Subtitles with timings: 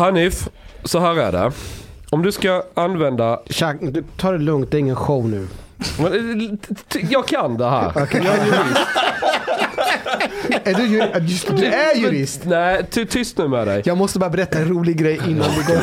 [0.00, 0.48] Hanif,
[0.84, 1.52] så här är det.
[2.10, 3.40] Om du ska använda...
[3.46, 5.48] Chuck, du, ta det lugnt, det är ingen show nu.
[5.98, 7.92] Men, eh, Jag kan det här.
[7.96, 8.80] Okej, jag är jurist.
[10.64, 11.20] är du jurist?
[11.22, 12.40] Just, du är jurist.
[12.44, 13.82] Nej, ty, tyst nu med dig.
[13.84, 15.80] Jag måste bara berätta en rolig grej innan vi går.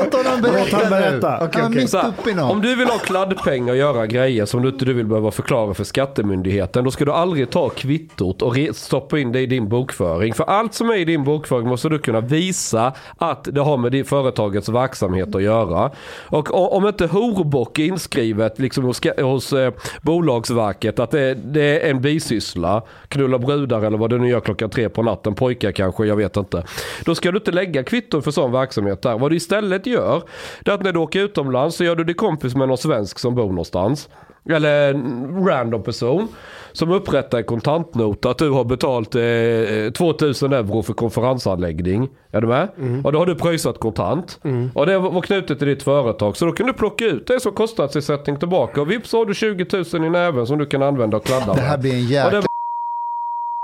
[0.00, 1.36] Låt honom berätta, Låt honom berätta.
[1.36, 1.68] är okej.
[1.70, 2.50] mitt Så här, uppe i något.
[2.52, 5.74] om du vill ha kladdpengar och göra grejer som du inte du vill behöva förklara
[5.74, 6.84] för skattemyndigheten.
[6.84, 10.34] Då ska du aldrig ta kvittot och stoppa in det i din bokföring.
[10.34, 13.92] För allt som är i din bokföring måste du kunna visa att det har med
[13.92, 15.90] det företagets verksamhet att göra.
[16.28, 21.90] Och om inte horbock är inskrivet liksom hos, hos eh, Bolagsverket att det, det är
[21.90, 22.82] en bisyssla.
[23.08, 25.34] Knulla brudar eller vad du nu gör klockan tre på natten.
[25.34, 26.64] Pojkar kanske, jag vet inte.
[27.04, 29.18] Då ska du inte lägga kvitton för sån verksamhet där.
[29.18, 30.22] Vad du istället gör,
[30.64, 33.18] det är att när du åker utomlands så gör du dig kompis med någon svensk
[33.18, 34.08] som bor någonstans.
[34.50, 36.28] Eller en random person.
[36.72, 42.08] Som upprättar en kontantnota att du har betalt eh, 2000 euro för konferensanläggning.
[42.30, 42.68] Är du med?
[43.04, 44.40] Och då har du pröjsat kontant.
[44.74, 46.36] Och det var knutet till ditt företag.
[46.36, 48.80] Så då kan du plocka ut det som kostnadsersättning tillbaka.
[48.80, 51.54] Och vips så har du 20 000 i näven som du kan använda och kladda
[51.54, 51.80] Det här med.
[51.80, 52.42] blir en jäkla...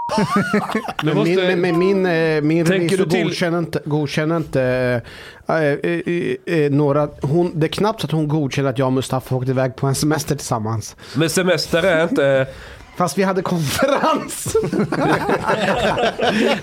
[1.02, 4.62] Men måste- min, min, eh, min Tänker revisor till- godkänner inte, godkänner inte
[5.46, 7.08] eh, eh, eh, några...
[7.22, 9.94] Hon, det är knappt att hon godkänner att jag och Mustafa åkte iväg på en
[9.94, 10.96] semester tillsammans.
[11.16, 12.46] Men semester är inte...
[12.98, 14.56] Fast vi hade konferens.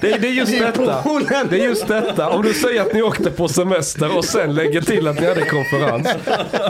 [0.01, 1.03] Det, är- det är just detta.
[1.49, 2.29] Det är just detta.
[2.29, 5.45] Om du säger att ni åkte på semester och sen lägger till att ni hade
[5.45, 6.07] konferens.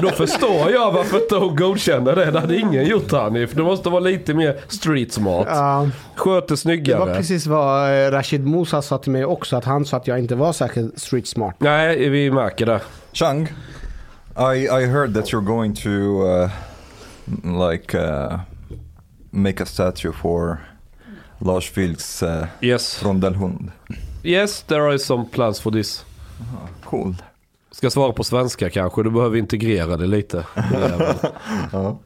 [0.01, 2.31] Då förstår jag varför inte hon godkänner det.
[2.31, 3.51] Det hade ingen gjort Hanif.
[3.53, 5.47] Du måste vara lite mer street smart.
[5.49, 7.15] Ja, Sköter det var snyggare.
[7.15, 9.55] precis vad eh, Rashid Musa sa till mig också.
[9.55, 11.55] Att han sa att jag inte var särskilt street smart.
[11.59, 12.79] Nej, vi märker det.
[13.13, 13.43] Chang,
[14.55, 16.49] I, I heard that you're going to uh,
[17.69, 18.39] like uh,
[19.35, 20.57] make a statue for
[21.39, 23.03] Lars Vilks uh, Yes.
[23.03, 23.71] rondellhund.
[24.23, 26.05] Yes, there are some plans for this.
[26.83, 27.15] Cool.
[27.71, 29.03] Ska svara på svenska kanske.
[29.03, 30.45] Du behöver integrera det lite.
[31.71, 31.99] Ja.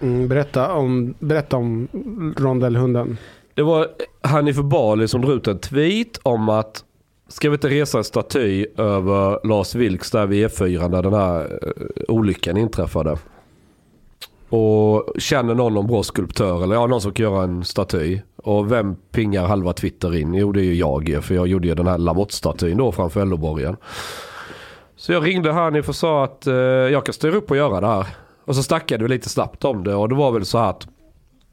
[0.00, 1.88] Mm, berätta, om, berätta om
[2.36, 3.18] rondellhunden.
[3.54, 3.88] Det var
[4.22, 6.84] Hanif Bali som drog ut en tweet om att
[7.28, 11.40] ska vi inte resa en staty över Lars Vilks där vid E4 när den här
[11.62, 11.82] eh,
[12.14, 13.16] olyckan inträffade.
[14.48, 18.20] Och känner någon någon bra skulptör eller ja, någon som kan göra en staty.
[18.36, 20.34] Och vem pingar halva Twitter in?
[20.34, 23.76] Jo det är ju jag för jag gjorde ju den här Lamotte-statyn då framför LO-borgen.
[24.96, 27.86] Så jag ringde Hanif och sa att eh, jag kan styra upp och göra det
[27.86, 28.06] här.
[28.44, 30.86] Och så snackade vi lite snabbt om det och det var väl så här att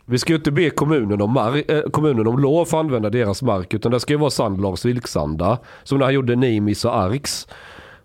[0.06, 3.10] vi ska ju inte be kommunen om, mar- eh, kommunen om lov för att använda
[3.10, 3.74] deras mark.
[3.74, 5.58] Utan det ska ju vara Sandlars Vilksanda.
[5.84, 7.48] Som när han gjorde Nimis och Arks.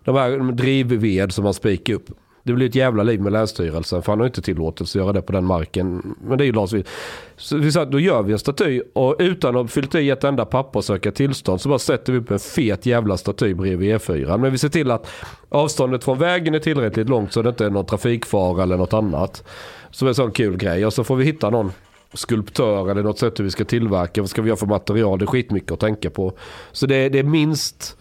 [0.03, 2.09] De här drivved som man spikade upp.
[2.49, 5.21] Det blir ett jävla liv med Länsstyrelsen för han har inte tillåtelse att göra det
[5.21, 6.15] på den marken.
[6.27, 6.89] Men det är ju Lars Vilks.
[7.37, 10.23] Så vi sa att då gör vi en staty och utan att fyllt i ett
[10.23, 13.95] enda papper och söka tillstånd så bara sätter vi upp en fet jävla staty bredvid
[13.95, 14.37] E4.
[14.37, 15.07] Men vi ser till att
[15.49, 19.43] avståndet från vägen är tillräckligt långt så det inte är någon trafikfara eller något annat.
[19.91, 20.85] Som är en sån kul grej.
[20.85, 21.71] Och så får vi hitta någon
[22.13, 24.21] skulptör eller något sätt hur vi ska tillverka.
[24.21, 25.19] Vad ska vi göra för material?
[25.19, 26.33] Det är skitmycket att tänka på.
[26.71, 27.95] Så det, är- det är minst...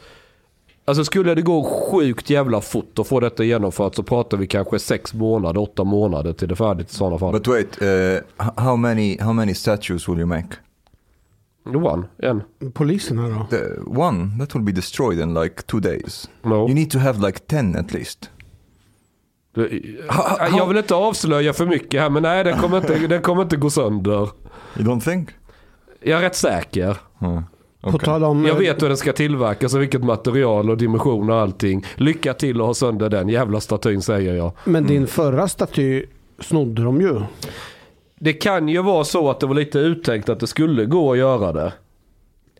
[0.88, 4.78] Alltså skulle det gå sjukt jävla fort att få detta genomfört så pratar vi kanske
[4.78, 7.32] sex månader, åtta månader till det är färdigt i sådana fall.
[7.32, 8.18] But wait, uh,
[8.56, 10.48] how many how many statues will you make?
[11.64, 12.42] One, en.
[12.72, 13.46] Polisen här då?
[13.56, 16.30] The one that will be destroyed in like two days.
[16.42, 16.54] No.
[16.54, 18.30] You need to have like ten at least.
[20.52, 23.56] Jag vill inte avslöja för mycket här men nej den kommer inte, den kommer inte
[23.56, 24.28] gå sönder.
[24.76, 25.28] You don't think?
[26.00, 26.96] Jag är rätt säker.
[27.18, 27.40] Huh.
[27.80, 28.04] På Okay.
[28.04, 28.44] tal om...
[28.44, 31.84] Jag eh, vet hur den ska tillverkas och vilket material och dimension och allting.
[31.96, 34.52] Lycka till att ha sönder den jävla statyn säger jag.
[34.64, 36.04] Men din förra staty
[36.40, 37.20] snodde de ju.
[38.20, 41.18] Det kan ju vara så att det var lite uttänkt att det skulle gå att
[41.18, 41.72] göra det.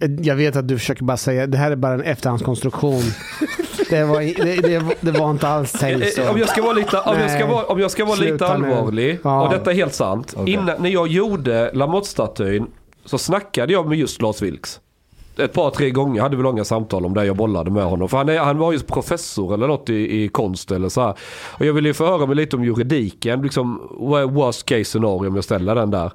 [0.01, 3.03] Eh, Jag vet att du försöker bara säga det här är bara en efterhandskonstruktion.
[3.91, 6.23] det, var, det, det, det var inte alls tänkt så.
[6.23, 8.47] Eh, Om jag ska vara lite, om jag ska vara, om jag ska vara lite
[8.47, 9.19] allvarlig.
[9.25, 9.43] Ja.
[9.47, 10.35] Och detta är helt sant.
[10.37, 10.55] Okej.
[10.55, 12.67] Innan, när jag gjorde Lamotte-statyn
[13.05, 14.81] så snackade jag med just Lars Vilks.
[15.39, 17.25] Ett par, tre gånger hade vi långa samtal om det.
[17.25, 18.09] Jag bollade med honom.
[18.09, 21.15] För han, är, han var ju professor eller något i, i konst eller så här.
[21.59, 23.43] Och jag ville ju förhöra mig lite om juridiken.
[23.43, 26.13] Liksom, vad är worst case scenario om jag ställer den där.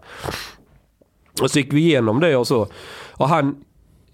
[1.41, 2.67] Och så gick vi igenom det och så.
[3.11, 3.55] Och han,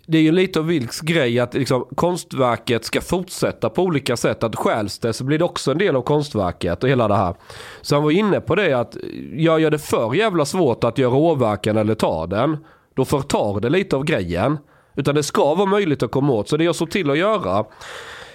[0.06, 4.44] det är ju lite av Vilks grej att liksom, konstverket ska fortsätta på olika sätt.
[4.44, 7.36] Att stjäls det så blir det också en del av konstverket och hela det här.
[7.82, 8.98] Så han var inne på det att
[9.34, 12.58] jag gör det för jävla svårt att göra åverkan eller ta den.
[12.94, 14.58] Då förtar det lite av grejen.
[14.96, 16.50] Utan det ska vara möjligt att komma åt.
[16.50, 17.66] Så det jag såg till att göra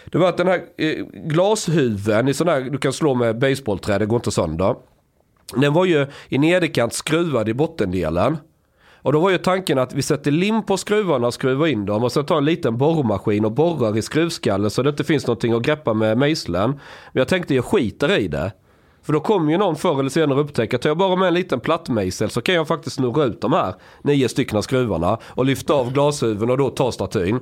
[0.07, 3.99] det var att den här eh, glashuven i sån här, du kan slå med baseballträ,
[3.99, 4.75] det går inte sönder.
[5.57, 8.37] Den var ju i nederkant skruvad i bottendelen.
[8.95, 12.05] Och då var ju tanken att vi sätter lim på skruvarna och skruvar in dem
[12.05, 15.53] och sen tar en liten borrmaskin och borrar i skruvskallen så det inte finns någonting
[15.53, 16.71] att greppa med mejslen.
[16.71, 18.53] Men jag tänkte jag skiter i det.
[19.05, 21.35] För då kommer ju någon förr eller senare upptäcka att tar jag bara med en
[21.35, 25.75] liten plattmejsel så kan jag faktiskt snurra ut de här nio stycken skruvarna och lyfta
[25.75, 27.41] av glashuven och då ta statyn.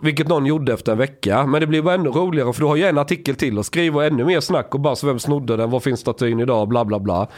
[0.00, 1.46] Vilket någon gjorde efter en vecka.
[1.46, 4.02] Men det blir bara ännu roligare för du har ju en artikel till och skriver
[4.02, 7.00] ännu mer snack och bara så vem snodde den, var finns statyn idag, bla bla
[7.00, 7.28] bla.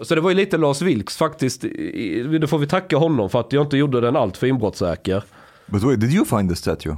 [0.00, 1.60] Så det var ju lite Lars Vilks faktiskt.
[2.40, 5.24] Det får vi tacka honom för att jag inte gjorde den allt för inbrottssäker.
[5.66, 6.96] But wait, did you find the statue?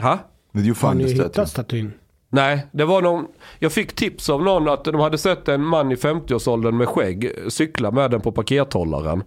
[0.00, 0.18] Ha?
[0.52, 1.28] Did you Har find ni the statue?
[1.28, 1.92] hittat statyn?
[2.34, 3.26] Nej, det var någon,
[3.58, 7.30] jag fick tips av någon att de hade sett en man i 50-årsåldern med skägg
[7.48, 9.22] cykla med den på pakethållaren.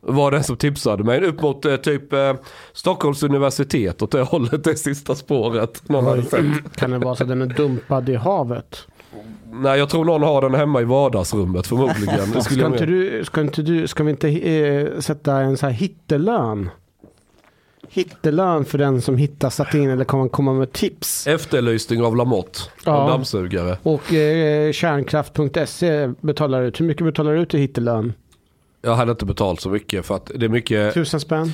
[0.00, 1.20] Var den som tipsade mig.
[1.20, 2.34] Upp mot eh, typ eh,
[2.72, 5.88] Stockholms universitet åt det hållet, det sista spåret.
[5.88, 6.76] Någon hade sett.
[6.76, 8.86] Kan det vara så att den är dumpad i havet?
[9.52, 12.26] Nej, jag tror någon har den hemma i vardagsrummet förmodligen.
[12.26, 15.72] Skulle Ska inte, du, ska, inte du, ska vi inte eh, sätta en så här
[15.72, 16.70] hittelön?
[17.92, 21.26] Hittelön för den som hittar statyn eller kommer komma med tips.
[21.26, 22.60] Efterlysning av Lamotte.
[22.84, 22.92] Ja.
[22.92, 23.76] Av dammsugare.
[23.82, 26.80] Och eh, kärnkraft.se betalar ut.
[26.80, 28.12] Hur mycket betalar du ut i hittelön?
[28.82, 30.94] Jag hade inte betalt så mycket för att det är mycket.
[30.94, 31.52] Tusen spänn?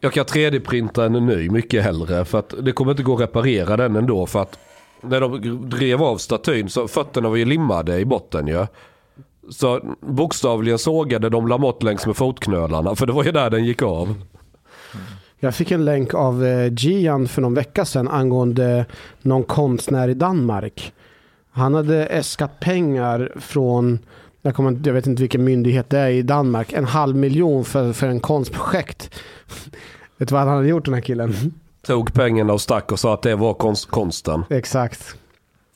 [0.00, 2.24] Jag kan 3D-printa en ny mycket hellre.
[2.24, 4.26] För att det kommer inte gå att reparera den ändå.
[4.26, 4.58] För att
[5.00, 8.66] när de drev av statyn så fötterna var ju limmade i botten ju.
[9.50, 12.94] Så bokstavligen sågade de Lamotte längs med fotknölarna.
[12.94, 14.14] För det var ju där den gick av.
[15.44, 18.86] Jag fick en länk av eh, Gian för någon vecka sedan angående
[19.22, 20.92] någon konstnär i Danmark.
[21.50, 23.98] Han hade äskat pengar från,
[24.42, 27.92] jag, kommer, jag vet inte vilken myndighet det är i Danmark, en halv miljon för,
[27.92, 29.10] för en konstprojekt.
[30.18, 31.34] vet du vad han hade gjort den här killen?
[31.86, 34.44] Tog pengarna och stack och sa att det var konst, konsten.
[34.50, 35.16] Exakt.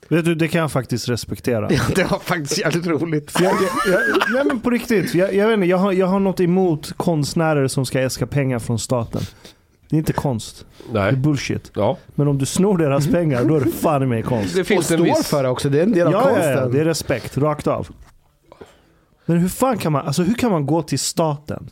[0.09, 1.69] Vet du, det kan jag faktiskt respektera.
[1.73, 3.33] Ja, det var faktiskt jävligt roligt.
[3.41, 4.01] Jag, jag, jag,
[4.33, 7.69] nej men på riktigt, jag, jag, vet inte, jag, har, jag har något emot konstnärer
[7.69, 9.23] som ska äska pengar från staten.
[9.89, 10.67] Det är inte konst.
[10.93, 11.13] Det är Nej.
[11.17, 11.71] bullshit.
[11.75, 11.99] Ja.
[12.15, 14.55] Men om du snor deras pengar, då är det fan i mig konst.
[14.55, 15.27] Det Och finns en står viss...
[15.29, 16.43] för det också, det är en del av Ja, konsten.
[16.53, 17.89] ja, ja, det är respekt, rakt av.
[19.27, 21.71] Men hur fan kan man, alltså hur kan man gå till staten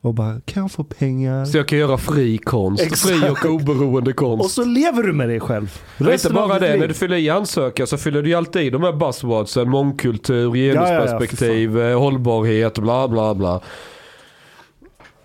[0.00, 1.44] och bara, kan jag få pengar?
[1.44, 2.82] Så jag kan göra fri konst.
[2.82, 3.00] Exakt.
[3.20, 4.44] Fri och oberoende konst.
[4.44, 5.80] Och så lever du med dig själv.
[5.98, 6.80] Det är inte bara det, liv.
[6.80, 9.70] när du fyller i ansökan så fyller du ju alltid i de här buzzwordsen.
[9.70, 13.60] Mångkultur, ja, ja, genusperspektiv, eh, hållbarhet, bla bla bla.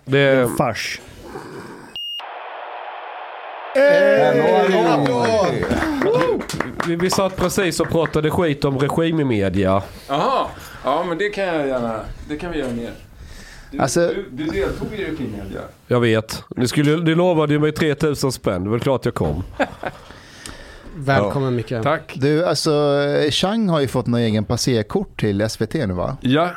[0.04, 0.42] Det är...
[0.42, 1.00] en fars.
[6.86, 9.82] Vi, vi satt precis och pratade skit om regim i media.
[10.08, 10.46] Jaha,
[10.84, 12.90] ja men det kan jag gärna, det kan vi göra mer.
[13.70, 15.60] Du, Alltså- du, du deltog i Regimedia.
[15.86, 16.44] Jag vet.
[16.56, 18.64] Ni, skulle, ni lovade ju mig 3000 spänn.
[18.64, 19.42] Det är väl klart jag kom.
[20.96, 21.72] Välkommen Micke.
[21.82, 22.12] Tack.
[22.16, 22.72] Du, alltså
[23.30, 26.16] Chang har ju fått någon egen passerkort till SVT nu va?
[26.20, 26.50] Ja,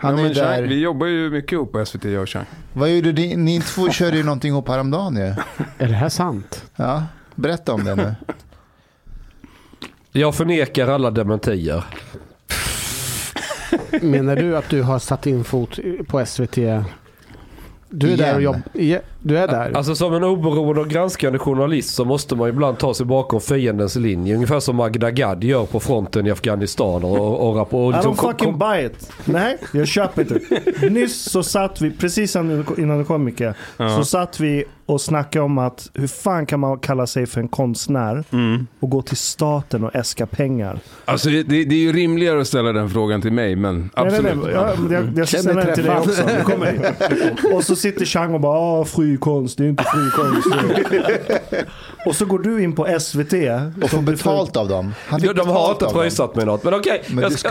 [0.00, 0.62] Han ja, är där.
[0.62, 2.44] vi jobbar ju mycket ihop på SVT jag och Chang.
[2.72, 3.36] Vad gjorde ni?
[3.36, 5.22] Ni två körde ju någonting ihop häromdagen ju.
[5.78, 6.64] Är det här sant?
[6.76, 7.04] Ja,
[7.34, 8.14] berätta om det nu.
[10.12, 11.84] Jag förnekar alla dementier.
[14.02, 15.78] Menar du att du har satt in fot
[16.08, 16.56] på SVT?
[17.90, 18.42] Du är där och Igen.
[18.42, 19.00] jobbar.
[19.22, 19.72] Du är där.
[19.76, 23.96] Alltså som en oberoende och granskande journalist så måste man ibland ta sig bakom fiendens
[23.96, 24.34] linje.
[24.34, 27.04] Ungefär som Magda Gad gör på fronten i Afghanistan.
[27.04, 29.12] Och, och, rap- och I liksom don't kom- fucking kom- buy it.
[29.24, 30.40] Nej, jag köper inte.
[30.90, 33.42] Nyss så satt vi, precis innan du kom Micke,
[33.76, 37.48] så satt vi och snackade om att hur fan kan man kalla sig för en
[37.48, 38.24] konstnär
[38.80, 40.78] och gå till staten och äska pengar.
[41.04, 44.22] Alltså det, det, är ju rimligare att ställa den frågan till mig, men absolut.
[44.24, 44.88] Nej, nej, nej.
[44.90, 46.22] Jag, jag, jag ställa den till dig också.
[46.44, 46.94] Kommer.
[47.54, 50.48] Och så sitter Chang och bara ah, fri konst, det är inte fri konst.
[52.06, 53.32] och så går du in på SVT.
[53.82, 54.94] Och får betalt av dem.
[55.20, 56.64] De, de har inte pröjsat mig något.
[56.64, 57.50] Men okej, Men jag ska,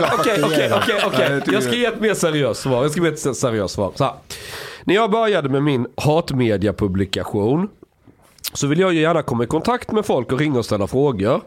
[1.52, 2.82] Jag ge ett mer seriöst svar.
[2.82, 3.92] Jag ska ge ett seriöst svar.
[3.94, 4.12] Så här.
[4.84, 7.68] När jag började med min hatmedia-publikation
[8.52, 11.40] så vill jag ju gärna komma i kontakt med folk och ringa och ställa frågor.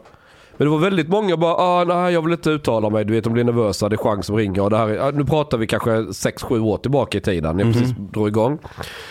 [0.56, 3.24] Men det var väldigt många bara, ah, nej jag vill inte uttala mig, du vet
[3.24, 5.66] de blir nervösa, det är chans som ringer och det här är, nu pratar vi
[5.66, 8.58] kanske 6-7 år tillbaka i tiden, när jag precis drog igång.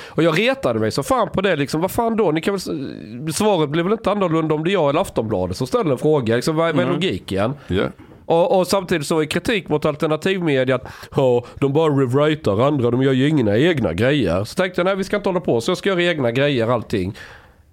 [0.09, 3.33] Och jag retade mig så fan på det liksom, vad fan då, ni kan väl,
[3.33, 6.35] svaret blir väl inte annorlunda om det är jag eller Aftonbladet som ställer en fråga,
[6.35, 7.53] liksom, vad, vad är logiken?
[7.67, 7.83] Ja.
[8.25, 13.01] Och, och samtidigt så är kritik mot alternativmedia att ja, de bara rewritar andra, de
[13.01, 14.43] gör ju inga egna grejer.
[14.43, 16.67] Så tänkte jag, nej vi ska inte hålla på så, jag ska göra egna grejer
[16.67, 17.15] allting.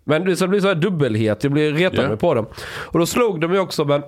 [0.09, 2.09] Men det så blir så här dubbelhet, jag blir retad Ja.
[2.09, 2.47] mig på dem.
[2.67, 4.03] Och då slog det mig också, men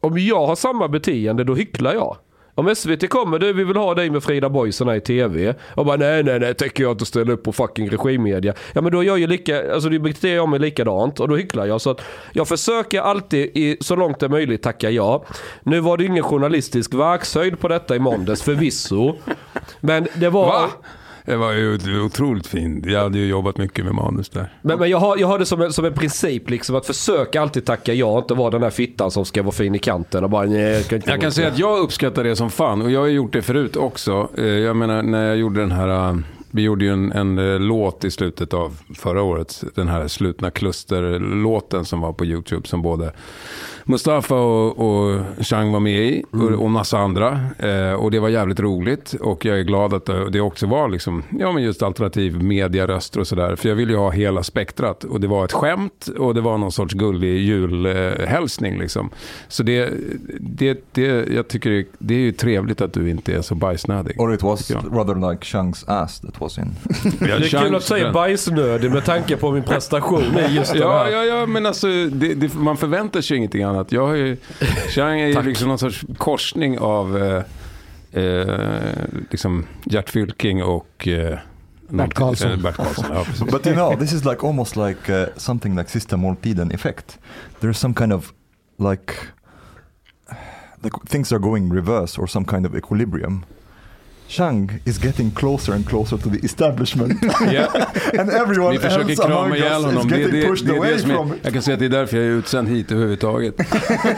[0.00, 2.16] om jag har samma beteende då hycklar jag.
[2.54, 5.54] Om SVT kommer, du vi vill ha dig med Frida Boisen i TV.
[5.74, 8.54] Och bara nej nej nej, tänker jag inte ställa upp på fucking regimmedia.
[8.72, 11.36] Ja men då gör jag ju lika, alltså det beter jag mig likadant och då
[11.36, 11.80] hycklar jag.
[11.80, 12.00] Så att
[12.32, 15.24] jag försöker alltid i, så långt det är möjligt tacka ja.
[15.62, 19.14] Nu var det ingen journalistisk verkshöjd på detta i måndags förvisso.
[19.80, 20.46] Men det var...
[20.46, 20.68] Va?
[21.28, 22.86] Det var ju otroligt fint.
[22.86, 24.52] Jag hade ju jobbat mycket med manus där.
[24.62, 27.42] Men, men jag, har, jag har det som en, som en princip liksom att försöka
[27.42, 28.18] alltid tacka ja.
[28.18, 30.86] Inte vara den där fittan som ska vara fin i kanten och bara nej, jag
[30.86, 33.32] kan inte Jag kan säga att jag uppskattar det som fan och jag har gjort
[33.32, 34.28] det förut också.
[34.38, 36.16] Eh, Jag menar när jag gjorde den här, eh,
[36.50, 39.64] vi gjorde ju en, en eh, låt i slutet av förra året.
[39.74, 43.12] Den här slutna klusterlåten som var på YouTube som både
[43.88, 47.40] Mustafa och, och Chang var med i och, och massa andra.
[47.58, 50.88] Eh, och det var jävligt roligt och jag är glad att det det också var
[50.88, 53.56] liksom, ja men just alternativ mediaröster och sådär.
[53.56, 56.58] För jag ville ju ha hela spektrat och det var ett skämt och det var
[56.58, 59.10] någon sorts gullig julhälsning liksom.
[59.48, 59.90] Så det,
[60.40, 64.20] det, det, jag tycker det, det är ju trevligt att du inte är så bajsnödig.
[64.20, 66.76] Or it was rather like Chang's ass that was in.
[67.18, 71.10] Det är kul att säga bajsnödig med tanke på min prestation i just Ja, här.
[71.10, 73.77] ja, ja, men alltså det, det, man förväntar sig ingenting annat.
[73.88, 74.36] Jag har ju,
[74.88, 78.92] Chang är ju liksom någon sorts korsning av eh, eh,
[79.30, 81.38] liksom Gert Fylking och eh,
[81.88, 82.50] någonting- Karlsson.
[82.50, 83.26] eh, Bert Karlsson.
[83.50, 87.18] But you know, this is like almost like uh, something like System Moltiden effect.
[87.60, 88.32] There's some kind of
[88.78, 89.14] like,
[90.82, 93.44] like things are going reverse or some kind of equilibrium.
[94.28, 97.66] Chang is getting closer and closer to the establishment, Ja,
[98.20, 100.08] and everyone vi försöker else krama ihjäl honom.
[100.08, 101.40] Det, getting det, pushed det är away det som from är, it.
[101.42, 103.54] jag kan säga att det är därför jag är utsänd hit överhuvudtaget.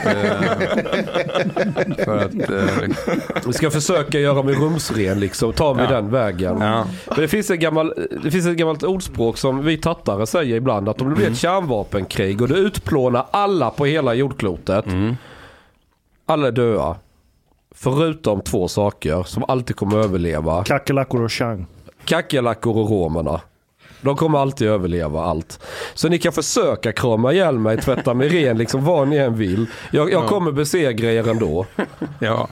[0.05, 5.53] Eh, för att, eh, Vi ska försöka göra mig rumsren liksom.
[5.53, 5.95] Ta mig Ja.
[5.95, 6.57] den vägen.
[6.61, 6.85] ja.
[7.07, 10.89] Men det finns, en gammal, det finns ett gammalt ordspråk som vi tattare säger ibland.
[10.89, 14.85] Att om det blir ett kärnvapenkrig och det utplånar alla på hela jordklotet.
[14.85, 15.15] Mm.
[16.25, 16.95] Alla är döda.
[17.75, 20.63] Förutom två saker som alltid kommer att överleva.
[20.63, 21.65] Kackerlackor och Chang.
[22.05, 23.41] Kackerlackor och romerna.
[24.01, 25.59] De kommer alltid överleva allt.
[25.93, 29.65] Så ni kan försöka krama ihjäl mig, tvätta mig ren, liksom vad ni än vill.
[29.91, 31.65] Jag, jag kommer besegra er ändå.
[32.19, 32.47] ja.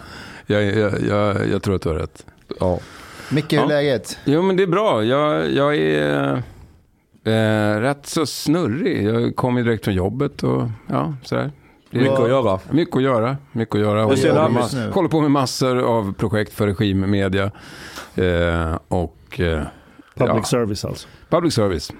[0.45, 2.25] Jag, jag, jag, jag tror att du har rätt.
[2.59, 2.79] Ja.
[3.31, 3.67] Micke, hur är Ja.
[3.67, 4.17] läget?
[4.25, 5.03] Jo men det är bra.
[5.03, 6.33] Jag, jag är
[7.23, 9.03] eh, rätt så snurrig.
[9.07, 11.51] Jag kommer direkt från jobbet och ja, sådär.
[11.91, 12.59] Mycket att göra.
[12.71, 13.37] Mycket att göra.
[13.51, 14.15] Mycket att göra.
[14.17, 14.91] Ser Håller, nu?
[14.91, 17.51] håller på med massor av projekt för regimmedia.
[18.15, 19.61] Eh, och eh,
[20.15, 20.43] Public Ja.
[20.43, 21.07] service alltså.
[21.29, 21.91] public service.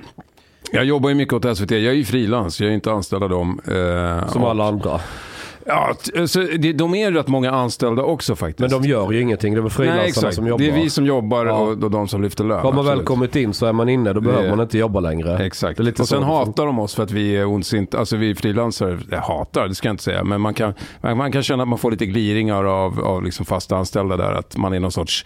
[0.72, 1.72] Jag jobbar ju mycket åt SVT.
[1.72, 2.62] Jag är ju frilans.
[2.62, 3.60] Jag är inte anställd av dem.
[3.68, 5.00] Eh, Som och- alla andra.
[5.70, 5.94] Ja,
[6.28, 8.60] så det, de är rätt många anställda också faktiskt.
[8.72, 9.54] Men de gör ju ingenting.
[9.56, 10.64] Det är frilansarna som jobbar.
[10.66, 11.54] Det är vi som jobbar Ja.
[11.54, 12.60] och, och de som lyfter lön.
[12.60, 14.14] Har man väl kommit in så är man inne.
[14.14, 15.46] Då behöver Det- man inte jobba längre.
[15.46, 15.78] Exakt.
[15.78, 18.00] Det är lite och sen hatar de oss för att vi är ondsinta.
[18.00, 20.24] Alltså vi frilansare, jag hatar, det ska jag inte säga.
[20.24, 23.46] Men man kan, man, man kan känna att man får lite gliringar av, av liksom
[23.46, 24.32] fasta anställda där.
[24.32, 25.26] Att man är någon sorts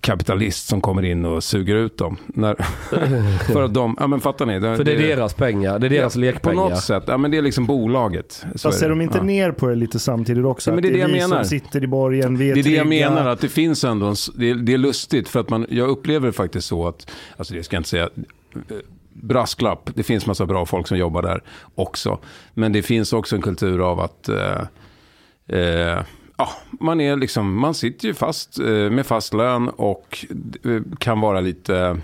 [0.00, 2.16] kapitalist som kommer in och suger ut dem.
[2.26, 2.54] När,
[3.52, 4.60] för att de, ja men fattar ni?
[4.60, 5.78] För det är deras pengar.
[5.78, 6.56] Det är deras På lekpengar.
[6.56, 8.46] något sätt, ja men det är liksom bolaget.
[8.54, 8.92] Så Fast ser det.
[8.92, 9.24] de inte ja.
[9.24, 10.70] ner på det lite samtidigt också?
[10.70, 11.36] Ja, men det är det jag vi menar.
[11.36, 14.06] som sitter i borgen, vi är Det är det jag menar, att det finns ändå
[14.06, 17.10] en, det, är, det är lustigt för att man, jag upplever det faktiskt så att,
[17.36, 18.08] alltså det ska jag inte säga,
[18.54, 18.76] eh,
[19.12, 21.42] brasklapp, det finns massa bra folk som jobbar där
[21.74, 22.18] också.
[22.54, 26.02] Men det finns också en kultur av att, eh, eh,
[26.38, 26.48] ja,
[26.80, 30.26] man är liksom, man sitter ju fast eh, med fast lön och
[30.64, 31.98] eh, kan vara lite,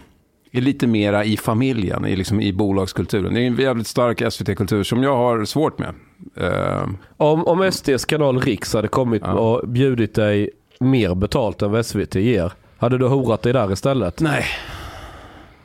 [0.52, 3.34] är lite mera i familjen, i, liksom, i bolagskulturen.
[3.34, 5.94] Det är en jävligt stark SVT-kultur som jag har svårt med.
[6.36, 9.32] Eh, Om, om SDs kanal Riks hade kommit Ja.
[9.32, 10.50] och bjudit dig
[10.80, 12.52] mer betalt än vad SVT ger.
[12.78, 14.20] Hade du horat dig där istället?
[14.20, 14.44] nej.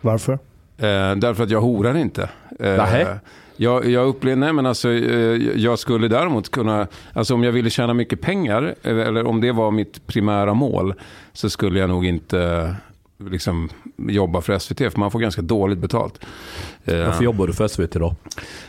[0.01, 0.33] Varför?
[0.77, 2.21] Eh, därför att jag horar inte.
[2.59, 3.19] Eh, Nähä?
[3.61, 7.69] Jag, jag upplever, nej men alltså, eh, jag skulle däremot kunna, alltså om jag ville
[7.69, 10.93] tjäna mycket pengar, eh, eller om det var mitt primära mål,
[11.33, 15.79] så skulle jag nog inte eh, liksom jobba för SVT, för man får ganska dåligt
[15.79, 16.25] betalt.
[16.83, 18.15] Varför jobbar du för SVT då?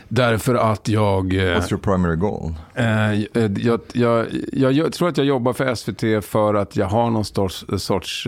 [0.07, 1.33] därför att jag...
[1.33, 2.53] What's your primary goal?
[2.75, 2.85] Eh,
[3.33, 7.25] jag, jag, jag, jag, tror att jag jobbar för SVT för att jag har någon
[7.25, 8.27] sorts, sorts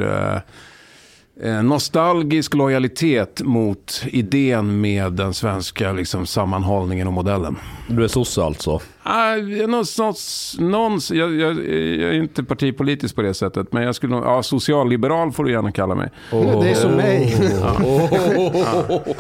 [1.42, 7.58] Eh, nostalgisk lojalitet mot idén med den svenska liksom, sammanhållningen och modellen.
[7.88, 8.80] Du är sosse alltså?
[9.06, 9.36] Ah,
[9.68, 14.16] någon, sorts- någon, jag, jag, jag är inte partipolitisk på det sättet, men jag skulle
[14.16, 16.10] ja, socialliberal får du gärna kalla mig.
[16.32, 17.36] Det är som mig.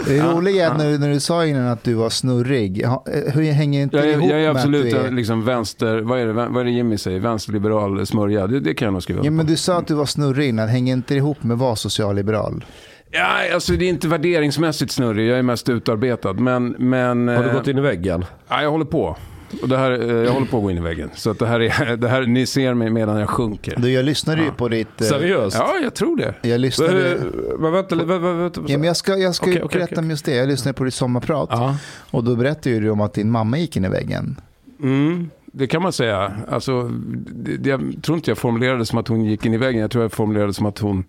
[0.07, 2.83] Det roliga är när, du- när du sa innan att du var snurrig.
[2.83, 2.93] Eh,
[3.33, 5.11] Hur hänger inte Jag ihop jag är med absolut att du är...
[5.11, 7.19] liksom vänster, vad är, det, vad är det Jimmy säger?
[7.19, 10.05] Vänsterliberal smörja, det, det kan jag nog skriva Ja, men du sa att du var
[10.05, 10.67] snurrig innan.
[10.69, 12.65] Hänger inte ihop med att vara socialliberal?
[13.11, 16.33] Ja, alltså det är inte värderingsmässigt snurrig, jag är mest utarbetad.
[16.33, 18.25] Men, men Har du eh, gått in i väggen?
[18.47, 19.15] ja, jag håller på.
[19.61, 21.09] Och det här, eh, jag håller på att gå in i väggen.
[21.15, 23.73] Så att det här är, det här, ni ser mig medan jag sjunker.
[23.77, 24.53] Du, jag lyssnade ju Ja.
[24.57, 25.01] på ditt...
[25.01, 25.57] eh, Seriöst?
[25.59, 26.33] Ja, jag tror det.
[26.41, 27.11] Jag lyssnade...
[27.11, 27.17] Eh,
[27.59, 28.61] Men vänta, vänta.
[28.67, 30.03] Ja, men jag ska, jag ska ju okej, berätta okej.
[30.03, 30.35] om just det.
[30.35, 31.49] Jag lyssnade på ditt sommarprat.
[31.51, 31.75] Ja.
[32.11, 34.35] Och då berättade ju du om att din mamma gick in i väggen.
[34.81, 36.31] Mm, det kan man säga.
[36.49, 36.91] Alltså,
[37.33, 39.81] det, jag tror inte jag formulerade det som att hon gick in i väggen.
[39.81, 41.03] Jag tror jag formulerade det som att hon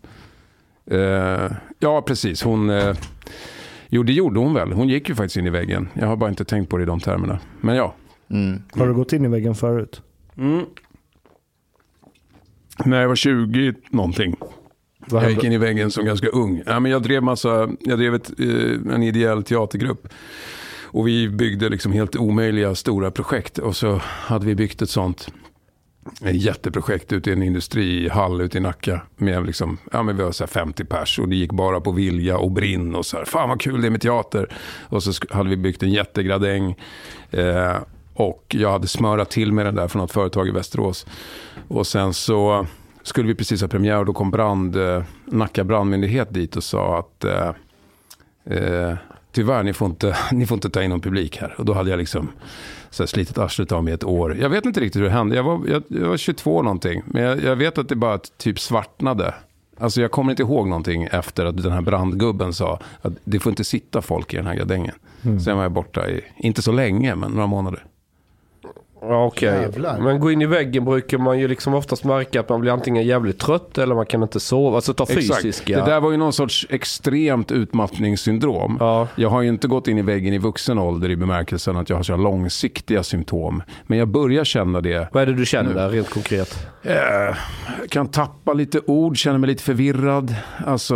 [0.90, 2.42] Eh, ja, precis.
[2.42, 2.70] Hon...
[2.70, 2.96] Eh,
[3.88, 4.72] jo, det gjorde hon väl.
[4.72, 5.88] Hon gick ju faktiskt in i väggen.
[5.94, 7.38] Jag har bara inte tänkt på det i de termerna.
[7.60, 7.94] Men ja.
[8.30, 8.62] Mm.
[8.72, 10.02] Har du gått in i väggen förut?
[10.36, 10.64] Mm.
[12.84, 14.36] När jag var 20 någonting.
[15.10, 16.62] Jag gick in i väggen som ganska ung.
[16.66, 20.08] Ja, men jag drev, massa, jag drev ett, eh, en ideell teatergrupp.
[20.82, 23.58] Och vi byggde liksom helt omöjliga stora projekt.
[23.58, 25.28] Och så hade vi byggt ett sånt
[26.22, 29.00] ett jätteprojekt ute i en industrihall ute i Nacka.
[29.16, 31.92] Med liksom, ja, men vi var så här 50 pers och det gick bara på
[31.92, 32.94] vilja och brinn.
[32.94, 34.52] Och så här, fan vad kul det är med teater.
[34.88, 36.76] Och så hade vi byggt en jättegradäng.
[37.30, 37.76] Eh,
[38.14, 41.06] och jag hade smörat till med den där från något företag i Västerås.
[41.68, 42.66] Och sen så
[43.02, 46.98] skulle vi precis ha premiär och då kom brand, eh, Nacka brandmyndighet dit och sa
[46.98, 47.48] att eh,
[48.44, 48.96] eh,
[49.32, 51.54] tyvärr, ni får, inte, ni får inte ta in någon publik här.
[51.58, 52.28] Och då hade jag liksom
[52.90, 54.36] så här, slitit arslet av mig ett år.
[54.36, 55.36] Jag vet inte riktigt hur det hände.
[55.36, 57.02] Jag var, jag, jag var 22 någonting.
[57.06, 59.34] Men jag, jag vet att det bara typ svartnade.
[59.78, 63.50] Alltså jag kommer inte ihåg någonting efter att den här brandgubben sa att det får
[63.50, 64.94] inte sitta folk i den här gardängen.
[65.44, 67.84] Sen var jag borta i, inte så länge, men några månader.
[69.08, 69.98] Ja, Okej, Jävlar.
[70.00, 73.02] men gå in i väggen brukar man ju liksom oftast märka att man blir antingen
[73.06, 74.76] jävligt trött eller man kan inte sova.
[74.76, 75.76] Alltså ta fysiska.
[75.84, 78.76] Det där var ju någon sorts extremt utmattningssyndrom.
[78.80, 79.08] Ja.
[79.16, 81.96] Jag har ju inte gått in i väggen i vuxen ålder i bemärkelsen att jag
[81.96, 83.62] har så långsiktiga symptom.
[83.86, 85.08] Men jag börjar känna det.
[85.12, 86.66] Vad är det du känner rent konkret?
[86.82, 86.94] Eh,
[87.80, 90.34] jag kan tappa lite ord, känner mig lite förvirrad.
[90.66, 90.94] Alltså,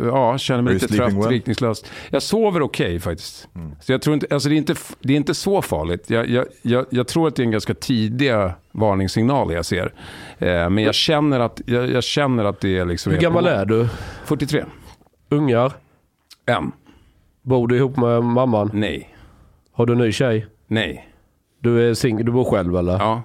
[0.00, 1.28] ja, känner mig Are lite trött, well?
[1.28, 1.84] riktningslös.
[2.10, 3.48] Jag sover okej faktiskt.
[3.80, 6.10] Så jag tror inte, alltså det, är inte, det är inte så farligt.
[6.10, 9.92] Jag, jag, jag, jag tror att det är en ganska tidiga varningssignaler jag ser.
[10.38, 13.12] Eh, men jag känner, att, jag, jag känner att det är liksom...
[13.12, 13.88] Hur gammal är du?
[14.24, 14.64] 43.
[15.28, 15.72] Ungar?
[16.46, 16.72] En.
[17.42, 18.70] Bor du ihop med mamman?
[18.74, 19.14] Nej.
[19.72, 20.46] Har du en ny tjej?
[20.66, 21.08] Nej.
[21.60, 22.98] Du är sing- du bor själv eller?
[22.98, 23.22] Ja,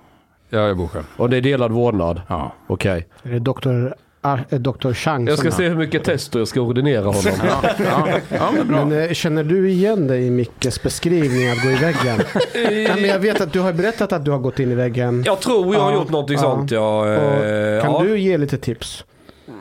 [0.50, 1.06] jag bor själv.
[1.18, 2.22] Och det är delad vårdnad?
[2.28, 2.52] Ja.
[2.68, 3.08] Okej.
[3.24, 3.94] Är det Dr.
[4.26, 4.94] Ar- eh, Dr.
[4.94, 7.22] Chang Jag ska se hur mycket tester jag ska ordinera honom.
[7.44, 8.86] Ja, ja, ja men bra.
[8.86, 12.22] Men eh, känner du igen dig i Mickes beskrivning att gå i väggen?
[12.88, 15.24] ja, men jag vet att du har berättat att du har gått in i väggen.
[15.26, 16.42] Jag tror jag har gjort någonting ja.
[16.42, 17.00] sånt ja.
[17.00, 18.04] Och Eh, kan ja.
[18.04, 19.04] du ge lite tips?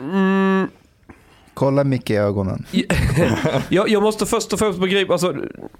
[0.02, 0.68] Mm,
[1.54, 2.64] Kolla Micke i ögonen.
[3.68, 5.34] jag, jag måste först och främst begripa, alltså,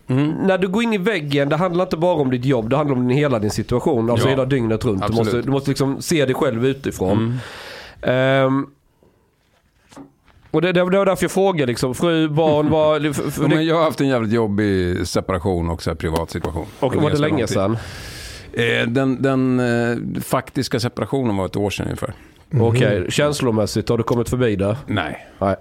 [0.08, 0.30] Mm.
[0.30, 2.96] när du går in i väggen, det handlar inte bara om ditt jobb, det handlar
[2.96, 4.10] om din, hela din situation.
[4.10, 4.30] Alltså Ja.
[4.30, 4.98] hela dygnet runt.
[4.98, 5.24] Du Absolut.
[5.26, 7.12] måste, du måste liksom se dig själv utifrån.
[7.18, 7.38] Mm.
[8.02, 8.66] Ehm,
[10.50, 13.48] och det, det, det var därför jag frågade liksom, fru, barn, var, för, för Ja,
[13.48, 16.66] det, men jag har haft en jävligt jobbig separation och så privat situation.
[16.80, 17.76] och var det länge sedan?
[18.52, 22.12] Eh, Den, den eh, faktiska separationen var ett år sedan ungefär.
[22.60, 24.76] Okej, känslomässigt, har du kommit förbi det?
[24.86, 25.56] Nej, Nej.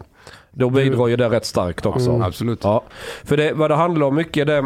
[0.53, 2.09] Då bidrar ju det rätt starkt också.
[2.09, 2.21] Mm.
[2.21, 2.59] absolut.
[2.63, 2.83] Ja,
[3.23, 4.61] för det, vad det handlar om mycket det,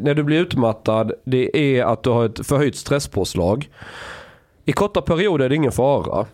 [0.00, 3.68] när du blir utmattad, det är att du har ett förhöjt stresspåslag.
[4.64, 6.26] I korta perioder är det ingen fara.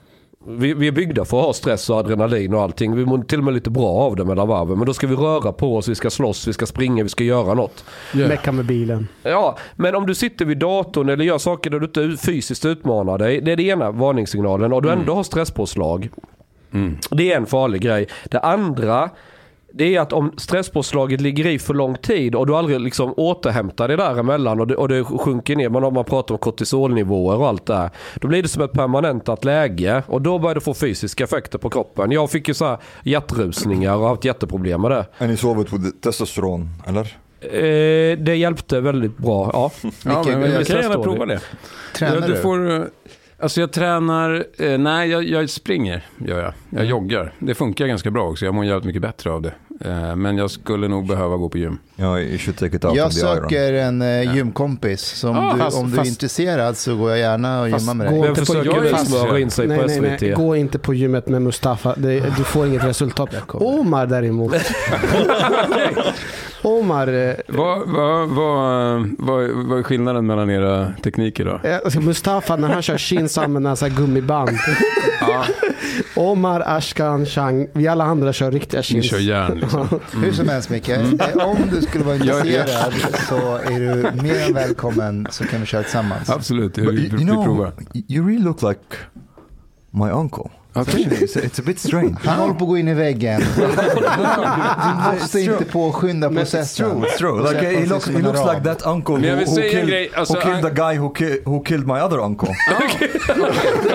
[0.47, 2.97] Vi, vi är byggda för att ha stress och adrenalin och allting.
[2.97, 4.79] Vi mår till och med lite bra av det mellan varven.
[4.79, 7.25] Men då ska vi röra på oss, vi ska slåss, vi ska springa, vi ska
[7.25, 7.85] göra något.
[8.13, 9.09] Mecka med bilen.
[9.23, 13.19] Ja, men om du sitter vid datorn eller gör saker där du inte fysiskt utmanar
[13.19, 13.41] dig.
[13.41, 14.73] Det är det ena varningssignalen.
[14.73, 16.09] Och du ändå har stresspåslag.
[16.73, 16.97] Mm.
[17.11, 18.09] Det är en farlig grej.
[18.25, 19.11] Det andra
[19.77, 23.89] det är att om stresspåslaget ligger i för lång tid och du aldrig liksom återhämtar
[23.89, 25.69] det däremellan och det, och det sjunker ner.
[25.69, 27.91] Man, man pratar om kortisolnivåer och allt det här.
[28.15, 31.71] Då blir det som ett permanentat läge och då börjar det få fysiska effekter på
[31.71, 32.11] kroppen.
[32.11, 35.07] Jag fick ju så här hjärtrusningar och har haft jätteproblem med det.
[35.19, 37.17] And you solve it with testosteron, eller?
[37.41, 39.51] Eh, det hjälpte väldigt bra.
[39.53, 39.71] Ja.
[40.05, 41.41] Ja, men jag kan gärna prova det.
[41.95, 42.35] Tränar du?
[42.35, 42.41] du?
[42.41, 42.89] Får,
[43.39, 46.53] alltså jag tränar, eh, nej jag, jag springer gör jag.
[46.71, 46.89] Jag Mm.
[46.91, 47.33] joggar.
[47.39, 49.53] Det funkar ganska bra också, jag mår jävligt mycket bättre av det.
[49.85, 51.79] Eh, men jag skulle nog behöva gå på gym.
[51.97, 55.01] Ja, you should take it out Jag söker en eh, gymkompis.
[55.03, 57.69] Så om, Ah, du, fast- om du är fast- intresserad så går jag gärna och
[57.69, 58.21] gymmar med gå dig.
[58.21, 60.21] Vem inte på försöker jag är nu fast- smöra in sig Nej, på nej, SVT?
[60.23, 60.33] nej.
[60.33, 61.95] Gå inte på gymmet med Mustafa.
[61.97, 63.29] Det, du får inget resultat.
[63.55, 64.55] Omar däremot.
[66.65, 71.69] Omar, eh, Vad, vad, vad, vad, vad är skillnaden mellan era tekniker då?
[71.69, 74.51] eh, alltså Mustafa när han kör chins använder han gummiband.
[75.21, 75.45] Ja,
[76.17, 79.07] Omar, Ashkan, Chang, vi alla andra kör riktiga ni chins.
[79.07, 79.89] kör järn liksom.
[80.23, 82.93] Hur som helst Micke, eh, om du skulle vara intresserad
[83.29, 86.31] så är du mer än välkommen så kan vi köra tillsammans.
[86.31, 87.73] Absolut, vi, vi, vi know, provar.
[88.09, 88.81] you really look like
[89.91, 90.51] my uncle.
[90.77, 91.09] Okej.
[91.11, 92.15] It's, it's a bit strange.
[92.25, 93.41] Han håller på att gå in i väggen.
[95.15, 96.91] Du, måste inte påskynda It's processen.
[96.91, 97.53] true, it's true.
[97.53, 100.63] Like, he looks, he looks like that uncle who, who, killed, grej, alltså, who killed
[100.63, 102.49] the guy who, ki who killed my other uncle.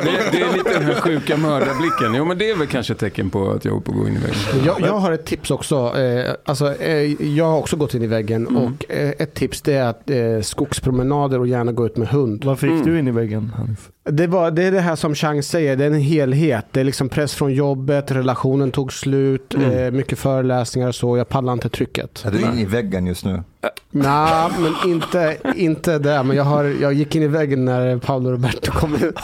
[0.03, 2.15] Det, det är lite den här sjuka mördarblicken.
[2.15, 4.07] Jo men det är väl kanske ett tecken på att jag håller på att gå
[4.07, 4.65] in i väggen.
[4.65, 5.75] Jag, jag har ett tips också.
[5.97, 8.47] Eh, alltså, eh, jag har också gått in i väggen.
[8.57, 12.45] Och eh, ett tips det är att skogspromenader och gärna gå ut med hund.
[12.45, 13.89] Vad fick du in i väggen Hanif?
[14.11, 16.68] Det, var, det är det här som Chang säger, det är en helhet.
[16.71, 19.71] Det är liksom press från jobbet, relationen tog slut, Mm.
[19.71, 21.17] eh, mycket föreläsningar och så.
[21.17, 22.25] Jag pallar inte trycket.
[22.25, 23.43] Är du inne i väggen just nu?
[23.91, 26.23] Nej, men inte, inte det.
[26.23, 29.15] Men jag, har, jag gick in i väggen när Paolo Roberto kom ut.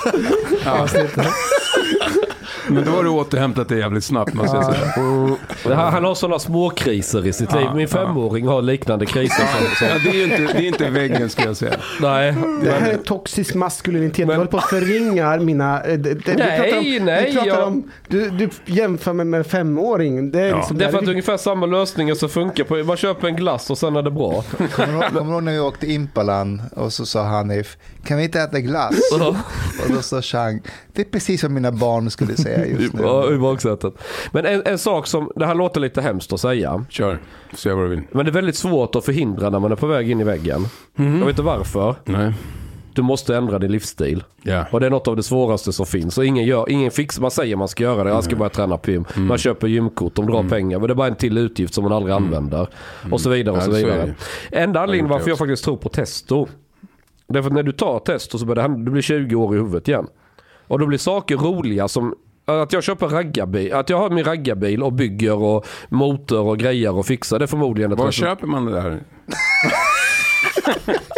[0.65, 1.25] Avsnittet.
[2.69, 4.88] Men då har du återhämtat dig jävligt snabbt måste jag säga.
[5.63, 7.67] Det här- Han har sådana små kriser i sitt liv.
[7.75, 9.36] Min femåring har liknande kriser.
[9.58, 11.73] Som, som, Ja, det, är ju inte, det är inte väggen ska jag säga.
[12.01, 14.17] nej, Det här är toxisk maskulinitet.
[14.17, 15.84] Men- du håller på att förringa mina...
[15.84, 19.13] eh, Det, det, Nej, du pratar om, nej, Du, pratar jag- om, du, du jämför
[19.13, 20.32] mig med en femåring.
[20.32, 20.58] Det är Ja.
[20.58, 22.75] liksom, det är för att det ungefär samma lösningar som funkar på.
[22.75, 24.43] Man köper en glass och sen är det bra.
[24.75, 28.17] Kommer du ihåg- kommer du ihåg när vi åkte Impalan och så sa Hanif, kan
[28.17, 28.95] vi inte äta glass?
[29.13, 29.19] Och
[29.93, 30.62] då sa Chang,
[30.93, 33.02] det är precis vad mina barn skulle säga just nu.
[33.04, 33.94] Ja, i baksätet.
[34.32, 36.86] Men en, en sak som, det här låter lite hemskt att säga.
[36.89, 37.20] Kör,
[37.54, 38.02] se vad du vill.
[38.12, 40.65] Men det är väldigt svårt att förhindra när man är på väg in i väggen.
[40.96, 41.96] Jag vet inte varför.
[42.06, 42.34] Nej.
[42.94, 44.24] Du måste ändra din livsstil.
[44.41, 44.65] Ja.
[44.72, 46.18] Och det är något av det svåraste som finns.
[46.18, 48.10] Och ingen, gör, ingen fixar, man säger man ska göra det.
[48.10, 49.06] Jag ska börja träna på gym.
[49.15, 50.80] Man köper gymkort, de drar pengar.
[50.80, 52.68] Men det är bara en till utgift som man aldrig använder.
[53.12, 54.15] Och så vidare och så är vidare.
[54.52, 54.58] det.
[54.58, 56.48] Enda anledningen varför jag faktiskt tror på testo.
[57.28, 59.56] Det är för att när du tar testo så börjar det du blir 20 år
[59.56, 60.08] i huvudet igen.
[60.68, 64.84] Och då blir saker roliga som att jag köper raggarbil, att jag har min raggarbil
[64.84, 67.39] och bygger och motor och grejer och fixar.
[67.39, 68.99] Det är förmodligen Var köper man det där?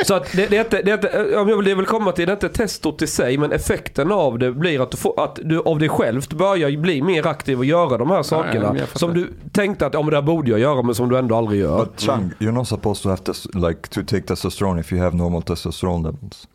[0.06, 2.32] Så att det, det, är inte, det, är inte, om jag vill, komma till, det
[2.32, 5.62] är inte testot i sig, men effekten av det blir att du, får, att du
[5.62, 8.76] av dig själv börjar bli mer aktiv och göra de här sakerna.
[8.76, 9.00] fattar.
[9.00, 11.36] som du tänkte att ja, men det här borde jag göra, men som du ändå
[11.36, 11.80] aldrig gör.
[11.80, 15.18] But Chang, you're not supposed to have tes- like to take testosterone if you have
[15.18, 16.48] normal testosterone levels.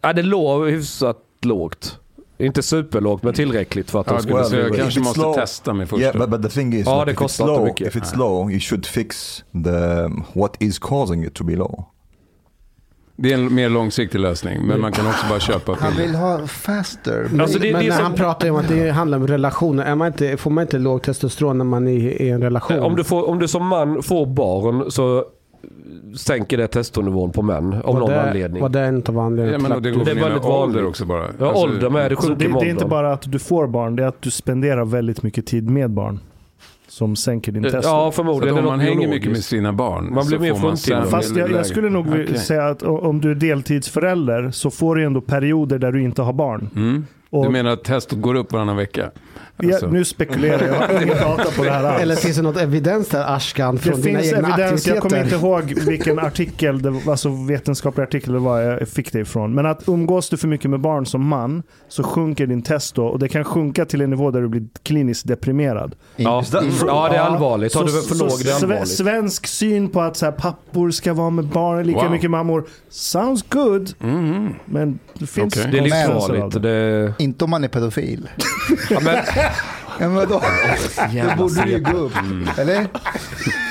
[0.00, 1.98] Ja, det låg hyfsat lågt.
[2.38, 4.34] Inte superlågt, men tillräckligt för att de skulle...
[4.42, 6.02] well, jag kanske måste low- testa mig först.
[6.02, 7.86] Yeah, but, but the thing is, Ja, like, det if, it's kostar inte low, mycket.
[7.86, 10.08] if it's low, you should fix the
[10.40, 11.84] what is causing it to be low.
[13.16, 16.06] Det är en mer långsiktig lösning, men man kan också bara köpa Han piller.
[16.06, 17.26] vill ha faster.
[17.30, 19.26] Men, Alltså, det- men det är när som- han pratar om att det handlar om
[19.26, 19.84] relationer.
[19.84, 22.78] Är man inte, får man inte låg testosteron när man är i en relation?
[22.78, 25.24] Om du, får, om du som man får barn så
[26.16, 28.62] sänker det testonivån på män av Var någon det, anledning.
[28.62, 30.84] Var det en av Ja, anledningarna men det Det är väldigt vanligt.
[30.84, 31.24] också bara.
[31.38, 32.10] Ja, Alltså, ålder med.
[32.10, 34.30] Det Så det, det är inte bara att du får barn, det är att du
[34.30, 36.20] spenderar väldigt mycket tid med barn.
[36.88, 37.78] Som sänker din testo.
[37.82, 38.54] Ja, Så förmodligen.
[38.54, 41.50] att om man hänger mycket med sina barn Man blir så mer får Fast jag,
[41.50, 42.38] jag skulle nog Okej.
[42.38, 46.32] säga att om du är deltidsförälder så får du ändå perioder där du inte har
[46.32, 46.70] barn.
[46.76, 47.06] Mm.
[47.30, 49.10] Och Du menar att testot går upp varannan vecka?
[49.56, 49.84] Alltså.
[49.86, 52.02] jag, nu spekulerar jag, jag har ingen data på det här alls.
[52.02, 55.34] Eller finns det något evidens där Ashkan Det dina finns egna evidens, jag kommer inte
[55.34, 59.54] ihåg vilken artikel, det, alltså vetenskaplig artikel det var jag fick det ifrån.
[59.54, 63.18] Men att umgås du för mycket med barn som man så sjunker din testo och
[63.18, 65.94] det kan sjunka till en nivå där du blir kliniskt deprimerad.
[66.16, 66.44] Ja,
[66.86, 67.74] ja, det är allvarligt.
[67.74, 68.88] Har du för låg, det är allvarligt.
[68.88, 72.10] Svensk syn på att så här, pappor ska vara med barn lika Wow.
[72.10, 72.64] mycket mammor.
[72.90, 74.54] Sounds good, Mhm.
[74.64, 75.68] men det finns Okej.
[75.72, 76.62] Det är livsfarligt.
[76.62, 77.04] det.
[77.04, 77.14] Det...
[77.18, 78.28] Inte om man är pedofil.
[78.90, 79.14] Ja, men,
[80.00, 80.42] Ja, men vadå?
[81.28, 82.12] Då borde du ju gå upp.
[82.58, 82.86] Eller?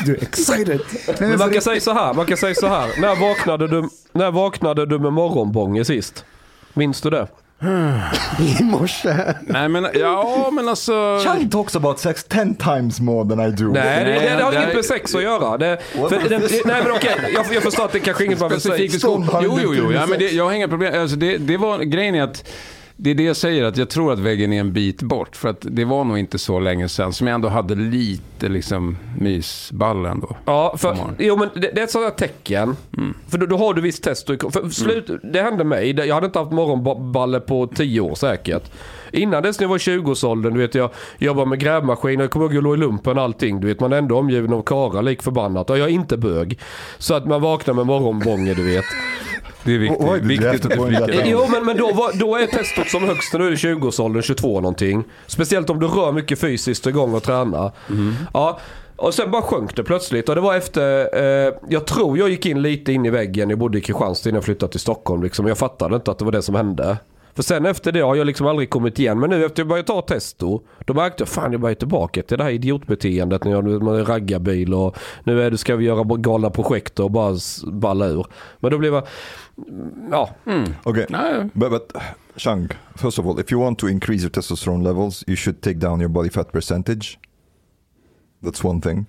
[0.06, 0.82] Du är excited.
[1.08, 2.14] Nej, men man kan säga så här.
[2.14, 3.02] Man kan säga så här.
[3.02, 6.26] När vaknade du, när vaknade du med morgonbånge sist?
[6.74, 7.28] Minns du det?
[8.40, 9.34] I morse.
[9.42, 11.20] Nej men, ja men alltså...
[11.24, 13.68] Chang talks about sex ten times more than I do.
[13.68, 15.58] Nej, det, det, det har inget med sex att göra.
[15.58, 18.62] Det, för, det, nej men okej, jag, jag förstår att det kanske inget man vill
[18.62, 18.90] säga.
[19.44, 19.92] Jo, jo, jo.
[19.92, 21.02] Ja, men det, jag har inga problem.
[21.02, 22.50] Alltså det, det var, grejen är att
[23.04, 25.36] det är det jag säger, att jag tror att väggen är en bit bort.
[25.36, 28.98] För att det var nog inte så länge sedan som jag ändå hade lite liksom
[29.20, 30.36] mysball ändå.
[30.46, 32.76] Ja, för, jo, men det, det är ett sådant tecken.
[33.30, 34.34] För då, då har du visst testo.
[34.34, 35.92] i- För slut, Det hände mig.
[36.08, 38.72] Jag hade inte haft morgonballe på tio år säkert.
[39.12, 42.32] Innan dess när jag var i 20-årsåldern, du vet jag jobbade med grävmaskin och jag
[42.32, 43.60] kommer ihåg jag låg i lumpen och allting.
[43.62, 45.70] Du vet man är ändå omgiven av karlar lik förbannat.
[45.70, 46.60] Och jag är inte bög.
[46.98, 48.86] Så att man vaknar med morgonbånge du vet.
[49.64, 50.08] Det är viktigt.
[50.08, 50.66] Why viktigt
[51.16, 51.24] in.
[51.26, 54.22] Jo men, men då, var, då är testot som högst när du är i 20-årsåldern,
[54.22, 55.04] 22 någonting.
[55.28, 57.72] Speciellt om du rör mycket fysiskt igång och tränar.
[58.34, 58.60] Ja,
[58.96, 60.30] och sen bara sjönk det plötsligt.
[60.30, 61.10] Och det var efter,
[61.48, 63.50] eh, jag tror jag gick in lite in i väggen.
[63.50, 65.24] Jag bodde i Kristianstad innan jag flyttade till Stockholm.
[65.24, 65.48] Liksom.
[65.48, 66.98] Jag fattade inte att det var det som hände.
[67.36, 69.20] För sen efter det har jag liksom aldrig kommit igen.
[69.20, 70.62] Men nu efter jag började ta testo.
[70.86, 73.44] Då märkte jag fan jag börjar tillbaka till det här idiotbeteendet.
[73.44, 77.12] När jag man raggar bil och nu är det, ska vi göra galna projekt och
[77.12, 78.26] bara balla ur.
[78.60, 79.04] Men då blev jag,
[80.12, 80.30] ja.
[80.84, 81.94] Okay, Nej, but, but
[82.36, 85.80] Chang, first of all, if you want to increase your testosterone levels, you should take
[85.80, 87.20] down your body fat percentage.
[88.44, 89.06] That's one thing,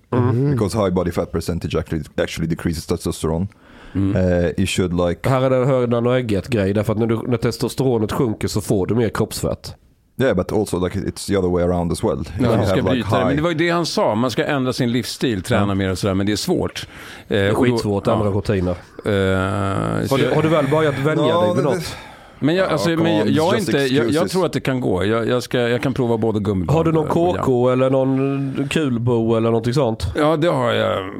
[0.51, 3.47] because high body fat percentage actually actually decreases testosterone.
[3.95, 6.73] Uh, you should like, Här är det hönan och ägget grej.
[6.73, 9.75] Därför att när, du, när testosteronet sjunker så får du mer kroppsfett.
[10.17, 12.23] Yeah, but also like it's the other way around as well.
[12.39, 13.25] Ja, man ska like, bryta det.
[13.25, 14.15] Men det var ju det han sa.
[14.15, 16.13] Man ska ändra sin livsstil, träna mer och sådär.
[16.13, 16.87] Men det är svårt.
[16.87, 18.31] Eh, Det är då- skitsvårt, andra ja.
[18.31, 18.71] rutiner.
[18.71, 21.95] Eh, så Har du, har du väl börjat vänja No, dig vid något?
[22.39, 25.05] Men jag, alltså, come men jag, jag, inte, jag, jag tror att det kan gå.
[25.05, 27.07] Jag, jag, ska, jag kan prova både gummiband Har du någon.
[27.07, 30.03] KK eller någon kulbo eller någonting sånt?
[30.15, 31.11] Ja, det har jag.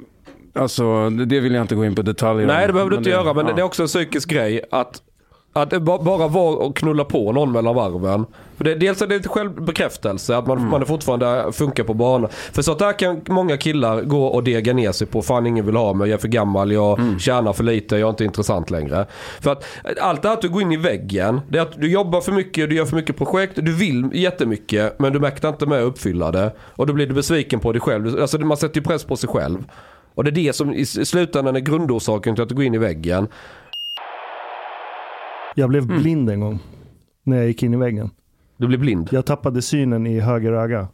[0.53, 2.47] Alltså, det det vill jag inte gå in på detaljer.
[2.47, 3.53] Nej det behöver du inte göra men ja.
[3.53, 5.01] det är också en psykisk grej att
[5.58, 8.26] att bara vara och knulla på någon mellan varven.
[8.58, 10.70] För det, dels är det lite självbekräftelse att man, Mm.
[10.70, 12.30] man är fortfarande funkar på banan.
[12.52, 15.22] För sånt där kan många killar gå och dega ner sig på.
[15.22, 17.20] Fan ingen vill ha mig, jag är för gammal, jag Mm.
[17.20, 19.06] tjänar för lite, jag är inte intressant längre.
[19.41, 19.63] För att
[20.02, 22.32] allt det här att du går in i väggen, det är att du jobbar för
[22.32, 25.86] mycket, du gör för mycket projekt, du vill jättemycket men du mäktar inte med att
[25.86, 26.52] uppfylla det.
[26.76, 28.22] Och då blir du besviken på dig själv.
[28.22, 29.63] Alltså man sätter ju press på sig själv.
[30.15, 32.78] Och det är det som i slutändan är grundorsaken till att du går in i
[32.78, 33.28] väggen.
[35.56, 36.02] Jag blev Mm.
[36.02, 36.60] blind en gång.
[37.24, 38.10] När jag gick in i väggen.
[38.58, 39.10] Du blir blind.
[39.12, 40.88] Jag tappade synen i höger öga.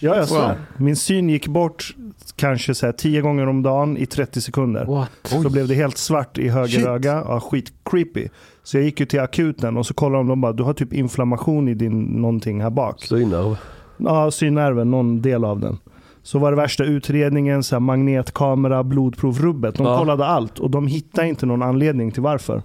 [0.00, 0.56] Ja, jag svär.
[0.76, 1.94] Min syn gick bort
[2.36, 4.84] kanske så här 10 gånger om dagen i 30 sekunder.
[4.84, 5.10] What?
[5.22, 6.86] Så blev det helt svart i höger Shit.
[6.86, 7.12] öga.
[7.28, 8.28] Ja, skit creepy.
[8.62, 10.92] Så jag gick ju till akuten och så kollade de, de bara, du har typ
[10.92, 13.02] inflammation i din någonting här bak.
[13.02, 13.56] Syner.
[13.96, 15.78] Ja, synnerven, någon del av den.
[16.22, 19.74] Så var det värsta utredningen, så här magnetkamera, blodprov, rubbet.
[19.74, 19.98] De Ja.
[19.98, 22.62] kollade allt och de hittade inte någon anledning till varför.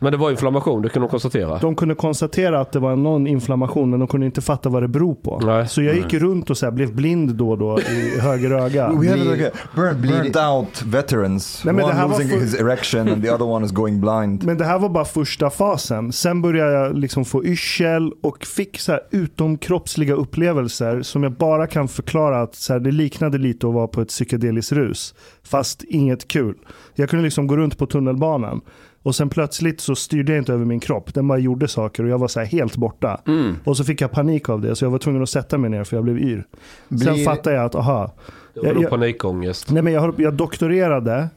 [0.00, 1.58] Men det var inflammation, det kunde de konstatera.
[1.58, 4.88] De kunde konstatera att det var någon inflammation men de kunde inte fatta vad det
[4.88, 5.40] beror på.
[5.44, 5.68] Nej.
[5.68, 8.50] Så jag gick ju runt och så här, blev blind då och då i höger
[8.50, 8.88] öga.
[8.92, 11.62] We have like burnt, burnt out veterans.
[11.64, 14.00] Nej, men det one var losing för- his erection and the other one is going
[14.00, 14.44] blind.
[14.44, 16.12] Men det här var bara första fasen.
[16.12, 21.66] Sen började jag liksom få yrsel och fick så här utomkroppsliga upplevelser som jag bara
[21.66, 25.14] kan förklara att så här, det liknade lite att vara på ett psykedeliskt rus.
[25.44, 26.54] Fast inget kul.
[26.94, 28.60] Jag kunde liksom gå runt på tunnelbanan
[29.02, 31.14] och sen plötsligt så styrde jag inte över min kropp.
[31.14, 33.20] Den bara gjorde saker och jag var så här helt borta.
[33.26, 33.56] Mm.
[33.64, 35.84] Och så fick jag panik av det så jag var tvungen att sätta mig ner
[35.84, 36.44] för jag blev yr.
[36.88, 38.12] Sen Blir- fattade jag att aha,
[38.54, 39.70] Det var Jag- jag- panikångest.
[39.70, 41.28] Nej, men jag, har- jag doktorerade,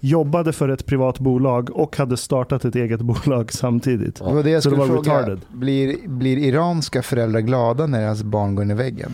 [0.00, 4.14] jobbade för ett privat bolag och hade startat ett eget bolag samtidigt.
[4.16, 5.18] Det var det jag Så det skulle var fråga.
[5.18, 5.40] retarded.
[5.52, 9.12] Blir, blir iranska föräldrar glada när deras barn går in i väggen?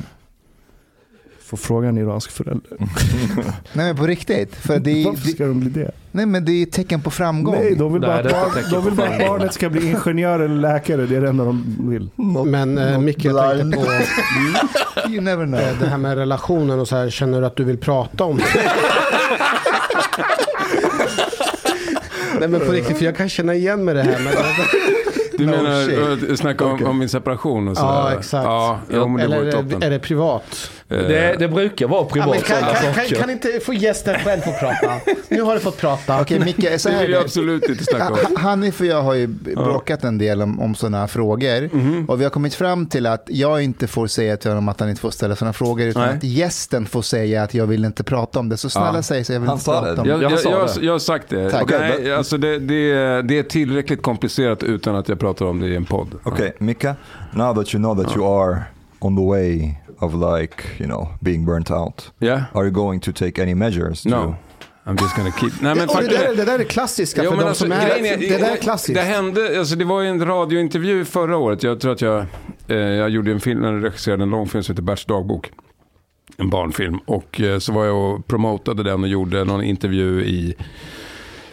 [1.57, 2.71] Får fråga en iransk förälder.
[3.73, 4.55] Nej men på riktigt.
[4.57, 5.91] För det, är- Varför ska de bli det?
[6.13, 7.55] nej men det är tecken på framgång.
[7.55, 10.55] Nej, de vill bara, Nej, barn, de vill bara att barnet ska bli ingenjör eller
[10.57, 11.07] läkare.
[11.07, 12.11] Det är det enda de vill.
[12.47, 13.87] Men eh, Micke, jag tänkte på
[15.11, 15.61] You never know.
[15.61, 17.11] eh, det här med relationen och så här.
[17.11, 18.45] Känner du att du vill prata om det?
[22.41, 24.19] Nej men på riktigt, för jag kan känna igen mig det här.
[24.25, 24.33] Men,
[25.39, 25.87] Du No menar
[26.17, 26.31] shit.
[26.31, 27.83] uh, snacka om, om min separation och så?
[27.83, 28.45] ja, exakt.
[28.45, 30.71] Ja, det Eller är det, är det privat?
[30.89, 34.15] Eh, Det, det brukar vara Ja, privat men kan, kan, kan, kan inte få gästen
[34.25, 34.93] själv få prata?
[35.29, 36.21] Nu har du fått prata.
[36.21, 37.25] Okej Micke, så det här vill är jag det.
[37.25, 38.19] absolut inte snacka om.
[38.37, 41.69] Ha- Hanif och jag har ju bråkat en del om, om sådana här frågor.
[41.77, 42.05] Mhm.
[42.09, 44.89] Och vi har kommit fram till att jag inte får säga till honom att han
[44.89, 45.87] inte får ställa sådana frågor.
[45.87, 46.17] Utan Nej.
[46.17, 48.57] att gästen får säga att jag vill inte prata om det.
[48.57, 49.03] Så snälla Ja.
[49.03, 50.01] säg så jag vill Han inte prata det.
[50.01, 50.23] om Jag, det.
[50.23, 50.87] jag, Jag sa jag, det.
[50.87, 51.51] jag har sagt det.
[51.51, 51.63] Tack.
[51.63, 55.61] Okej, Okej, men- alltså det, det, det är tillräckligt komplicerat utan att jag pratar om
[55.61, 56.09] det i en podd.
[56.25, 56.97] Okay, Mika,
[57.33, 58.63] now that you know that you are
[59.05, 62.43] on the way of like, you know, being burnt out, Yeah?
[62.55, 64.09] are you going to take any measures to...
[64.09, 64.37] No.
[64.87, 65.51] I'm just gonna keep...
[65.63, 66.35] Nej men det, faktum där, är...
[66.37, 67.89] det där är klassiska Jo, för men de alltså, som är...
[67.99, 68.95] grejen är- det där är klassiskt.
[68.95, 71.63] Det hände, alltså det var ju en radiointervju förra året.
[71.63, 72.27] Jag tror att jag,
[72.69, 75.51] eh, jag gjorde en film, jag regisserade en långfilm som heter Berts dagbok.
[76.37, 76.99] En barnfilm.
[77.07, 80.55] Och eh, så var jag och promotade den och gjorde någon intervju i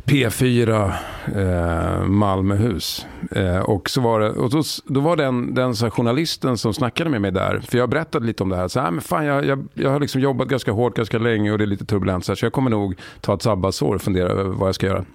[0.06, 0.94] P4
[1.36, 3.06] eh, Malmöhus.
[3.32, 6.74] Eh, och så var det, och då, då var den, den så här, journalisten som
[6.74, 7.60] snackade med mig där.
[7.60, 8.68] För jag berättade lite om det här.
[8.68, 11.58] Så här men fan, jag, jag, jag har liksom jobbat ganska hårt ganska länge och
[11.58, 12.26] det är lite turbulent.
[12.26, 14.88] Så, här, så jag kommer nog ta ett sabbatsår och fundera över vad jag ska
[14.88, 15.06] göra.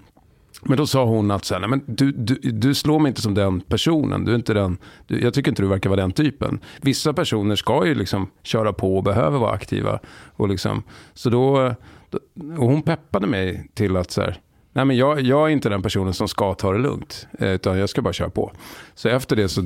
[0.63, 3.23] Men då sa hon att så här, nej, men du, du, du slår mig inte
[3.23, 4.25] som den personen.
[4.25, 6.61] Du är inte den, du, jag tycker inte du verkar vara den typen.
[6.81, 9.99] Vissa personer ska ju liksom köra på och behöver vara aktiva.
[10.37, 10.83] Och liksom,
[11.15, 11.75] så då,
[12.11, 14.41] då, och hon peppade mig till att så här,
[14.77, 17.27] nej men jag, jag är inte den personen som ska ta det lugnt.
[17.39, 18.53] eh, Utan jag ska bara köra på.
[18.95, 19.61] Så efter det så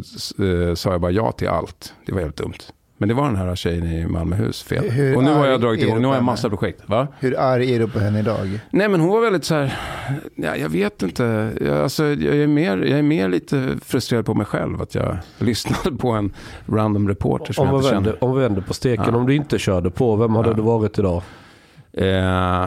[0.45, 1.95] eh, sa jag bara ja till allt.
[2.07, 2.55] Det var helt dumt.
[2.99, 4.91] Men det var den här tjejen i Malmöhus fel.
[4.91, 6.83] Hur Och nu har jag dragit igång, nu har jag massa projekt.
[6.87, 7.09] Va?
[7.19, 8.61] Hur arg är du på henne idag?
[8.71, 9.79] Nej men hon var väldigt så här,
[10.35, 14.35] ja, jag vet inte, jag, alltså, jag, är mer, jag är mer lite frustrerad på
[14.35, 16.33] mig själv att jag lyssnade på en
[16.67, 18.25] random reporter som Om jag inte vänder, känner.
[18.25, 19.17] om vi vänder på steken, Ja.
[19.17, 20.55] om du inte körde på, vem hade Ja.
[20.55, 21.23] du varit idag?
[21.93, 22.65] Eh,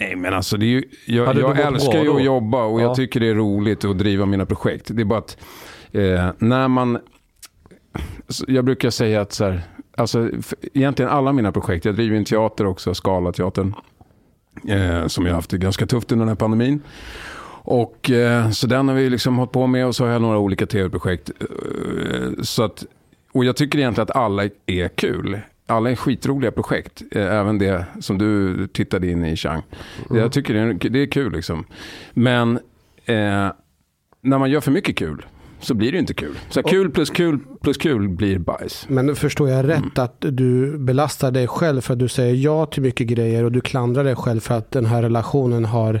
[0.00, 2.84] nej men alltså det är ju, jag, jag älskar ju att jobba och Ja.
[2.84, 4.86] jag tycker det är roligt att driva mina projekt.
[4.94, 5.36] Det är bara att
[5.92, 6.98] eh, när man,
[8.46, 9.62] jag brukar säga att så här,
[9.96, 10.30] alltså,
[10.74, 13.74] egentligen alla mina projekt, jag driver en teater också, Scala-teatern.
[14.68, 16.82] Eh, som jag har haft det ganska tufft under den här pandemin.
[17.62, 20.38] Och eh, så den har vi liksom hållit på med och så har jag några
[20.38, 21.30] olika tv-projekt.
[21.40, 22.84] Eh, så att,
[23.32, 25.38] och jag tycker egentligen att alla är kul.
[25.70, 27.02] Alla är skitroliga projekt.
[27.12, 29.62] Eh, även det som du tittade in i Chang.
[30.10, 31.64] Jag tycker det är, det är kul liksom.
[32.12, 32.56] Men
[33.04, 33.48] eh,
[34.22, 35.26] när man gör för mycket kul
[35.60, 36.38] så blir det inte kul.
[36.50, 38.86] Så här, kul plus kul plus kul blir bajs.
[38.88, 39.90] Men förstår jag rätt Mm.
[39.94, 43.60] att du belastar dig själv för att du säger ja till mycket grejer och du
[43.60, 46.00] klandrar dig själv för att den här relationen har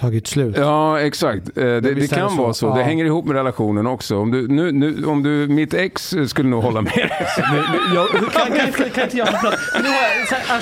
[0.00, 0.56] tagit slut?
[0.58, 1.48] Ja, exakt.
[1.48, 2.36] Eh, Det, det det kan så.
[2.42, 2.66] vara så.
[2.66, 2.74] Ja.
[2.74, 4.16] Det hänger ihop med relationen också.
[4.18, 7.10] Om du, nu, nu, om du, mitt ex skulle nog hålla med dig.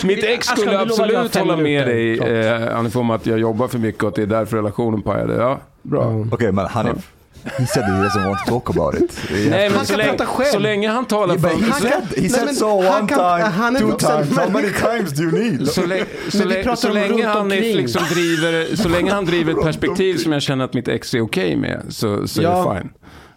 [0.05, 4.03] Mitt ex skulle absolut hålla med dig, eh, Anif, om att jag jobbar för mycket
[4.03, 5.35] och att det är därför relationen pajade.
[5.35, 6.03] Ja, bra.
[6.03, 6.35] Ja.
[6.35, 7.11] Okay, man, Hanif,
[7.59, 9.19] he said he doesn't want to talk about it.
[9.51, 10.53] Nej, Han så kan länge, prata själv.
[10.53, 11.49] så länge han talar för...
[11.49, 14.39] he Han said, he said so han one time, two times.
[14.39, 15.69] How many times do you need?
[15.69, 16.05] Så, lä-
[16.45, 20.75] lä- länge han liksom driver, så länge han driver ett perspektiv som jag känner att
[20.75, 22.91] mitt ex är okej med, så, så är det fine.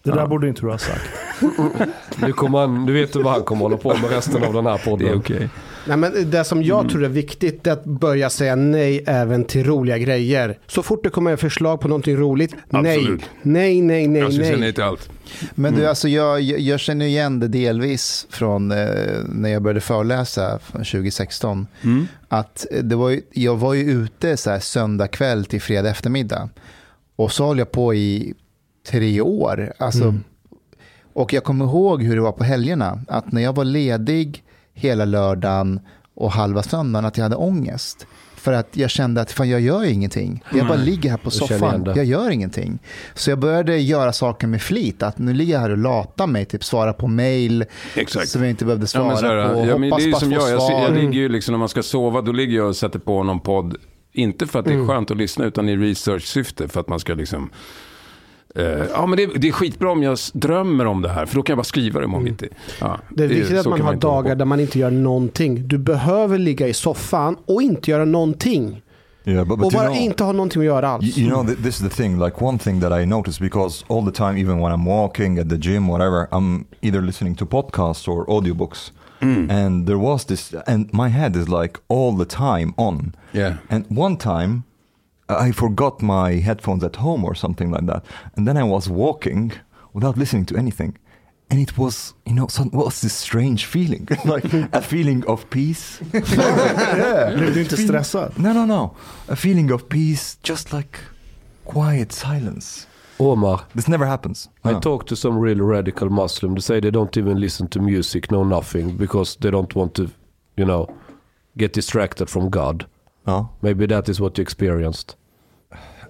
[0.04, 0.28] Det där Ja.
[0.28, 1.02] borde inte du ha sagt.
[2.22, 4.66] Nu, kommer han, nu vet du vad han kommer hålla på med resten av den
[4.66, 5.08] här podden.
[5.08, 5.50] Det är okej.
[5.88, 9.64] Nej, men det som jag tror är viktigt är att börja säga nej även till
[9.64, 10.58] roliga grejer.
[10.68, 12.98] Så fort det kommer förslag på någonting roligt, nej.
[12.98, 13.22] Absolut.
[13.42, 14.74] Nej, nej, nej, Jag ska säga nej nej.
[14.74, 15.10] till allt.
[15.56, 18.88] Men du, alltså jag, jag känner igen det delvis från eh,
[19.26, 21.68] när jag började föreläsa från 2016.
[22.28, 26.50] Att det var ju, jag var ju ute så här söndag kväll till fredag eftermiddag.
[27.16, 28.34] Och så höll jag på i
[28.88, 29.74] tre år.
[29.78, 30.16] Alltså,
[31.14, 33.02] Och jag kommer ihåg hur det var på helgerna.
[33.08, 34.44] Att när jag var ledig
[34.80, 35.80] hela lördagen
[36.16, 38.08] och halva söndagen att jag hade ångest.
[38.36, 40.44] För att jag kände att fan, jag gör ingenting.
[40.54, 41.84] Jag bara ligger här på soffan.
[41.84, 41.94] det.
[41.96, 42.80] Jag gör ingenting.
[43.14, 45.04] Så jag började göra saker med flit.
[45.04, 46.46] Att nu ligger jag här och latar mig.
[46.46, 47.66] Typ svara på mail
[47.96, 48.30] Exakt.
[48.30, 49.60] som jag inte behövde Ja, svara så här, på.
[49.60, 51.52] ja, men det Hoppas är ju på att som jag, jag, jag ligger ju liksom
[51.52, 53.76] när man ska sova, då ligger jag och sätter på någon podd.
[54.14, 56.68] Inte för att det är skönt att lyssna, utan i research-syfte.
[56.68, 57.50] För att man ska liksom...
[58.56, 61.44] eh, ja, men det, det är skitbra om jag drömmer om det här, för då
[61.44, 62.48] kan jag bara skriva det imorgon bitti.
[62.82, 65.68] Ja, Det är viktigt att så man har hålla dagar där man inte gör någonting.
[65.68, 68.82] Du behöver ligga i soffan och inte göra någonting.
[69.26, 71.18] Yeah, but, but Och you bara know, inte ha någonting att göra alls.
[71.18, 72.20] You, you know, th- this is the thing.
[72.26, 75.50] Like one thing that I notice because all the time, even when I'm walking at
[75.50, 78.92] the gym, whatever, I'm either listening to podcasts or audiobooks.
[79.22, 83.16] And there was this, and my head is like all the time on.
[83.34, 83.58] Yeah.
[83.70, 84.64] And one time,
[85.30, 88.04] I forgot my headphones at home or something like that,
[88.36, 89.52] and then I was walking
[89.94, 90.98] without listening to anything.
[91.52, 94.08] And it was, you know, some, what was this strange feeling?
[94.26, 96.00] like a feeling of peace.
[96.14, 97.34] yeah.
[97.36, 98.38] Blev du inte stressad?
[98.38, 98.96] No, no, no.
[99.28, 101.00] A feeling of peace, just like
[101.66, 102.88] quiet silence.
[103.20, 104.50] Omar, This never happens.
[104.64, 104.80] I Uh.
[104.80, 106.54] talked to some really radical Muslim.
[106.56, 110.04] They say they don't even listen to music, no nothing, because they don't want to,
[110.58, 110.88] you know,
[111.58, 112.86] get distracted from God.
[113.28, 115.16] Uh, Maybe that is what you experienced.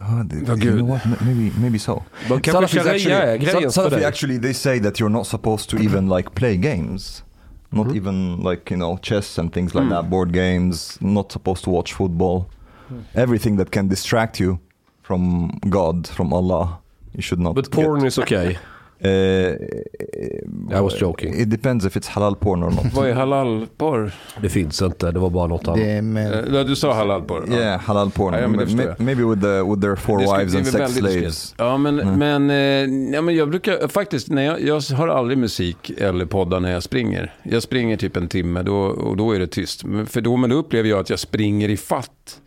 [0.01, 0.75] Uh, th- Oh, you good.
[0.77, 1.01] know what?
[1.21, 2.03] Maybe, maybe so.
[2.29, 5.69] Men kanske Salafis sharia är grejen Sal- för actually, they say that you're not supposed
[5.69, 7.23] to even like play games.
[7.71, 9.89] Not even like, you know, chess and things like Mm.
[9.89, 12.45] that, board games, not supposed to watch football.
[13.13, 14.57] Everything that can distract you
[15.03, 16.67] from God, from Allah,
[17.13, 17.85] you should not But get.
[17.85, 18.57] porn is okay.
[19.05, 19.09] Uh,
[20.77, 21.33] I was joking.
[21.41, 22.93] It depends if it's halal porn or not.
[22.93, 24.11] Vad är halalporr?
[24.41, 25.79] Det finns inte, det var bara något annat.
[25.79, 27.43] Det är med, Eh, Du sa halalporr?
[27.51, 27.57] Ja.
[27.57, 28.33] Yeah, halal porn.
[28.33, 31.55] Ja, ja, maybe with, the, with their four Det wives and sex slaves.
[31.57, 32.19] Ja, men, Mm.
[32.19, 36.59] men, eh, ja, men jag brukar faktiskt, när jag, jag har aldrig musik eller poddar
[36.59, 37.33] när jag springer.
[37.43, 39.83] Jag springer typ en timme då, och då är det tyst.
[39.83, 42.39] Men, för då, men då upplever jag att jag springer i fatt.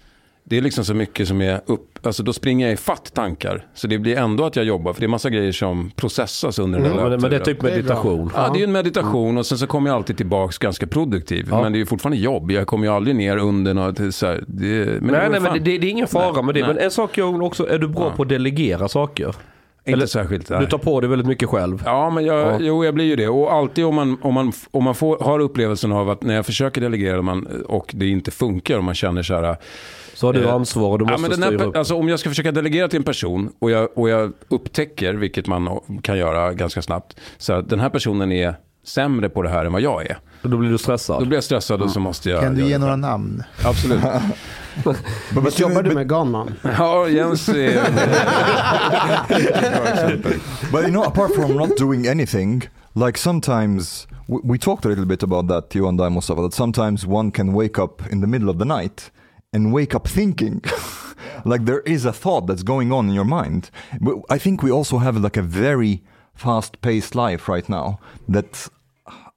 [0.53, 3.67] Det är liksom så mycket som är upp, alltså då springer jag i fatt tankar.
[3.75, 6.81] Så det blir ändå att jag jobbar, för det är massa grejer som processas under
[6.81, 7.77] den här Men, men det är typ Det är bra.
[7.77, 8.31] meditation.
[8.37, 11.49] Ja, det är ju en meditation och sen så kommer jag alltid tillbaka ganska produktiv.
[11.51, 11.63] Ja.
[11.63, 12.51] Men det är ju fortfarande jobb.
[12.51, 14.67] Jag kommer ju aldrig ner under något så här, det,
[15.03, 16.61] men nej, det, nej, men det, det är ingen fara Nej, med det.
[16.61, 16.75] nej.
[16.75, 18.13] Men en sak jag också, är du bra Ja.
[18.17, 19.35] på att delegera saker?
[19.85, 20.49] inte eller- särskilt.
[20.49, 20.69] Du nej.
[20.69, 21.83] tar på dig väldigt mycket själv.
[21.85, 22.57] Ja, men jag, Ja.
[22.61, 23.29] Jo, jag blir ju det.
[23.29, 26.47] Och alltid om man, om man, om man får, har upplevelsen av att när jag
[26.47, 29.57] försöker delegera man, och det inte funkar och man känner så här.
[30.15, 31.77] Så har du Eh, ansvar och du Ja, måste men här, styra upp.
[31.77, 35.47] alltså, om jag ska försöka delegera till en person och jag, och jag upptäcker, vilket
[35.47, 39.65] man kan göra ganska snabbt, så att den här personen är sämre på det här
[39.65, 40.19] än vad jag är.
[40.43, 41.27] Då blir du Då stressad.
[41.29, 42.41] blir jag stressad och så måste jag...
[42.43, 43.43] kan du ge några namn?
[43.65, 44.01] Absolut.
[45.35, 46.55] But, Jobbar du med Gunman?
[46.79, 47.83] Ja, Jens är...
[50.73, 52.63] But you know, apart from not doing anything,
[52.95, 56.55] like sometimes we, we talked a little bit about that, you and I, Mustafa, that
[56.55, 59.11] sometimes one can wake up in the middle of the night
[59.53, 60.63] and wake up thinking.
[61.45, 63.71] like there is a thought that's going on in your mind.
[64.01, 66.03] But I think we also have like a very
[66.35, 67.99] fast-paced life right now
[68.29, 68.69] that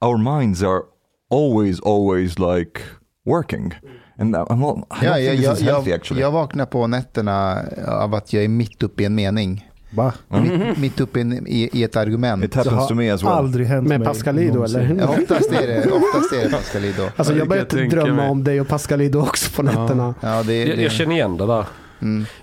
[0.00, 0.86] our minds are
[1.30, 2.82] always, always like
[3.24, 3.72] working.
[4.18, 6.20] And I'm not, I don't jag, think this is healthy jag, actually.
[6.20, 9.70] jag vaknar på nätterna av att jag är mitt uppe i en mening.
[9.90, 10.12] Va?
[10.28, 12.44] Mitt, mitt uppe i, i, i ett argument.
[12.44, 13.32] It happens to me as well.
[13.32, 14.96] aldrig hänt Med mig Pascalido eller?
[15.00, 17.02] Ja, oftast är det, oftast är det Pascalido.
[17.16, 18.28] Alltså det jag börjar jag drömma mig.
[18.30, 20.14] om dig och Pascalido också på nätterna.
[20.20, 21.64] Ja, det, Jag, det, jag känner igen det där.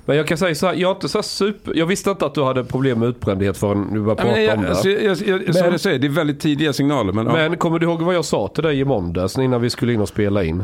[0.05, 2.35] Men jag kan säga så här, jag, inte så här super, jag visste inte att
[2.35, 4.69] du hade problem med utbrändhet förrän du började prata Men jag, om det.
[4.69, 7.13] alltså, jag, jag, jag, som Men- jag säger, det är väldigt tidiga signaler.
[7.13, 7.33] Men, ja.
[7.33, 10.01] Men kommer du ihåg vad jag sa till dig i måndags innan vi skulle in
[10.01, 10.63] och spela in?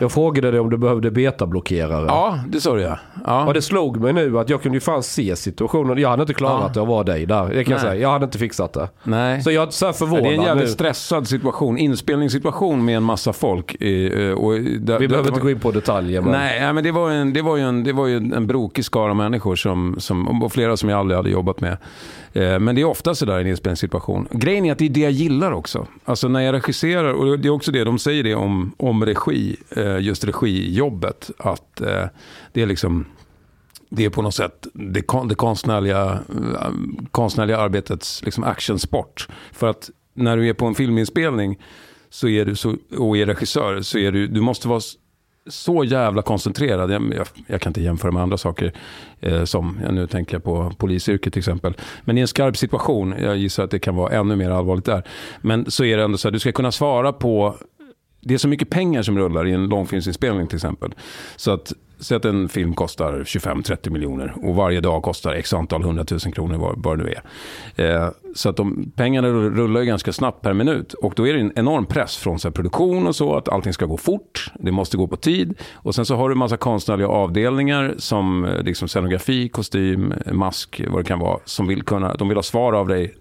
[0.00, 2.04] Jag frågade dig om du behövde betablockerare.
[2.06, 2.98] ja, det sa du ja.
[3.26, 3.46] ja.
[3.46, 5.98] Och det slog mig nu att jag kunde ju fan se situationen.
[5.98, 6.70] Jag hade inte klarat Ja.
[6.74, 7.48] det att vara dig där.
[7.54, 7.94] Det kan jag säga.
[7.96, 8.88] Jag hade inte fixat det.
[9.02, 9.42] Nej.
[9.42, 10.70] Så jag är så här Ja, förvånad det är en jävligt nu.
[10.72, 13.82] stressad situation, inspelningssituation med en massa folk.
[13.82, 16.20] eh, Och där, Vi behöver inte gå in på detaljer.
[16.20, 16.30] Men...
[16.32, 18.84] Nej, nej, men det var, en, det var ju en, det var ju en brokig
[18.84, 21.76] skara människor som, som, och flera som jag aldrig hade jobbat med.
[22.32, 24.28] Eh, Men det är ofta sådär i en inspelningssituation.
[24.30, 25.86] Grejen är att det är det jag gillar också.
[26.04, 29.56] Alltså när jag regisserar, och det är också det de säger det om, om regi,
[29.76, 31.30] eh, Eh, just regijobbet.
[31.38, 32.04] Att eh,
[32.52, 33.06] det är liksom
[33.88, 36.18] det är på något sätt det, kon, det konstnärliga,
[36.60, 36.70] eh,
[37.10, 39.28] konstnärliga arbetets liksom actionsport.
[39.52, 41.58] För att när du är på en filminspelning
[42.10, 44.80] så är du så, och är regissör så är du, du måste vara
[45.46, 46.90] så jävla koncentrerad.
[46.90, 48.72] Jag, jag, jag kan inte jämföra med andra saker.
[49.20, 51.74] Eh, som, nu tänker jag på polisyrket till exempel.
[52.04, 55.02] Men i en skarp situation, jag gissar att det kan vara ännu mer allvarligt där.
[55.40, 57.56] Men så är det ändå så att du ska kunna svara på
[58.24, 60.94] det är så mycket pengar som rullar i en långfilmsinspelning till exempel.
[61.36, 65.82] Så att, så att en film kostar 25-30 miljoner och varje dag kostar x antal
[65.82, 67.14] hundratusen kronor vad, vad det nu
[67.76, 68.04] är.
[68.04, 71.40] Eh, så att de, pengarna rullar ju ganska snabbt per minut och då är det
[71.40, 74.72] en enorm press från så här, produktion och så att allting ska gå fort, det
[74.72, 78.62] måste gå på tid och sen så har du en massa konstnärliga avdelningar som eh,
[78.62, 82.42] liksom scenografi, kostym, eh, mask, vad det kan vara, som vill kunna, de vill ha
[82.42, 83.14] svar av dig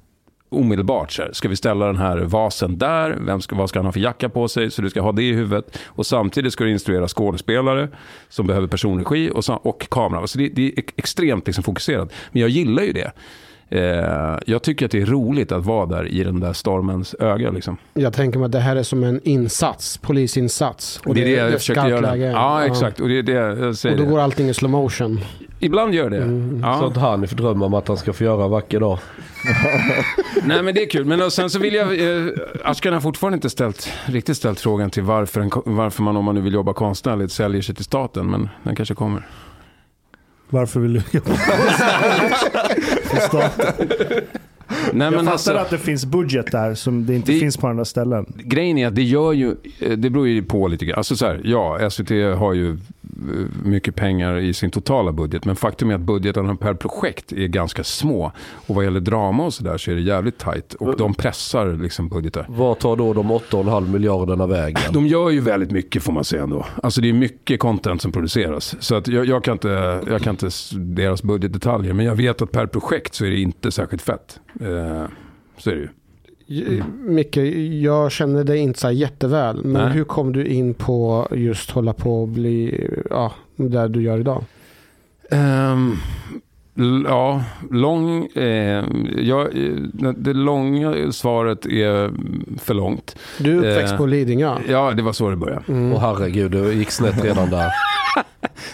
[0.53, 1.11] omedelbart.
[1.11, 3.17] Så här, ska vi ställa den här vasen där?
[3.21, 4.71] Vem ska, vad ska han ha för jacka på sig?
[4.71, 5.79] Så du ska ha det i huvudet.
[5.85, 7.89] Och samtidigt ska du instruera skådespelare
[8.29, 10.27] som behöver personregi och, och kamera.
[10.27, 12.13] Så det, det är ex- extremt liksom fokuserat.
[12.31, 13.11] Men jag gillar ju det.
[13.69, 17.51] Eh, jag tycker att det är roligt att vara där i den där stormens öga.
[17.51, 17.77] Liksom.
[17.93, 21.01] Jag tänker mig att det här är som en insats, polisinsats.
[21.05, 22.17] Och det är det jag försöker göra.
[22.17, 22.99] Ja, exakt.
[22.99, 23.95] Och det är det jag säger.
[23.95, 24.11] Och då det.
[24.11, 25.19] går allting i slow motion.
[25.63, 26.57] Ibland gör det.
[26.61, 26.79] Ja.
[26.79, 28.99] Så att han får drömma om att han ska få göra en vacker dag.
[30.45, 31.05] Nej men det är kul.
[31.05, 32.27] Men sen så vill jag, eh,
[32.63, 36.35] Ashkan har fortfarande inte ställt, riktigt ställt frågan till varför, en, varför man om man
[36.35, 38.31] nu vill jobba konstnärligt säljer sig till staten.
[38.31, 39.27] Men den kanske kommer.
[40.49, 41.31] Varför vill du jobba
[43.03, 43.75] för staten?
[44.93, 47.57] Nej, Jag men fattar alltså, att det finns budget där som det inte Det- finns
[47.57, 48.33] på andra ställen.
[48.43, 50.97] grejen är att det gör ju, eh, det beror ju på lite grann.
[50.97, 52.77] Alltså så här, ja, SVT har ju
[53.63, 55.45] mycket pengar i sin totala budget.
[55.45, 58.31] Men faktum är att budgetarna per projekt är ganska små.
[58.67, 60.73] Och vad gäller drama och sådär så är det jävligt tajt.
[60.73, 62.45] Och de pressar liksom budgetar.
[62.49, 64.93] Vad tar då de 8,5 miljarderna vägen?
[64.93, 66.65] De gör ju väldigt mycket får man säga ändå.
[66.83, 68.75] Alltså det är mycket content som produceras.
[68.79, 71.93] Så att jag, jag, kan inte, jag kan inte deras budgetdetaljer.
[71.93, 74.39] Men jag vet att per projekt så är det inte särskilt fett.
[74.59, 75.05] Eh,
[75.57, 75.89] så är det ju.
[76.45, 77.37] J- Micke,
[77.81, 79.63] jag känner dig inte så jätteväl.
[79.63, 79.91] Men Nej.
[79.93, 84.43] hur kom du in på just hålla på och bli, ja, där du gör idag?
[85.29, 85.91] L-
[87.05, 88.25] ja, lång...
[88.25, 88.83] Eh,
[89.17, 92.11] ja, eh, det långa svaret är
[92.59, 93.15] för långt.
[93.37, 94.55] Du är uppväxt Eh, på Lidingö.
[94.67, 95.63] Ja, det var så det började.
[95.67, 95.93] Mm.
[95.93, 97.67] Åh herregud, det gick snett redan där.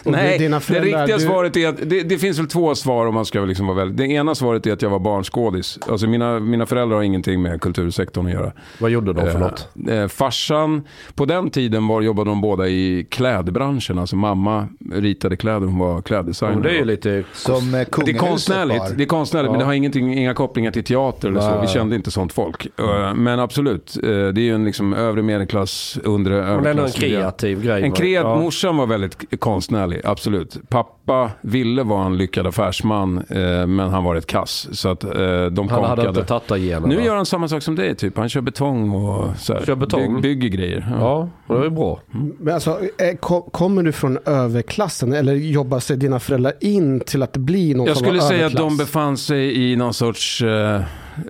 [0.04, 3.14] Och Nej, det riktiga du- svaret är att det, det finns väl två svar om
[3.14, 3.98] man ska liksom vara väldigt...
[3.98, 5.80] Det ena svaret är att jag var barnskådis.
[5.90, 8.52] Alltså mina, mina föräldrar har ingenting med kultursektorn att göra.
[8.80, 9.68] Vad gjorde de för Eh, något?
[9.90, 14.00] Eh, farsan, på den tiden var, jobbade de båda i klädbranschen.
[14.00, 16.54] Alltså mamma ritade kläder, hon var kläddesigner.
[16.54, 17.24] Men det är ju lite...
[17.34, 18.90] Som eh, Det är konstnärligt, var.
[18.98, 19.60] det är konstnärligt men Ja.
[19.60, 21.62] det har ingenting, inga kopplingar till teater eller så.
[21.62, 22.68] Vi kände inte sånt folk.
[22.80, 26.66] Eh, Men absolut, eh, det är ju en liksom övre medelklass, undre Men ändå en
[26.80, 26.96] överklass.
[26.96, 27.84] kreativ grej.
[27.84, 27.96] En va?
[27.96, 28.36] kreat, Ja.
[28.40, 30.58] Morsan var väldigt konstnärlig, absolut.
[30.70, 34.68] Pappa ville vara en lyckad affärsman, eh, men han var ett kass.
[34.72, 36.26] Så att de Han hade inte konkade.
[36.28, 36.88] tattagenerna.
[36.88, 38.18] Nu gör han samma sak som dig, typ.
[38.18, 40.16] Han kör betong och så här, Kör betong?
[40.16, 40.88] By, bygger grejer.
[41.00, 41.30] Ja.
[41.48, 42.00] Ja, det är bra.
[42.40, 42.80] Men alltså,
[43.20, 47.88] ko- kommer du från överklassen eller jobbar sig dina föräldrar in till att bli någon
[47.88, 48.78] Jag skulle säga att de överklass?
[48.78, 50.82] befann sig i någon sorts eh,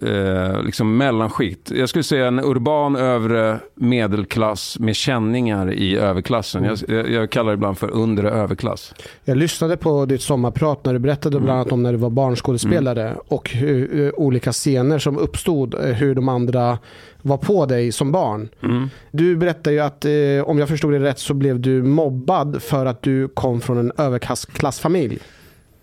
[0.01, 1.71] eh, liksom mellanskikt.
[1.71, 6.63] Jag skulle säga en urban övre medelklass med känningar i överklassen.
[6.63, 8.93] Jag, jag, jag kallar det ibland för undre överklass.
[9.25, 11.45] Jag lyssnade på ditt sommarprat när du berättade Mm.
[11.45, 16.15] bland annat om när du var barnskådespelare och hur, olika scener som uppstod, eh, hur
[16.15, 16.77] de andra
[17.21, 18.49] var på dig som barn.
[18.63, 18.89] Mm.
[19.11, 20.11] Du berättade ju att, eh,
[20.49, 23.91] om jag förstod det rätt, så blev du mobbad för att du kom från en
[23.97, 25.19] överklassfamilj.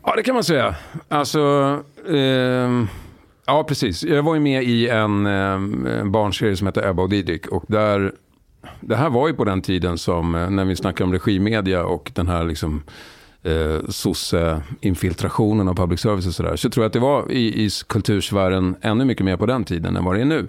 [0.07, 0.74] Ja, det kan man säga.
[1.09, 1.40] Alltså,
[2.09, 2.84] eh,
[3.46, 4.02] ja precis.
[4.02, 7.46] Jag var ju med i en, ehm, en barnserie som heter Ebba och Didrik.
[7.46, 8.12] Och där,
[8.80, 12.11] det här var ju på den tiden som, eh, när vi snackade om regimedia och
[12.14, 12.82] den här liksom
[13.47, 16.57] eh, sosse-infiltrationen av public service och sådär.
[16.57, 19.97] Så tror jag att det var i, i kultursfären ännu mycket mer på den tiden
[19.97, 20.49] än vad det är nu.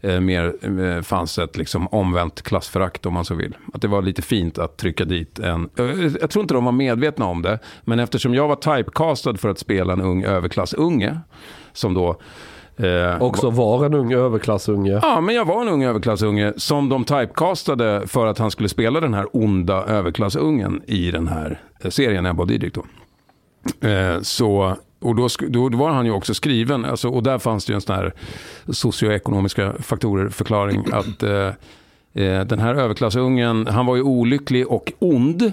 [0.00, 3.56] Eh, mer eh, fanns ett liksom omvänt klassförakt om man så vill.
[3.74, 5.68] Att det var lite fint att trycka dit en...
[5.78, 5.84] eh,
[6.20, 7.58] Jag tror inte de var medvetna om det.
[7.84, 11.20] Men eftersom jag var typecastad för att spela en ung överklassunge.
[11.72, 12.20] Som då...
[12.78, 14.98] Eh, Också var en ung överklassunge.
[15.02, 19.00] Ja, men jag var en ung överklassunge som de typecastade för att han skulle spela
[19.00, 22.84] den här onda överklassungen i den här eh, serien Ebba och Didrik då.
[23.88, 27.70] Eh, så, och då, då var han ju också skriven, alltså, och där fanns det
[27.70, 28.12] ju en sån här
[28.68, 31.46] socioekonomiska faktorer förklaring att eh,
[32.14, 35.52] eh, den här överklassungen, han var ju olycklig och ond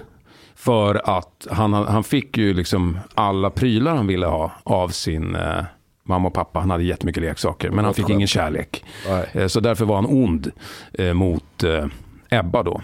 [0.56, 5.64] för att han, han fick ju liksom alla prylar han ville ha av sin eh,
[6.06, 6.60] mamma och pappa.
[6.60, 8.84] Han hade jättemycket leksaker, men han fick ingen kärlek.
[9.10, 9.26] Nej.
[9.34, 10.52] Eh, Så därför var han ond
[10.94, 11.86] eh, mot eh,
[12.30, 12.82] Ebba då.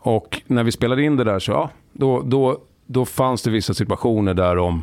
[0.00, 3.74] Och när vi spelade in det där så, ja, då, då, då fanns det vissa
[3.74, 4.82] situationer där de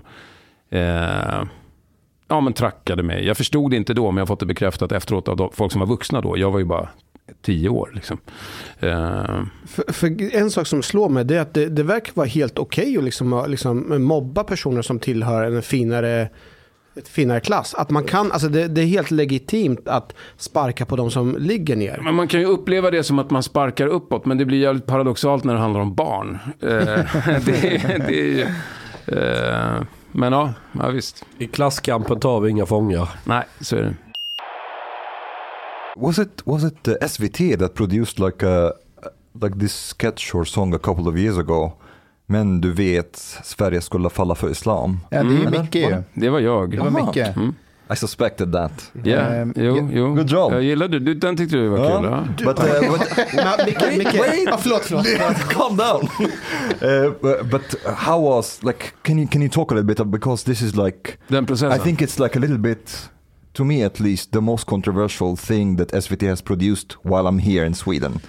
[0.70, 1.44] eh,
[2.28, 3.26] ja, men trackade mig.
[3.26, 5.72] Jag förstod det inte då, men jag har fått det bekräftat efteråt av de, folk
[5.72, 6.38] som var vuxna då.
[6.38, 6.90] Jag var ju bara
[7.42, 7.92] tio år.
[7.94, 8.18] Liksom.
[8.80, 12.28] Eh, För, för en sak som slår mig det är att det, det verkar vara
[12.28, 16.30] helt okej att liksom, liksom mobba personer som tillhör en finare,
[16.96, 17.74] ett finare klass.
[17.74, 21.76] Att man kan, alltså det, det är helt legitimt att sparka på de som ligger
[21.76, 22.00] ner.
[22.04, 24.86] Men man kan ju uppleva det som att man sparkar uppåt, men det blir jävligt
[24.86, 26.40] paradoxalt när det handlar om barn.
[26.60, 26.70] Eh,
[27.46, 28.42] det, det är ju,
[29.18, 31.26] eh, men ja, ja, visst.
[31.38, 33.10] I klasskampen tar vi inga fångar.
[33.26, 33.96] Nej, så är det.
[35.96, 38.72] Was it was it uh, SVT that produced like a
[39.42, 41.72] like this sketch or song a couple of years ago?
[42.28, 45.00] Men du vet, Sverige skulle falla för islam.
[45.10, 45.62] Ja, det är Mm.
[45.62, 46.04] Micke ju.
[46.14, 46.72] Det var jag.
[46.72, 47.06] Det var Aha.
[47.16, 47.28] Micke.
[47.94, 48.92] I suspected that.
[49.04, 50.14] Ja, Ehm, jo, jo.
[50.16, 50.54] good job.
[50.54, 52.00] Jag gillade du, den tyckte du var Ja.
[52.02, 52.10] kul.
[52.12, 52.26] Ja.
[52.54, 53.02] But, uh, but
[53.36, 54.14] Men, Micke, Micke,
[54.46, 55.06] ja, förlåt, förlåt.
[55.50, 56.02] calm down.
[56.82, 58.86] uh, but, how was like?
[59.02, 61.82] Can you can you talk a little bit because this is like Den processen.
[61.82, 63.10] I think it's like a little bit,
[63.54, 67.66] to me at least, the most controversial thing that SVT has produced while I'm here
[67.66, 68.20] in Sweden.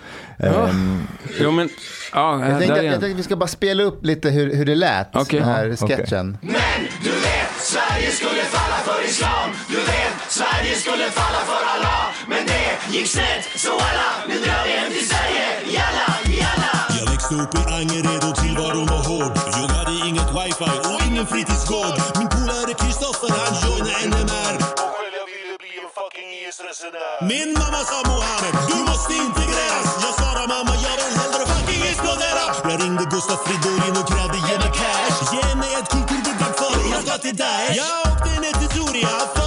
[0.41, 1.09] Um,
[1.41, 1.69] Jo, men,
[2.13, 5.17] ja, Jag tänkte, jag tänkte vi ska bara spela upp lite hur, hur det lät,
[5.17, 5.41] Okej.
[5.41, 5.97] den här Ja, okej.
[5.97, 6.39] sketchen.
[7.05, 12.47] Du vet, Sverige skulle falla för islam Du vet, Sverige skulle falla för Allah Men
[12.47, 15.47] det gick snett, så alla, nu drar vi hem till Sverige
[15.77, 16.09] Jalla,
[16.41, 19.33] jalla Jag växte upp i Angered och tillvaron var hård.
[19.61, 21.95] Jag hade inget wifi och ingen fritidsgård.
[22.19, 24.22] Min polare Kristoffer han joinade NMR.
[27.23, 29.89] Min mamma sa Mohammed, du måste integreras.
[30.05, 32.45] Jag svarade mamma, jag vill hellre fucking explodera.
[32.71, 35.19] Jag ringde Gustaf Fridolin och krävde ge mig cash.
[35.35, 37.77] Ge mig ett kulturbidrag för jag ska till Daesh.
[37.77, 39.42] Jag åkte ner till Soria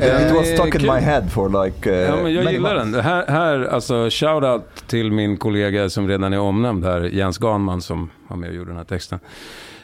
[0.00, 2.74] it was Eh, stuck in my head for like uh, Ja, men jag many gillar
[2.74, 2.92] months.
[2.92, 3.04] den.
[3.04, 8.10] Här, här alltså, shout-out till min kollega som redan är omnämnd här, Jens Ganman, som
[8.28, 9.18] var med och gjorde den här texten.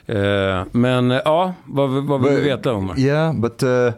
[0.07, 2.99] Eh, men eh, ja, vad, vad vill du veta Omar?
[2.99, 3.91] Yeah, but uh,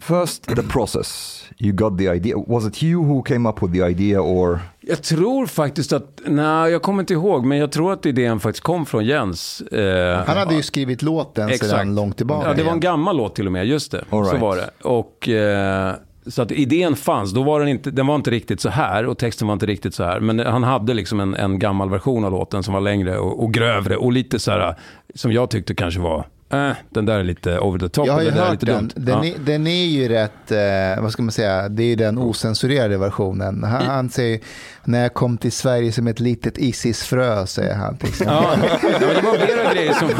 [0.00, 1.40] first the process.
[1.58, 2.36] You got the idea.
[2.46, 6.72] Was it you who came up with the idea, or Jag tror faktiskt att, nej
[6.72, 9.60] jag kommer inte ihåg, men jag tror att idén faktiskt kom från Jens.
[9.60, 11.70] Eh, Han hade ju skrivit låten Exakt.
[11.70, 12.48] sedan långt tillbaka.
[12.48, 14.04] Ja, det var en gammal låt till och med, just det.
[14.10, 14.42] All Så right.
[14.42, 14.70] var det.
[14.88, 15.94] Och, eh,
[16.26, 19.18] så att idén fanns, då var den inte, den var inte riktigt så här och
[19.18, 20.20] texten var inte riktigt så här.
[20.20, 23.52] Men han hade liksom en, en gammal version av låten som var längre och, och
[23.54, 24.74] grövre och lite så här,
[25.14, 26.24] som jag tyckte kanske var,
[26.54, 28.06] eh, den där är lite over the top.
[28.06, 28.90] Jag har ju är hört den.
[28.94, 29.24] Den, Ja.
[29.24, 32.98] är, den är ju rätt, eh, vad ska man säga, det är ju den osensurerade
[32.98, 33.64] versionen.
[33.64, 34.40] Han, han säger,
[34.84, 38.34] när jag kom till Sverige som ett litet Isis-frö, säger han exempel.
[38.34, 38.56] Ja,
[39.00, 40.08] det var flera grejer som...
[40.08, 40.14] det,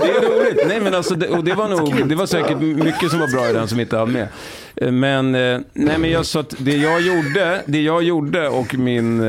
[0.00, 0.64] det är roligt.
[0.68, 3.50] Nej, men alltså, det, och det var nog, det var säkert mycket som var bra
[3.50, 4.28] i den som inte hann med.
[4.76, 8.74] Eh, Men, eh, nej, men jag sa att det jag gjorde, det jag gjorde och
[8.74, 9.22] min,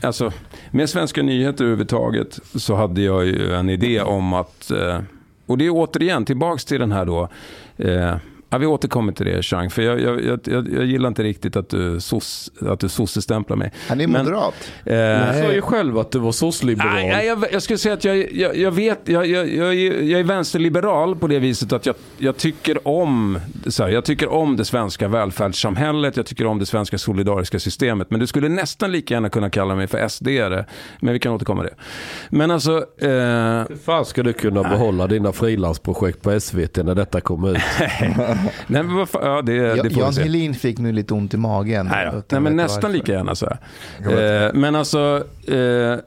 [0.00, 0.32] alltså
[0.74, 5.00] med Svenska nyheter överhuvudtaget så hade jag ju en idé om att, eh,
[5.46, 7.28] och det är återigen tillbaks till den här då,
[7.76, 8.16] eh,
[8.54, 9.70] Ja, vi återkommer till det, Chang.
[9.70, 13.72] För jag, jag, jag, jag, gillar inte riktigt att du, sos, att du sossestämplar mig.
[13.88, 14.54] Han är Men- moderat.
[14.84, 14.94] Eh,
[15.34, 16.92] Du sa ju själv att du var soc-liberal.
[16.94, 20.02] Nej, nej, jag, jag skulle säga att jag, jag, jag vet, jag, jag, jag, är-
[20.02, 24.32] jag är vänsterliberal på det viset att jag, jag, tycker om, så här, jag tycker
[24.32, 28.10] om det svenska välfärdssamhället, jag tycker om det svenska solidariska systemet.
[28.10, 30.64] Men du skulle nästan lika gärna kunna kalla mig för SD-are.
[31.00, 31.82] Men vi kan återkomma till det.
[32.36, 37.20] Men alltså, eh, Hur fan ska du kunna behålla dina frilansprojekt på SVT när detta
[37.20, 37.58] kommer ut?
[38.66, 40.12] nej, men vad fan, ja, det, det får Jan.
[40.12, 41.86] Helin fick nu lite ont i magen.
[41.86, 42.96] Nej, nej men nästan varför.
[42.96, 44.46] lika gärna så här.
[44.46, 45.24] Eh, men alltså...
[45.48, 45.98] Eh,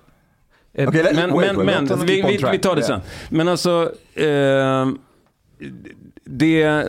[0.79, 3.01] Okay, men wait, men, wait, men let's vi, vi, vi tar det Yeah.
[3.01, 3.01] sen.
[3.29, 3.91] Men alltså...
[4.15, 4.87] Eh,
[6.25, 6.87] det...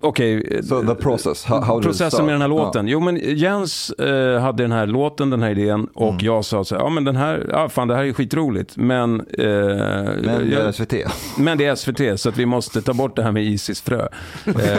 [0.00, 0.60] Okej.
[0.62, 2.54] So the process, how, Processen med den här Ja.
[2.64, 2.88] låten.
[2.88, 6.24] Jo men Jens eh, hade den här låten, den här idén och Mm.
[6.24, 8.76] jag sa så här, ja men den här, ja fan det här är skitroligt.
[8.76, 10.94] Men, eh, Men jag, eh, SVT.
[11.38, 14.06] men det är SVT så att vi måste ta bort det här med Isis-frö.
[14.46, 14.78] Eh,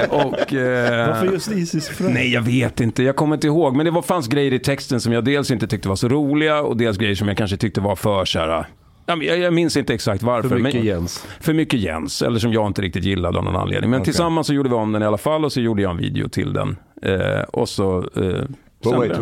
[0.00, 2.08] eh, och, eh, Varför just Isis frö?
[2.08, 3.02] Nej, jag vet inte.
[3.02, 3.76] Jag kommer inte ihåg.
[3.76, 6.60] Men det var, fanns grejer i texten som jag dels inte tyckte var så roliga
[6.62, 8.66] och dels grejer som jag kanske tyckte var för så här.
[9.06, 10.48] Jag, minns inte exakt varför.
[10.48, 11.26] För mycket men, Jens.
[11.40, 13.90] För mycket Jens, eller som jag inte riktigt gillade av någon anledning.
[13.90, 14.04] Men Okej.
[14.04, 16.28] tillsammans så gjorde vi om den i alla fall och så gjorde jag en video
[16.28, 16.76] till den.
[17.02, 17.98] Eh, och så...
[18.16, 18.44] Eh,
[18.84, 19.18] But wait,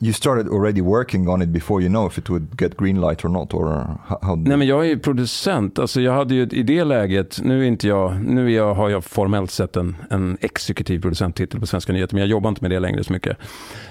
[0.00, 3.24] you started already working on it before you know if it would get green light
[3.24, 3.86] or not, or
[4.22, 4.36] how?
[4.36, 7.66] Nej men jag är ju producent, alltså jag hade ju i det läget, nu är
[7.66, 11.92] inte jag, nu är jag, har jag formellt sett en, en exekutiv producenttitel på Svenska
[11.92, 13.36] nyheter, men jag jobbar inte med det längre så mycket.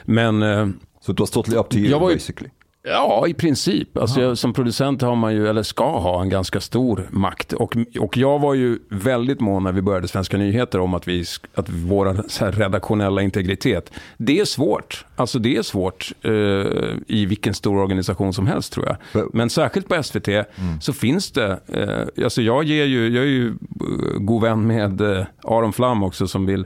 [0.06, 0.68] Men eh,
[1.02, 2.50] so it was totally up to you Jag var ju- basically.
[2.90, 3.98] Ja, i princip.
[3.98, 7.54] Alltså, jag, som producent har man ju, eller ska ha, en ganska stor makt.
[7.54, 11.26] Och, och jag var ju väldigt mån när vi började Svenska nyheter om att, vi,
[11.56, 12.06] att vår
[12.40, 15.06] här, redaktionella integritet, det är svårt.
[15.16, 16.32] Alltså det är svårt eh,
[17.08, 19.30] i vilken stor organisation som helst tror jag.
[19.34, 20.30] Men särskilt på SVT
[20.82, 25.02] så finns det, eh, alltså jag, ger ju, jag är ju eh, god vän med
[25.02, 26.66] eh, Aron Flam också som vill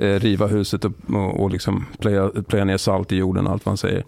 [0.00, 3.66] Eh, riva huset och, och, och liksom plöja, plöja ner salt i jorden och allt
[3.66, 4.04] vad han säger.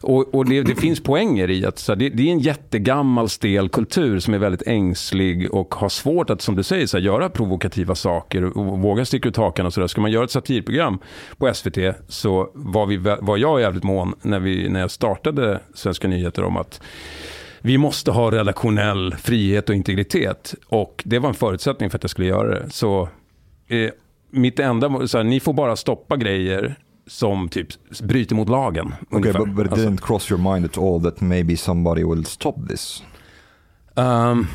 [0.00, 3.28] Och, och det, det finns poänger i att så här, det, det är en jättegammal
[3.28, 7.04] stel kultur som är väldigt ängslig och har svårt att, som du säger, så här,
[7.04, 9.86] göra provokativa saker och våga sticka ut hakan och sådär.
[9.86, 10.98] Ska man göra ett satirprogram
[11.36, 11.78] på SVT
[12.08, 16.56] så var, vi, var jag jävligt mån när, vi, när jag startade Svenska nyheter om
[16.56, 16.80] att
[17.60, 20.54] vi måste ha redaktionell frihet och integritet.
[20.66, 22.70] Och det var en förutsättning för att jag skulle göra det.
[22.70, 23.08] Så
[23.68, 23.90] eh,
[24.36, 26.74] mitt enda, så här, ni får bara stoppa grejer
[27.06, 27.68] som typ
[28.02, 28.94] bryter mot lagen.
[29.10, 32.24] Okay, but, but it Alltså, didn't cross your mind at all that maybe somebody will
[32.24, 33.02] stop this?
[33.94, 34.46] ehm,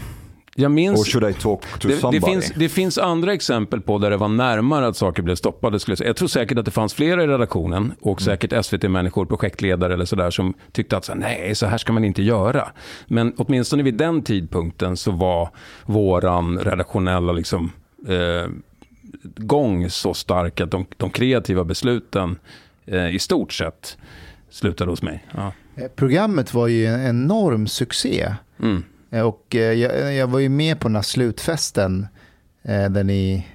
[0.55, 1.07] jag Or minns...
[1.11, 2.19] should I talk to Det, somebody?
[2.19, 5.79] det, finns, det finns andra exempel på där det var närmare att saker blev stoppade.
[5.79, 6.07] Skulle jag, säga.
[6.09, 10.29] jag tror säkert att det fanns flera i redaktionen och säkert SVT-människor, projektledare eller sådär
[10.29, 12.67] som tyckte att så, här, nej, så här ska man inte göra.
[13.07, 15.49] Men åtminstone vid den tidpunkten så var
[15.86, 17.71] våran redaktionella liksom,
[18.07, 18.51] eh,
[19.38, 22.39] gång så stark att de, de kreativa besluten
[22.86, 23.97] eh, i stort sett
[24.49, 25.26] slutade hos mig.
[25.36, 25.53] Ja.
[25.76, 28.36] Eh, Programmet var ju en enorm succé.
[28.59, 28.84] Mm.
[29.12, 32.07] Eh, Och eh, jag, jag var ju med på den här slutfesten
[32.64, 33.47] eh, där ni,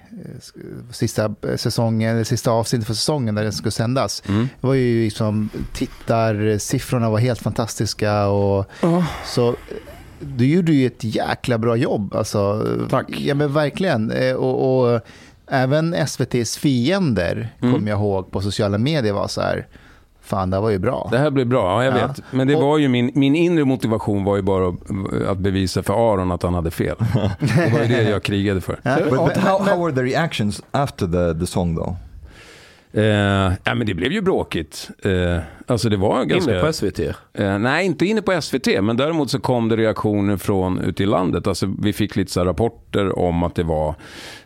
[0.90, 4.22] sista säsongen, sista avsnittet för säsongen där den skulle sändas.
[4.28, 4.48] Mm.
[4.60, 8.66] Det var ju liksom, tittarsiffrorna var helt fantastiska och
[9.24, 9.54] så eh,
[10.20, 12.14] du gjorde ju ett jäkla bra jobb.
[12.14, 13.20] Alltså, Tack.
[13.20, 14.12] Ja men verkligen.
[14.36, 15.00] Och, och
[15.50, 17.74] även SVTs fiender, Mm.
[17.74, 19.66] kommer jag ihåg, på sociala medier var så här,
[20.22, 21.08] fan det här var ju bra.
[21.10, 22.06] Det här blir bra, ja, jag Ja.
[22.06, 22.22] vet.
[22.30, 24.74] Men det Och- var ju min, min inre motivation var ju bara
[25.30, 26.96] att, bevisa för Aron att han hade fel.
[27.40, 28.80] Det var ju det jag krigade för.
[28.82, 28.96] Ja.
[28.96, 31.94] But, but how, how were the reactions after the, the song though?
[32.96, 34.90] Eh, ja, men det blev ju bråkigt.
[35.02, 36.50] Eh, alltså det var ganska...
[36.52, 36.98] Inne på SVT.
[37.34, 41.06] Eh, nej, inte inne på SVT, men däremot så kom det reaktioner från ute i
[41.06, 41.46] landet.
[41.46, 43.94] Alltså, vi fick lite så här rapporter om att det var,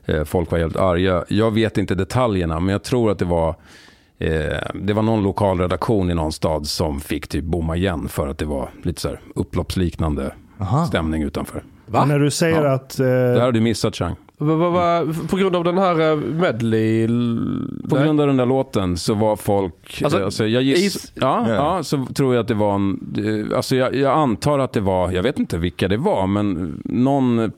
[0.05, 1.25] eh, folk var helt arga.
[1.29, 3.49] Jag vet inte detaljerna, men jag tror att det var,
[4.19, 8.29] eh, det var någon lokal redaktion i någon stad som fick typ bomma igen för
[8.29, 10.87] att det var lite så här upploppsliknande Aha.
[10.87, 11.65] stämning utanför.
[11.93, 12.73] Och när du säger Ja.
[12.73, 12.99] att...
[13.01, 14.15] Eh, Det här har du missat, Chang.
[14.43, 17.07] Va, va, va, på grund av den här eh, medley...
[17.89, 18.05] På Nej.
[18.05, 20.01] grund av den där låten så var folk...
[20.05, 21.55] Alltså, Alltså, jag giss, is- ja, Ja.
[21.55, 23.15] ja, så tror jag att det var en...
[23.51, 26.81] eh, Alltså jag, jag antar att det var, jag vet inte vilka det var, men
[26.85, 27.51] någon eh,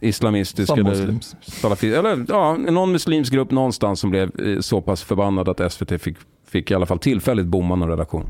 [0.00, 1.36] islamistisk eller, Muslims.
[1.42, 6.02] salafi, eller ja, någon muslimsk grupp någonstans som blev eh, så pass förbannad att SVT
[6.02, 6.16] fick,
[6.54, 8.24] fick i alla fall tillfälligt bomma någon redaktion.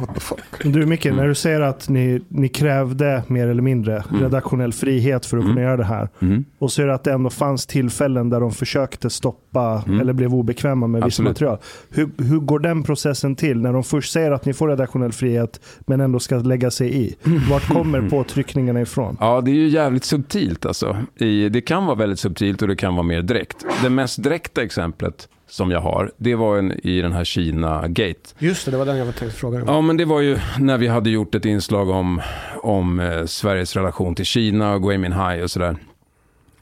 [0.00, 0.38] What the fuck?
[0.62, 5.38] Du Micke, när du säger att ni, ni krävde mer eller mindre redaktionell frihet för
[5.38, 6.08] att kunna göra det här.
[6.20, 6.44] Mm.
[6.58, 9.44] Och så är det att det ändå fanns tillfällen där de försökte stoppa
[9.86, 10.00] Mm.
[10.00, 11.30] eller blev obekväma med visst Absolut.
[11.30, 11.58] material.
[11.90, 15.60] Hur, hur går den processen till när de först säger att ni får redaktionell frihet
[15.86, 17.14] men ändå ska lägga sig i?
[17.50, 19.16] Vart kommer påtryckningarna ifrån?
[19.20, 20.96] Ja, det är ju jävligt subtilt alltså.
[21.16, 23.66] I, det kan vara väldigt subtilt och det kan vara mer direkt.
[23.82, 28.34] Det mest direkta exemplet som jag har, det var en, i den här Kina-gate.
[28.38, 29.74] Just det, det var den jag tänkte fråga dig om.
[29.74, 32.20] Ja, men det var ju när vi hade gjort ett inslag om,
[32.56, 35.76] om eh, Sveriges relation till Kina och Gui Minhai och sådär.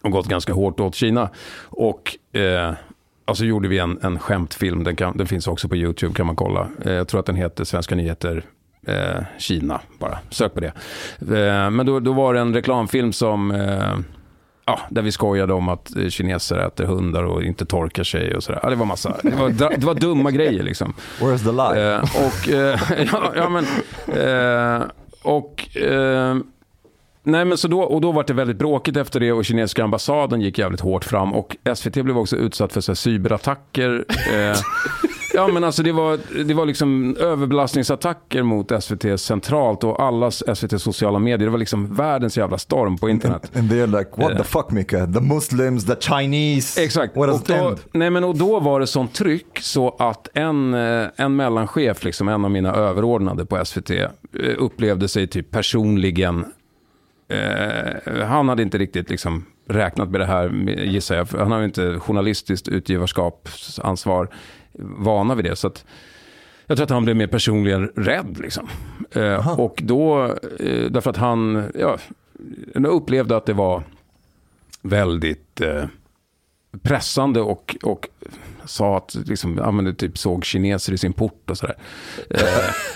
[0.03, 1.31] Och gått ganska hårt åt Kina.
[1.65, 2.75] Och eh,
[3.25, 6.37] alltså gjorde vi en, en skämtfilm, den, kan, den finns också på YouTube kan man
[6.37, 6.69] kolla.
[6.85, 8.45] Eh, jag tror att den heter Svenska nyheter
[8.87, 10.73] eh, Kina, bara sök på det.
[11.21, 13.99] Eh, men då, då var det en reklamfilm som eh,
[14.65, 18.43] Ja, där vi skojade om att eh, kineser äter hundar och inte torkar sig och
[18.43, 18.61] sådär.
[18.63, 20.95] Ja, det var massa, det var, det var dumma grejer liksom.
[21.21, 21.95] Where's the lie?
[21.95, 23.65] Eh, och, eh, ja, ja, men,
[24.07, 24.83] eh,
[25.23, 26.37] och, eh,
[27.23, 30.41] nej, men så då, och då var det väldigt bråkigt efter det och kinesiska ambassaden
[30.41, 34.05] gick jävligt hårt fram och SVT blev också utsatt för så här, cyberattacker.
[35.35, 40.83] Ja, men alltså det var, det var liksom överbelastningsattacker mot SVT centralt och allas SVT
[40.83, 41.47] sociala medier.
[41.47, 43.57] Det var liksom världens jävla storm på internet.
[43.57, 45.07] And they're like, what the fuck Mika?
[45.07, 46.83] The Muslims, the Chinese.
[46.83, 47.17] Exakt.
[47.17, 51.09] What Och då, nej, men och då var det sånt tryck så att en, eh,
[51.17, 54.09] en mellanchef, liksom, en av mina överordnade på SVT, eh,
[54.59, 56.45] upplevde sig typ personligen...
[57.29, 60.49] Eh, han hade inte riktigt liksom, räknat med det här,
[60.85, 61.27] gissar jag.
[61.39, 64.29] Han har ju inte journalistiskt utgivarskapsansvar,
[64.79, 65.57] vana vid det.
[65.57, 65.85] Så att,
[66.67, 68.39] jag tror att han blev mer personligen rädd.
[68.41, 68.69] Liksom.
[69.11, 70.25] Eh, och då,
[70.61, 71.99] eh, därför att han ja,
[72.75, 73.83] upplevde att det var
[74.83, 75.85] väldigt eh,
[76.83, 78.09] pressande och, och
[78.65, 81.77] sa att liksom, ja, men det typ såg kineser i sin port och sådär.
[82.31, 82.41] Eh,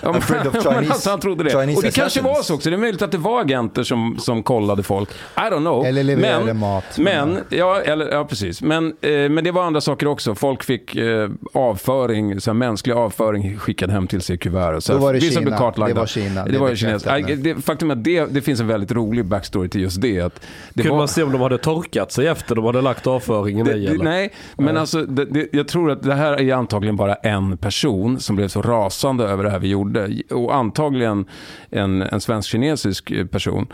[0.03, 1.51] ja, men- Afraid of men Chinese- alltså, han trodde det.
[1.51, 2.71] Chinese och det kanske var så också.
[2.71, 5.09] Det är möjligt att det var agenter som, som kollade folk.
[5.11, 5.87] I don't know.
[5.87, 6.85] Eller levererade men, mat.
[6.99, 8.63] Men, ja, eller, ja precis.
[8.63, 10.35] Men, eh, men det var andra saker också.
[10.35, 14.75] Folk fick eh, avföring, så här, mänsklig avföring skickad hem till sig i kuvert.
[14.75, 15.59] och Så Då var det vissa blev Kina.
[15.59, 15.95] kartlagda.
[15.95, 16.45] Det var Kina.
[16.45, 19.81] Det, Det var det, faktum är att det, det finns en väldigt rolig backstory till
[19.81, 20.21] just det.
[20.21, 20.41] Att
[20.75, 23.67] det Kunde var, man se om de hade torkat sig efter de hade lagt avföringen
[23.67, 24.05] det, i eller?
[24.05, 28.21] nej, men alltså, det, det, jag tror att det här är antagligen bara en person
[28.21, 30.23] som blev så rasande över det här vi gjorde.
[30.31, 31.27] Och antagligen
[31.71, 33.67] en, en svensk-kinesisk person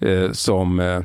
[0.00, 0.80] eh, som...
[0.80, 1.00] Eh,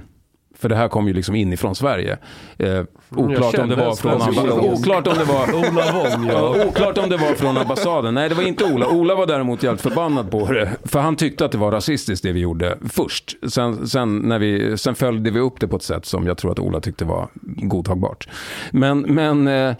[0.63, 2.17] för det här kom ju liksom inifrån Sverige.
[2.57, 4.21] Eh, oklart, om det var från
[4.59, 5.53] oklart om det var...
[5.53, 6.57] Ola Wong ja.
[6.57, 8.13] Ja, oklart om det var från ambassaden.
[8.13, 8.87] Nej, det var inte Ola.
[8.87, 10.69] Ola var däremot jävligt förbannad på det.
[10.83, 13.35] För han tyckte att det var rasistiskt det vi gjorde först.
[13.49, 16.51] Sen, sen, när vi, sen följde vi upp det på ett sätt som jag tror
[16.51, 18.27] att Ola tyckte var godtagbart.
[18.71, 19.75] Men, men eh,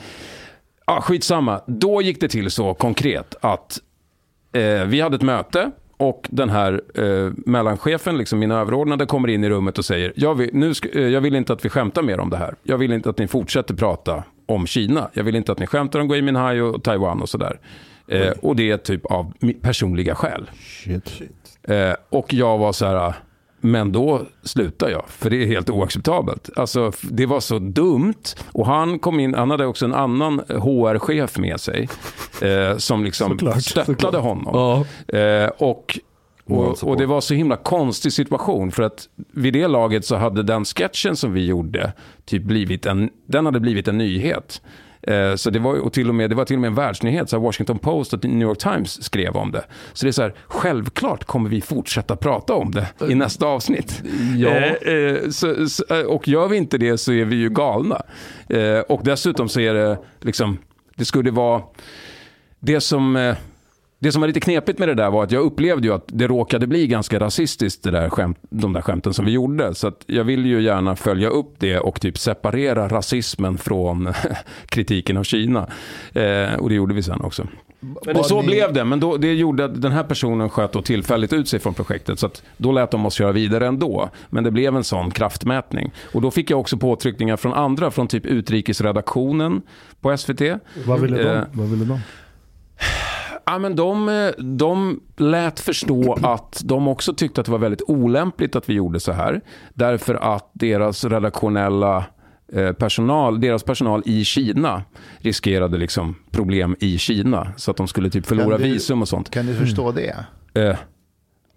[0.86, 1.62] ja, skitsamma.
[1.68, 3.80] Då gick det till så konkret att
[4.54, 5.72] eh, vi hade ett möte
[6.04, 10.36] och den här eh, mellanchefen, liksom mina överordnade, kommer in i rummet och säger jag
[10.36, 12.56] vill, nu ska, eh, jag vill inte att vi skämtar mer om det här.
[12.64, 15.10] Jag vill inte att ni fortsätter prata om Kina.
[15.14, 17.60] Jag vill inte att ni skämtar om Gui Minhai och Taiwan och sådär.
[18.08, 20.50] Eh, och det är typ av personliga skäl.
[21.64, 23.14] Eh, och jag var så här,
[23.64, 26.50] men då slutar jag, för det är helt oacceptabelt.
[26.56, 28.24] Alltså, det var så dumt.
[28.52, 31.90] Och han kom in, han hade också en annan HR-chef med sig,
[32.42, 34.16] eh, som liksom Såklart, stöttade såklart.
[34.24, 34.86] honom.
[35.08, 35.18] ja.
[35.18, 36.00] Eh, och,
[36.46, 40.44] och, och det var så himla konstig situation, för att vid det laget så hade
[40.44, 41.94] den sketchen som vi gjorde,
[42.26, 44.62] typ blivit en, den hade blivit en nyhet.
[45.08, 47.30] Eh, Så det var, och till och med, det var till och med en världsnyhet.
[47.30, 49.64] Så Washington Post och New York Times skrev om det.
[49.94, 54.04] Så det är så här, självklart kommer vi fortsätta prata om det i nästa avsnitt.
[54.38, 54.50] Ja.
[54.50, 58.02] Eh, eh, så, så, eh, och gör vi inte det så är vi ju galna.
[58.50, 60.58] Eh, Och dessutom så är det liksom,
[60.96, 61.62] det skulle vara,
[62.60, 63.36] det som...
[64.04, 66.28] det som var lite knepigt med det där var att jag upplevde ju att det
[66.28, 69.76] råkade bli ganska rasistiskt, det där skämt, de där skämten som vi gjorde.
[69.76, 74.14] Så att jag vill ju gärna följa upp det och typ separera rasismen från
[74.66, 75.68] kritiken av Kina.
[76.14, 77.48] Eh, och det gjorde vi sen också.
[78.16, 80.82] och så ni- blev det, men då, det gjorde att den här personen sköt då
[80.82, 82.20] tillfälligt ut sig från projektet.
[82.20, 84.10] Så att då lät de oss köra vidare ändå.
[84.30, 85.92] Men det blev en sån kraftmätning.
[86.14, 89.62] Och då fick jag också påtryckningar från andra, från typ utrikesredaktionen
[90.02, 90.42] på SVT.
[90.86, 91.30] Vad ville de?
[91.30, 92.00] Eh, Vad ville de?
[93.46, 98.56] Ja, men de, de lät förstå att de också tyckte att det var väldigt olämpligt
[98.56, 99.42] att vi gjorde så här.
[99.74, 102.06] Därför att deras redaktionella
[102.54, 104.84] eh, personal, deras personal i Kina
[105.18, 107.54] riskerade liksom problem i Kina.
[107.58, 109.30] Så att de skulle typ förlora du- visum och sånt.
[109.30, 110.16] Kan du förstå det?
[110.54, 110.76] Eh,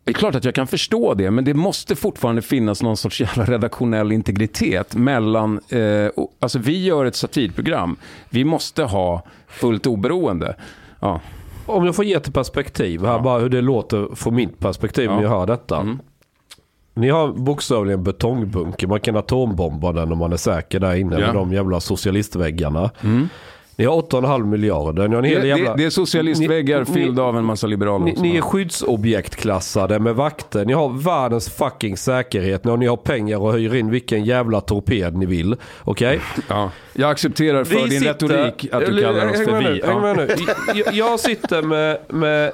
[0.04, 3.20] det är klart att jag kan förstå det, men det måste fortfarande finnas någon sorts
[3.20, 5.60] jävla redaktionell integritet mellan...
[5.68, 7.96] Eh, och, alltså vi gör ett satirprogram.
[8.30, 10.56] Vi måste ha fullt oberoende.
[11.00, 11.20] Ja.
[11.66, 15.22] Om jag får ge ett perspektiv här, bara hur det låter från mitt perspektiv när
[15.22, 15.80] jag hör detta.
[15.80, 15.98] Mm.
[16.94, 18.86] Ni har bokstavligen betongbunker.
[18.86, 21.26] Man kan atombomba den om man är säker där inne Ja.
[21.26, 22.90] med de jävla socialistväggarna.
[23.02, 23.28] Mm.
[23.78, 25.08] Ni har 8,5 miljarder.
[25.08, 25.70] Ni har en Det, hel jävla...
[25.70, 28.04] det, det är socialistväggar Ni- fyllda ni- av en massa liberaler.
[28.04, 30.64] Ni, ni är skyddsobjektklassade med vakter.
[30.64, 32.66] Ni har världens fucking säkerhet.
[32.66, 35.56] Och ni har pengar och hyr in vilken jävla torped ni vill.
[35.84, 36.20] Okej?
[36.48, 36.70] ja.
[36.92, 40.82] Jag accepterar för Vi din sitter- retorik att du kallar oss för vi.
[40.84, 40.92] Ja.
[40.92, 42.52] jag sitter med, med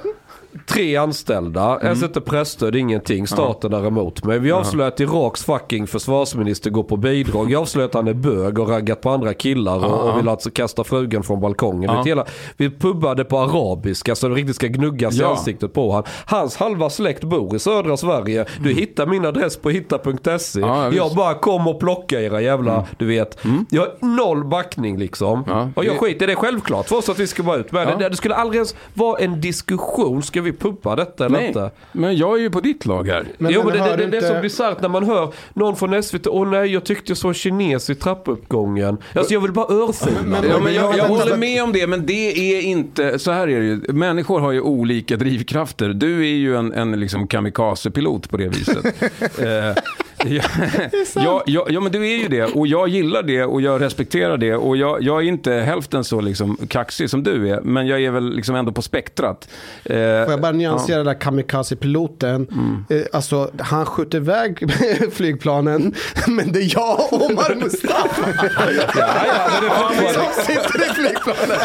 [0.66, 1.74] tre anställda.
[1.76, 1.86] Mm.
[1.86, 3.26] Jag sätter pressstöd, ingenting.
[3.26, 4.38] Staten är emot mig.
[4.38, 7.50] Vi avslöjar att Iraks fucking försvarsminister går på bidrag.
[7.50, 10.50] Jag avslöjar att han är bög och raggat på andra killar och, och vill alltså
[10.50, 11.90] kasta frugan från balkongen.
[11.94, 12.03] Ja.
[12.03, 12.24] Hela,
[12.57, 15.30] vi pubbade på arabiska så det riktigt ska gnuggas i Ja.
[15.30, 16.03] ansiktet på han.
[16.26, 18.44] Hans halva släkt bor i södra Sverige.
[18.62, 20.61] Du hittar min adress på hitta.se.
[20.61, 20.70] Mm.
[20.70, 20.96] Ja, visst.
[20.96, 23.38] jag bara kom och plocka era jävla, du vet.
[23.70, 25.44] Jag har noll backning liksom.
[25.76, 28.09] Och jag skiter i det självklart för oss att vi ska vara ut med det.
[28.09, 30.22] Det skulle aldrig ens vara en diskussion.
[30.22, 31.70] Ska vi puppa detta eller Nej, inte?
[31.93, 33.24] men jag är ju på ditt lag här.
[33.38, 35.32] Men, jo, men men det, det, det, det är inte- så bisarrt när man hör
[35.55, 36.26] någon från SVT.
[36.26, 38.99] Åh nej, jag tyckte jag såg en kines i trappuppgången.
[39.14, 40.16] Alltså jag vill bara örfila.
[40.24, 43.49] Men- Ja, men jag, jag håller med om det, men det är inte, så här
[43.49, 43.80] är det ju.
[43.93, 45.88] Människor har ju olika drivkrafter.
[45.88, 48.84] Du är ju en, en liksom kamikaze-pilot på det viset.
[49.38, 49.82] eh,
[50.26, 50.42] ja,
[51.14, 52.44] ja, ja, ja, men du är ju det.
[52.44, 54.54] Och jag gillar det och jag respekterar det.
[54.54, 58.10] Och jag, jag är inte hälften så liksom kaxig som du är, men jag är
[58.10, 59.48] väl liksom ändå på spektrat.
[59.84, 59.98] Eh, Får
[60.30, 62.46] jag bara nyansera den där kamikaze-piloten.
[62.90, 64.72] Eh, alltså, han skjuter iväg
[65.12, 65.94] flygplanen,
[66.26, 68.24] men det är jag och Omar Mustafa
[70.12, 71.64] som sitter i flygplanet.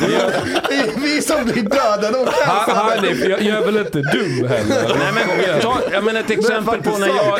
[0.69, 2.27] Det är vi som blir dödade och.
[2.27, 4.95] Hanif, jag, jag är väl inte dum heller.
[4.99, 7.39] Nej, men, ta, ja, men ett exempel på när jag,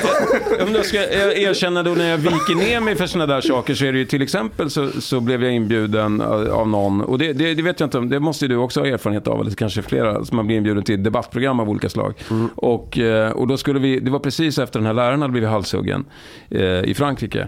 [0.68, 3.86] om jag ska erkänna då när jag viker ner mig för sådana där saker så
[3.86, 7.34] är det ju till exempel så, så blev jag inbjuden av av någon och det,
[7.34, 9.52] det, det vet jag inte om, det måste ju du också ha erfarenhet av eller
[9.52, 12.14] kanske flera som man blir inbjuden till debattprogram av olika slag.
[12.56, 15.50] Och, eh, och då skulle vi, det var precis efter den här läraren hade blivit
[15.50, 16.06] halshuggen
[16.50, 17.48] eh, i Frankrike.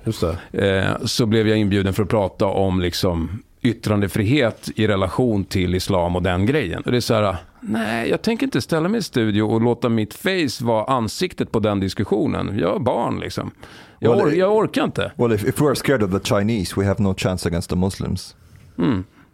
[0.51, 6.15] Eh, så blev jag inbjuden för att prata om liksom yttrandefrihet i relation till islam
[6.15, 6.81] och den grejen.
[6.85, 9.89] Och det är så här, nej, jag tänker inte ställa mig i studio och låta
[9.89, 12.57] mitt face vara ansiktet på den diskussionen.
[12.59, 13.51] Jag är barn liksom.
[13.99, 15.11] Jag, Well, or- jag orkar inte.
[15.15, 17.75] Well, if, if we are scared of the Chinese, we have no chance against the
[17.75, 18.35] Muslims.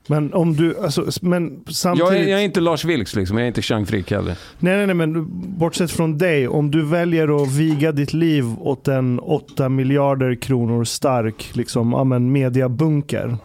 [0.08, 2.12] Men om du, alltså, men Jag samtidigt.
[2.12, 4.36] är, jag är inte Lars Vilks liksom, jag är inte Chang Frick heller.
[4.60, 5.26] Nej, nej, nej, men
[5.58, 6.48] bortsett från dig.
[6.48, 12.04] Om du väljer att viga ditt liv åt en 8 miljarder kronor stark liksom, ja,
[12.04, 13.38] mediabunker.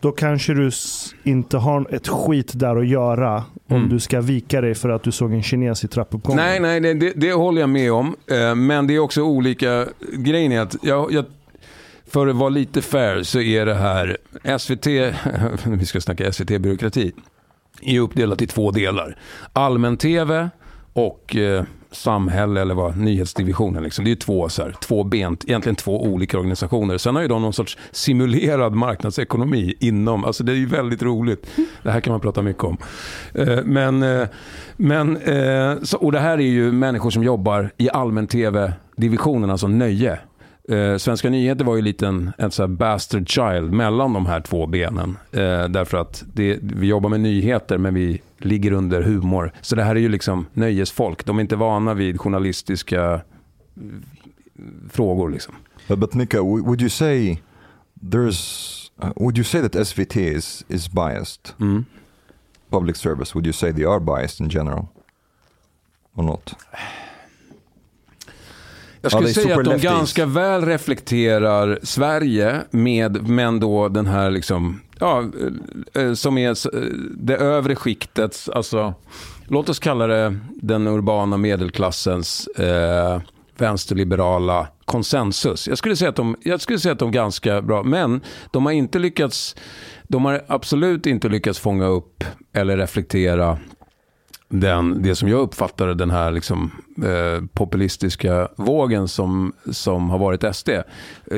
[0.00, 0.70] Då kanske du
[1.24, 3.88] inte har ett skit där att göra om Mm.
[3.88, 6.44] du ska vika dig för att du såg en kines i trappuppgången.
[6.44, 8.16] Nej, nej, det, det, det håller jag med om.
[8.30, 9.86] Eh, Men det är också olika.
[10.12, 11.24] Grejen är att jag, jag,
[12.06, 14.16] för att vara lite fair så är det här
[14.58, 14.86] SVT,
[15.78, 17.12] vi ska snacka SVT-byråkrati,
[17.82, 19.16] är uppdelat i två delar.
[19.52, 20.48] Allmän-TV
[20.92, 23.82] och eh, samhälle eller vad, nyhetsdivisionen.
[23.82, 24.04] Liksom.
[24.04, 26.98] Det är ju två, så här, två ben, egentligen två olika organisationer.
[26.98, 31.46] Sen har ju de någon sorts simulerad marknadsekonomi inom, alltså det är ju väldigt roligt.
[31.82, 32.76] Det här kan man prata mycket om.
[33.34, 34.28] Eh, men, eh,
[34.76, 40.18] men eh, så, och det här är ju människor som jobbar i allmän-tv-divisionen, alltså nöje.
[40.68, 44.66] Eh, Svenska nyheter var ju lite en, en så bastard child mellan de här två
[44.66, 45.16] benen.
[45.32, 49.52] Eh, därför att det, vi jobbar med nyheter men vi ligger under humor.
[49.60, 51.24] Så det här är ju liksom nöjesfolk.
[51.24, 53.20] De är inte vana vid journalistiska eh,
[54.90, 55.30] frågor.
[55.30, 55.54] Liksom.
[55.88, 57.38] But, Mika, would you say
[58.00, 61.54] there's, uh, would you say that SVT is, is biased?
[61.60, 61.84] Mm.
[62.70, 64.88] Public service, would you say they are biased in general?
[66.14, 66.54] Or not?
[69.02, 69.82] Jag Ja, skulle är säga att de super-lefties.
[69.82, 75.24] ganska väl reflekterar Sverige med, men då den här liksom, ja,
[75.94, 76.80] eh, eh, som är eh,
[77.16, 78.94] det övre skiktets, alltså,
[79.46, 83.20] låt oss kalla det den urbana medelklassens eh,
[83.58, 85.68] vänsterliberala konsensus.
[85.68, 88.20] Jag skulle, säga att de, jag skulle säga att de är ganska bra, men
[88.50, 89.56] de har inte lyckats,
[90.02, 93.58] de har absolut inte lyckats fånga upp eller reflektera
[94.50, 96.70] den, det som jag uppfattade den här liksom,
[97.04, 100.68] eh, populistiska vågen som, som har varit SD.
[100.68, 100.82] Eh,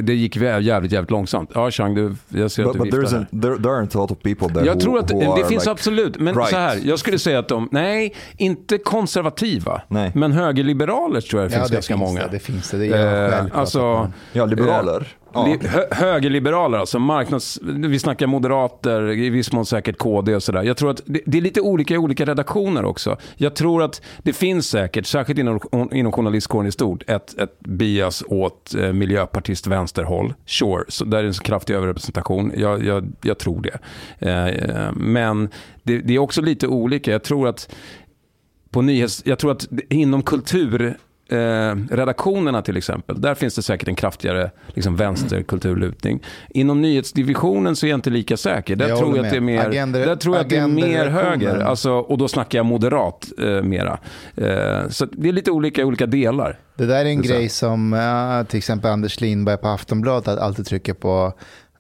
[0.02, 1.50] Det gick jävligt, jävligt långsamt.
[1.54, 4.00] Ja, Chang, du, jag ser att But, du but viftar there, there, there aren't a
[4.00, 6.50] lot of people there Jag who, tror att who det finns like, absolut, men right.
[6.50, 10.12] så här, jag skulle säga att de, nej, inte konservativa, Nej.
[10.14, 12.20] men högerliberaler tror jag det Ja, finns det ganska finns många.
[12.20, 12.28] det.
[12.32, 12.78] Det finns det.
[12.78, 14.10] Det är jag Eh, alltså.
[14.32, 15.06] Ja, liberaler.
[15.34, 15.46] Ja.
[15.46, 17.58] li, hö, högerliberaler, alltså marknads...
[17.62, 20.62] Vi snackar moderater, i viss mån säkert KD och sådär.
[20.62, 23.16] Jag tror att det, det är lite olika i olika redaktioner också.
[23.36, 25.60] Jag tror att det finns säkert, särskilt inom,
[25.92, 30.34] inom journalistkåren i stort, ett, ett bias åt eh, miljöpartist vänsterhåll.
[30.46, 32.52] Sure, så där är en så kraftig överrepresentation.
[32.56, 33.78] Jag, jag, jag tror det.
[34.30, 35.48] Eh, men
[35.82, 37.12] det, det är också lite olika.
[37.12, 37.74] Jag tror att
[38.70, 39.22] på nyhets...
[39.24, 40.96] Jag tror att inom kultur
[41.32, 46.22] eh, redaktionerna till exempel, där finns det säkert en kraftigare liksom, vänsterkulturlutning.
[46.48, 48.76] Inom nyhetsdivisionen så är jag inte lika säker.
[48.76, 50.68] Där Jag tror jag att det är mer, Agender- där tror jag att det är
[50.68, 51.60] mer höger.
[51.60, 53.98] Alltså, och då snackar jag moderat eh, mera.
[54.36, 56.58] Eh, så det är lite olika i olika delar.
[56.76, 60.94] Det där är en grej som eh, till exempel Anders Lindberg på Aftonbladet alltid trycker
[60.94, 61.32] på.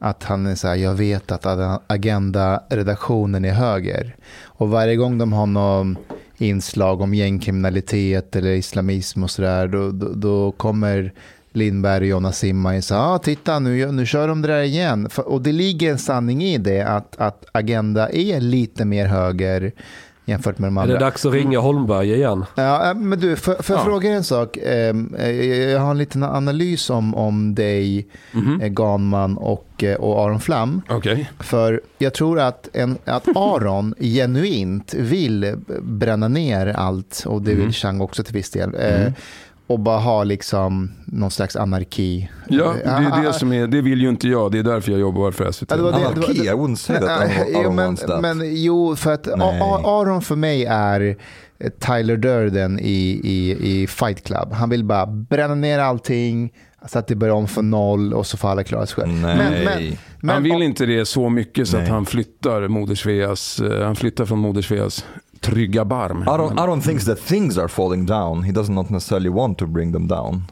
[0.02, 1.46] Att han är så här, jag vet att
[1.86, 4.16] Agenda-redaktionen är höger.
[4.44, 5.96] Och varje gång de har någon
[6.40, 11.12] inslag om gängkriminalitet eller islamism och sådär, då, då, då kommer
[11.52, 15.10] Lindberg och Jonna Simma och säger, ah, titta nu, nu kör de det där igen.
[15.10, 19.72] För, och det ligger en sanning i det, att, att Agenda är lite mer höger
[20.30, 20.94] jämfört med de Är andra.
[20.94, 22.44] det dags att ringa Holmberg igen?
[22.54, 23.84] Ja, äh, men du, får jag Ja.
[23.84, 24.58] fråga en sak?
[24.66, 25.30] Ehm, eh,
[25.70, 28.60] Jag har en liten analys om, om dig, Mhm.
[28.60, 30.82] eh, Ganman och, eh, och Aron Flam.
[30.88, 31.30] Okej.
[31.40, 37.60] För jag tror att, en, att Aron genuint vill bränna ner allt, och det vill
[37.64, 37.72] Mhm.
[37.72, 38.74] Chang också till viss del.
[38.74, 39.12] eh,
[39.70, 42.30] Och bara ha liksom någon slags anarki.
[42.48, 44.52] Ja, det är Ah, det som är, det vill ju inte jag.
[44.52, 45.70] Det är därför jag jobbar för SVT.
[45.70, 48.62] Ja, det var det- Anarki, I wouldn't say that Nej, Aron, jo, Aron men, men
[48.62, 49.60] jo, för att Nej.
[49.84, 51.16] Aron för mig är
[51.58, 54.52] eh, Tyler Durden i, i, i Fight Club.
[54.52, 56.52] Han vill bara bränna ner allting
[56.86, 59.12] så att det börjar om från noll och så får alla klara sig själv.
[59.12, 59.36] Nej.
[59.36, 61.92] Men, men, men, han vill inte det så mycket så att Nej.
[61.92, 65.04] han flyttar Moder Sveas, eh, han flyttar från Moder Sveas
[65.40, 66.28] trygga barm.
[66.28, 68.42] Aron, Men- Aron thinks that things are falling down.
[68.44, 70.42] He does not necessarily want to bring them down.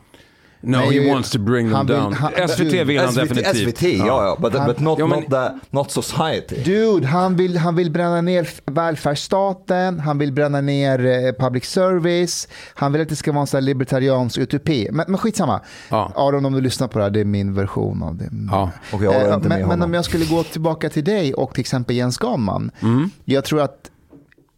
[0.60, 2.12] No, Nej, he wants to bring them vill- down.
[2.12, 3.56] han- SVT vill han SVT, definitivt.
[3.78, 6.62] SVT, ja, ja, but, Han- but not, Ja, men- not, the, not society.
[6.64, 12.48] Dude, han vill, han vill bränna ner välfärdsstaten, han vill bränna ner eh, public service,
[12.74, 14.88] han vill att det ska vara en sån här libertariansk utopi.
[14.92, 15.60] Men, men skitsamma.
[15.88, 16.12] Ja.
[16.16, 18.30] Aron, om du lyssnar på det här, det är min version av det.
[18.50, 18.70] Ja.
[18.92, 21.96] Och jag Eh, men, men om jag skulle gå tillbaka till dig och till exempel
[21.96, 22.70] Jens Ganman.
[22.80, 23.10] Mm.
[23.24, 23.87] Jag tror att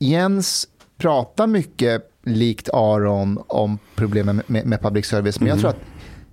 [0.01, 5.41] Jens pratar mycket likt Aron om problemen med, med public service.
[5.41, 5.81] Men jag tror att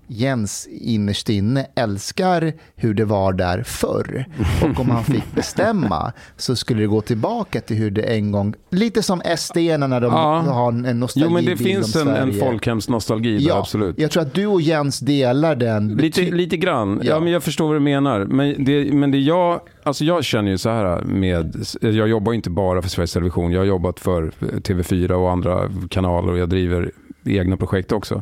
[0.08, 4.26] Jens innerst inne älskar hur det var där förr.
[4.64, 8.53] Och om han fick bestämma så skulle det gå tillbaka till hur det en gång...
[8.72, 10.39] Lite som SD när de Ja.
[10.47, 13.99] har en nostalgi Jo, men det finns en, en folkhemsnostalgi där, Ja, absolut.
[13.99, 15.88] jag tror att du och Jens delar den.
[15.95, 16.99] Lite, lite grann.
[17.03, 17.10] Ja.
[17.10, 17.20] Ja.
[17.20, 18.26] men jag förstår vad du menar.
[18.26, 22.49] Men det, men det jag, alltså jag känner ju så här med, jag jobbar inte
[22.49, 23.51] bara för Sveriges Television.
[23.51, 26.91] Jag har jobbat för TV4 och andra kanaler och jag driver
[27.26, 28.22] egna projekt också.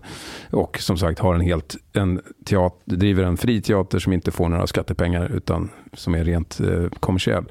[0.49, 4.49] Och som sagt har en helt, en teater, driver en fri teater som inte får
[4.49, 7.45] några skattepengar utan som är rent eh, kommersiell.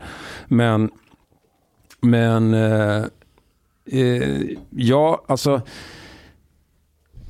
[0.49, 0.91] Men,
[2.01, 3.05] men eh,
[3.87, 4.41] eh,
[4.71, 5.63] ja, alltså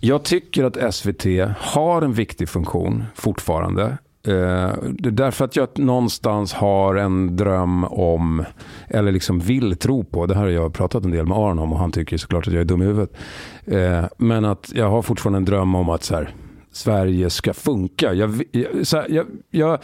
[0.01, 1.25] jag tycker att SVT
[1.59, 3.99] har en viktig funktion fortfarande.
[4.27, 8.45] Eh, det är därför att jag någonstans har en dröm om,
[8.89, 11.73] eller liksom vill tro på, det här har jag pratat en del med Aron om
[11.73, 13.17] och han tycker såklart att jag är dum i huvudet.
[13.65, 16.35] Eh, men att jag har fortfarande en dröm om att så här,
[16.73, 18.13] Sverige ska funka.
[18.13, 18.43] Jag,
[18.83, 19.79] så här, jag, jag,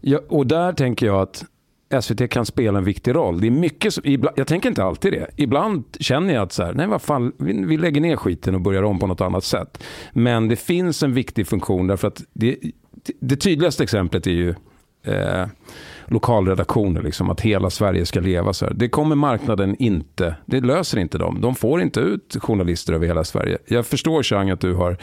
[0.00, 1.44] jag, och där tänker jag att
[2.00, 3.40] SVT kan spela en viktig roll.
[3.40, 5.26] Det är mycket som, ibland, jag tänker inte alltid det.
[5.36, 8.60] Ibland känner jag att så här, nej vad fan, vi, vi lägger ner skiten och
[8.60, 9.84] börjar om på något annat sätt.
[10.12, 12.56] Men det finns en viktig funktion därför att det,
[13.20, 14.54] det tydligaste exemplet är ju
[15.02, 15.46] eh,
[16.06, 18.74] lokalredaktioner, liksom, att hela Sverige ska leva så här.
[18.74, 21.40] Det kommer marknaden inte, det löser inte dem.
[21.40, 23.58] De får inte ut journalister över hela Sverige.
[23.66, 24.96] Jag förstår Chang att du har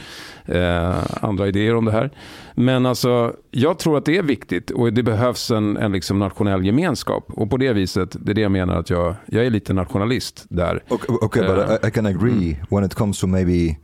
[0.46, 2.12] eh, andra idéer om det här.
[2.56, 6.66] Men alltså, jag tror att det är viktigt och det behövs en, en liksom nationell
[6.66, 7.26] gemenskap.
[7.28, 10.46] Och på det viset, det är det jag menar att jag, jag är lite nationalist
[10.50, 10.84] där.
[10.90, 13.78] Okay, okay but Eh, I, I can agree when it comes to maybe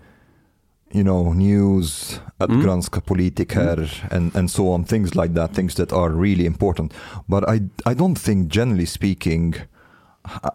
[0.93, 2.61] you know news att Mm.
[2.61, 6.93] granska politiker and, and so on things like that things that are really important
[7.27, 7.55] but I,
[7.91, 9.55] I don't think generally speaking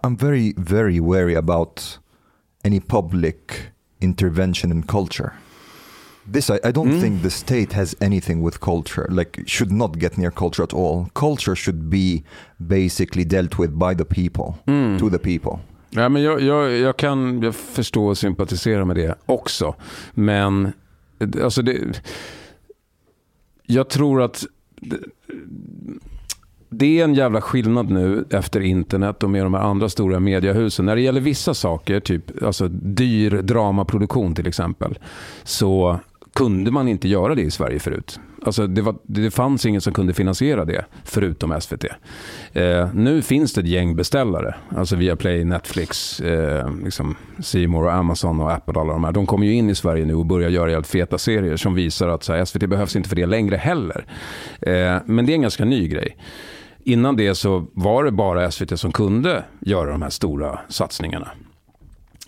[0.02, 1.98] I'm very very wary about
[2.64, 5.30] any public intervention in culture
[6.32, 7.00] this I, I don't Mm.
[7.00, 11.06] think the state has anything with culture like should not get near culture at all
[11.14, 12.22] culture should be
[12.58, 14.98] basically dealt with by the people Mm.
[14.98, 15.58] to the people
[15.96, 19.74] Ja, men jag, jag, jag kan jag förstå och sympatisera med det också.
[20.14, 20.72] Men
[21.18, 22.02] eh, alltså det,
[23.62, 24.44] jag tror att
[24.80, 24.98] det,
[26.68, 30.86] det är en jävla skillnad nu efter internet och med de här andra stora mediehusen.
[30.86, 34.98] När det gäller vissa saker, typ alltså dyr dramaproduktion till exempel,
[35.44, 36.00] så
[36.34, 38.20] kunde man inte göra det i Sverige förut.
[38.42, 41.84] Alltså det, var, det fanns ingen som kunde finansiera det, förutom SVT.
[42.52, 47.92] Eh, nu finns det ett gäng beställare, alltså via Play, Netflix, eh, liksom C More
[47.92, 48.80] Amazon och Apple.
[48.80, 49.12] Alla de, här.
[49.12, 52.08] de kommer ju in i Sverige nu och börjar göra helt feta serier som visar
[52.08, 54.06] att så här, SVT behövs inte för det längre heller.
[54.60, 56.16] Eh, men det är en ganska ny grej.
[56.84, 61.28] Innan det så var det bara SVT som kunde göra de här stora satsningarna.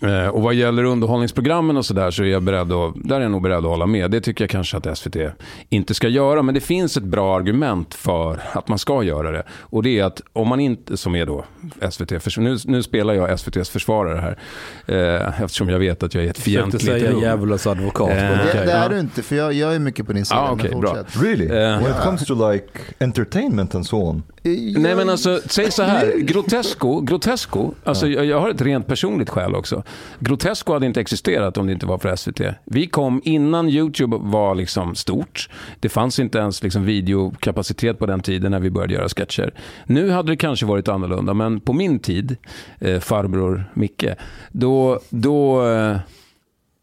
[0.01, 3.31] Eh, Och vad gäller underhållningsprogrammen och sådär så är jag beredd att, där är jag
[3.31, 4.11] nog beredd att hålla med.
[4.11, 5.15] Det tycker jag kanske att SVT
[5.69, 6.41] inte ska göra.
[6.41, 9.43] Men det finns ett bra argument för att man ska göra det.
[9.59, 11.45] Och det är att om man inte, som är då
[11.91, 14.37] SVT, nu, nu spelar jag SVTs försvarare här.
[15.25, 17.19] Eh, eftersom jag vet att jag är ett fientligt säga rum.
[17.21, 18.09] djävulens advokat.
[18.09, 20.41] Eh, men Det, är du inte, för jag, jag är mycket på din sida.
[20.41, 20.71] Ah, bra.
[20.71, 21.23] fortsätt.
[21.23, 21.45] Really?
[21.45, 22.65] Eh, When it comes to like
[22.99, 24.23] entertainment and so on.
[24.43, 26.17] Nej men alltså, säg så här.
[26.17, 29.83] Grotesco, Grotesco alltså jag, jag har ett rent personligt skäl också.
[30.19, 32.41] Grotesco hade inte existerat om det inte var för SVT.
[32.65, 35.49] Vi kom innan YouTube var liksom stort.
[35.79, 39.53] Det fanns inte ens liksom videokapacitet på den tiden när vi började göra sketcher.
[39.85, 42.37] Nu hade det kanske varit annorlunda, men på min tid,
[42.79, 44.05] eh, farbror Micke,
[44.51, 45.97] då, då, eh,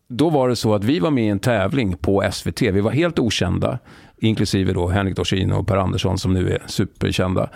[0.08, 2.62] då var det så att vi var med i en tävling på SVT.
[2.62, 3.78] Vi var helt okända,
[4.18, 7.50] inklusive då Henrik Dorsin och Per Andersson som nu är superkända.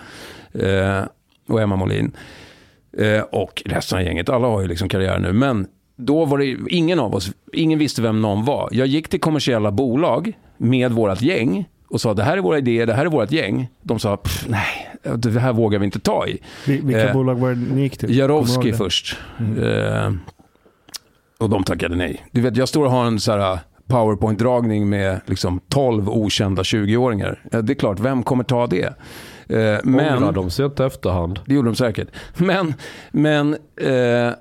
[0.53, 1.01] Eh,
[1.47, 2.11] och Emma Molin.
[2.97, 4.29] Eh, och resten av gänget.
[4.29, 5.33] Alla har ju liksom karriär nu.
[5.33, 8.69] Men då var det ingen av oss, ingen visste vem någon var.
[8.71, 12.85] Jag gick till kommersiella bolag med vårt gäng och sa det här är våra idéer,
[12.85, 13.67] det här är vårt gäng.
[13.81, 16.37] De sa "Pff, nej, det här vågar vi inte ta i.
[16.65, 18.17] Vil- Vilka Eh, bolag var det ni gick till?
[18.17, 19.17] Jarowski först.
[19.39, 20.11] Eh,
[21.37, 22.25] och de tackade nej.
[22.31, 23.59] Du vet, jag står och har en så här
[23.91, 27.43] powerpoint-dragning med liksom 12 okända 20-åringar.
[27.51, 28.83] Eh, Det är klart, vem kommer ta det?
[29.47, 31.39] Eh, men, Ångrar de sig inte efterhand?
[31.45, 32.07] det gjorde de säkert.
[32.37, 32.73] Men,
[33.11, 34.31] men, eh,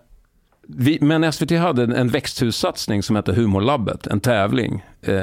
[0.68, 4.84] vi, men SVT hade en- en växthussatsning som hette Humorlabbet, en tävling.
[5.02, 5.14] Eh,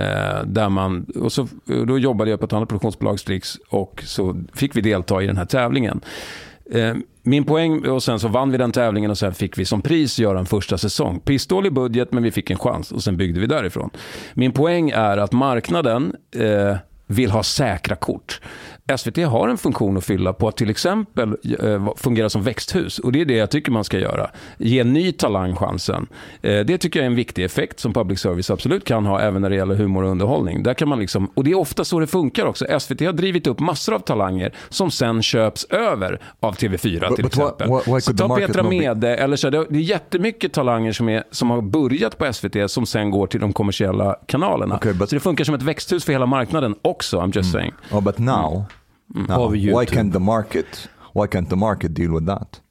[0.45, 1.47] där man, och så,
[1.87, 5.37] då jobbade jag på ett annat produktionsbolag, Strix, och så fick vi delta i den
[5.37, 6.01] här tävlingen.
[6.71, 6.93] Eh,
[7.27, 10.19] min poäng, och sen så vann vi den tävlingen och sen fick vi som pris
[10.19, 11.19] göra en första säsong.
[11.19, 13.89] Pissdålig budget men vi fick en chans och sen byggde vi därifrån.
[14.33, 16.75] Min poäng är att marknaden eh,
[17.07, 18.41] vill ha säkra kort.
[18.97, 23.11] SVT har en funktion att fylla på att till exempel eh, fungera som växthus och
[23.11, 24.29] det är det jag tycker man ska göra.
[24.57, 26.07] Ge ny talang chansen.
[26.41, 29.41] Eh, det tycker jag är en viktig effekt som public service absolut kan ha även
[29.41, 30.63] när det gäller humor och underhållning.
[30.63, 32.79] Där kan man liksom, och det är ofta så det funkar också.
[32.79, 37.23] SVT har drivit upp massor av talanger som sen köps över av TV4 But- till
[37.23, 37.67] but why- exempel.
[37.69, 41.49] why- why så ta Petra Mede, eller så, det är jättemycket talanger som, är, som
[41.49, 44.75] har börjat på SVT som sen går till de kommersiella kanalerna.
[44.75, 47.73] Okay, but- Så det funkar som ett växthus för hela marknaden också, I'm just saying.
[47.91, 48.65] Oh, but now,
[49.17, 49.85] Now why YouTube?
[49.85, 50.89] can't the market?
[51.13, 52.61] Why can't the market deal with that?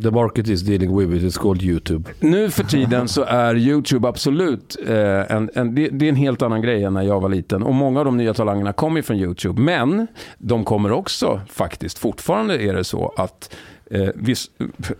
[0.00, 2.10] The market is dealing with it, it's called YouTube.
[2.20, 6.42] Nu för tiden så är YouTube absolut eh, en, en, det, det är en helt
[6.42, 7.62] annan grej än när jag var liten.
[7.62, 9.62] Och många av de nya talangerna kommer från YouTube.
[9.62, 10.06] Men
[10.38, 13.54] de kommer också faktiskt, fortfarande är det så att
[13.90, 14.50] eh, viss,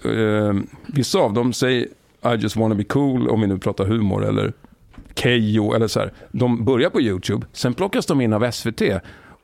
[0.05, 0.55] eh,
[0.87, 1.89] vissa av dem säger
[2.24, 4.53] I just wanna be cool om vi nu pratar humor eller
[5.14, 6.12] Kejo eller så här.
[6.33, 8.83] De börjar på YouTube, sen plockas de in av SVT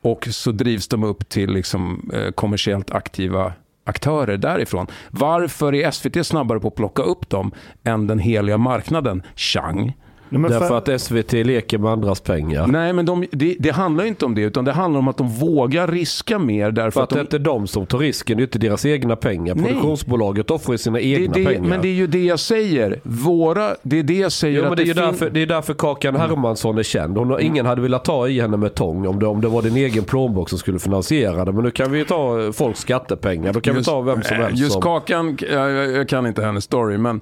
[0.03, 3.53] och så drivs de upp till liksom, eh, kommersiellt aktiva
[3.85, 4.87] aktörer därifrån.
[5.11, 7.51] Varför är SVT snabbare på att plocka upp dem
[7.83, 9.23] än den heliga marknaden?
[9.35, 9.93] Chang.
[10.41, 12.67] Nej, Därför för, att SVT leker med andras pengar.
[12.67, 15.27] Nej, men de, det, det handlar inte om det, utan det handlar om att de
[15.29, 17.23] vågar riska mer därför För att att det är de...
[17.23, 19.55] inte de som tar risken, det är inte deras egna pengar.
[19.55, 19.65] Nej.
[19.65, 21.61] Produktionsbolaget offrar sina Det, egna det, pengar.
[21.69, 22.99] men det är ju det jag säger.
[23.03, 25.41] Våra, det är det jag säger Jo, att men det är ju fin- därför, det
[25.41, 27.17] är därför Kakan Hermansson är känd.
[27.17, 29.61] Hon, har- Ingen hade velat ta i henne med tång om det, om det var
[29.61, 31.51] din egen plånbok som skulle finansiera det.
[31.51, 33.53] Men nu kan vi ju ta eh, folks skattepengar.
[33.53, 34.61] Då kan vi ta vem som nej, helst.
[34.61, 37.21] Just som, Kakan, jag, jag jag kan inte hennes story, men,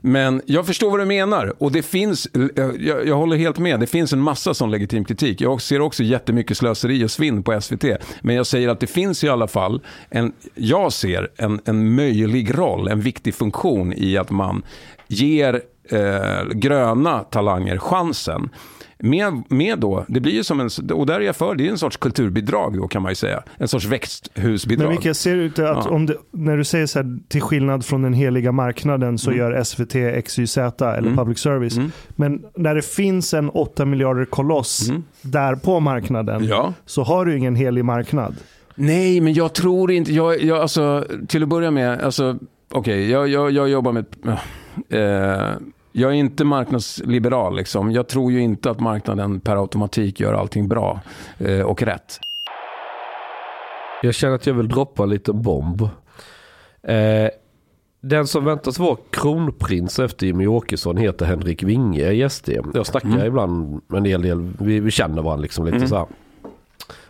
[0.00, 1.52] men jag förstår vad du menar.
[1.58, 5.40] Och det finns, jag, jag håller helt med, det finns en massa sån legitim kritik.
[5.40, 7.84] Jag ser också jättemycket slöseri och svinn på SVT.
[8.20, 9.80] Men jag säger att det finns i alla fall,
[10.10, 14.62] en, jag ser en, en möjlig roll, en viktig funktion i att man
[15.08, 18.50] ger eh, gröna talanger chansen.
[19.04, 21.70] Med, med då, det blir ju som en, och där är jag för, det är
[21.70, 23.42] en sorts kulturbidrag då kan man ju säga.
[23.58, 24.88] En sorts växthusbidrag.
[24.88, 25.90] men Micke, ser inte att Ja.
[25.90, 29.38] om det, när du säger så här, till skillnad från den heliga marknaden så Mm.
[29.40, 31.16] gör SVT, XYZ eller Mm.
[31.16, 31.76] public service.
[31.76, 31.90] Mm.
[32.08, 35.04] Men när det finns en 8 miljarder koloss Mm.
[35.22, 36.74] där på marknaden Ja.
[36.86, 38.34] så har du ingen helig marknad.
[38.74, 40.12] Nej, men jag tror inte...
[40.12, 42.38] Jag, jag, alltså, till att börja med, alltså,
[42.70, 44.04] okej, jag, jag, jag jobbar med...
[44.88, 45.50] Eh,
[45.92, 47.56] jag är inte marknadsliberal.
[47.56, 47.92] Liksom.
[47.92, 51.00] Jag tror ju inte att marknaden per automatik gör allting bra
[51.38, 52.18] eh, och rätt.
[54.02, 55.82] Jag känner att jag vill droppa en liten bomb.
[56.82, 57.28] Eh,
[58.00, 62.48] Den som väntas vara kronprins efter Jimmy Åkesson heter Henrik Winge i SD.
[62.74, 63.26] Jag snackar Mm.
[63.26, 65.88] ibland med en hel del, vi, vi känner varandra liksom lite Mm.
[65.88, 66.06] så här.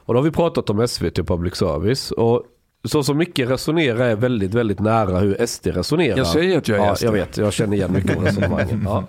[0.04, 2.10] Och då har vi pratat om SVT och public service.
[2.10, 2.42] Och
[2.84, 6.18] så som Micke resonerar är väldigt, väldigt nära hur SD resonerar.
[6.18, 7.04] Jag säger att jag är ja, SD.
[7.04, 8.82] jag vet, jag känner igen mycket av resonemangen.
[8.84, 9.04] Ja.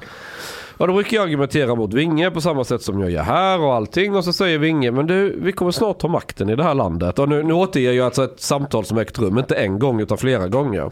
[0.78, 3.74] Och då brukar jag argumentera mot Vinge på samma sätt som jag gör här och
[3.74, 4.16] allting.
[4.16, 7.20] Och så säger Vinge, men du, vi kommer snart ta makten i det här landet.
[7.20, 10.18] Och nu, nu återger jag alltså ett samtal som ägt rum, inte en gång utan
[10.18, 10.92] flera gånger.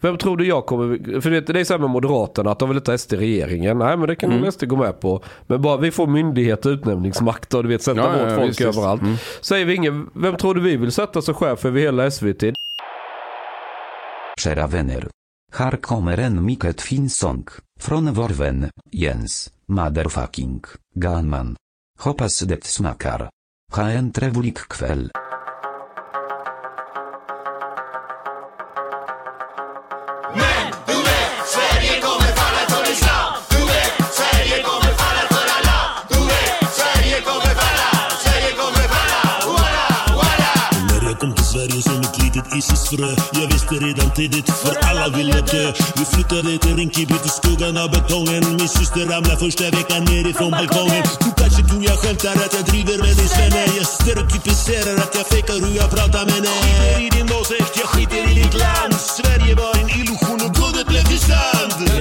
[0.00, 1.20] Vem tror du jag kommer...
[1.20, 3.78] För det, är så här med Moderaterna, att de vill inte ha SD i regeringen.
[3.78, 4.52] Nej men det kan Mm.
[4.52, 5.22] SD gå med på.
[5.46, 8.50] Men bara vi får myndighet och utnämningsmakt och du vet sätta Ja, vårt ja, folk
[8.50, 9.02] visst, överallt.
[9.02, 9.16] Mm.
[9.40, 12.42] Säger Vinge, vem tror du vi vill sätta som chef över hela SVT?
[14.40, 15.08] Kära vänner.
[15.52, 17.44] Här kommer en mycket fin sång,
[17.80, 20.62] från vår vän, Jens, motherfucking,
[20.94, 21.56] Ganman.
[21.98, 23.30] Hoppas det smakar.
[23.72, 25.10] Ha en trevlig kväll.
[41.60, 43.10] Sverige som ett litet Isis-frö
[43.40, 45.72] Jag visste redan tidigt för alla ville dö.
[45.96, 48.42] Vi flyttade till Rinkeby till skuggan av betongen.
[48.58, 51.04] Min syster ramlade första veckan nerifrån balkongen.
[51.24, 53.64] Du kanske tror jag skämtar att jag driver med din svenne.
[53.78, 57.88] Jag stereotypiserar att jag fejkar hur jag pratar men Jag Skiter i din åsikt, jag
[57.92, 58.94] skiter i ditt land.
[59.18, 61.72] Sverige var en illusion och guldet blev till sand.
[61.78, 62.00] Du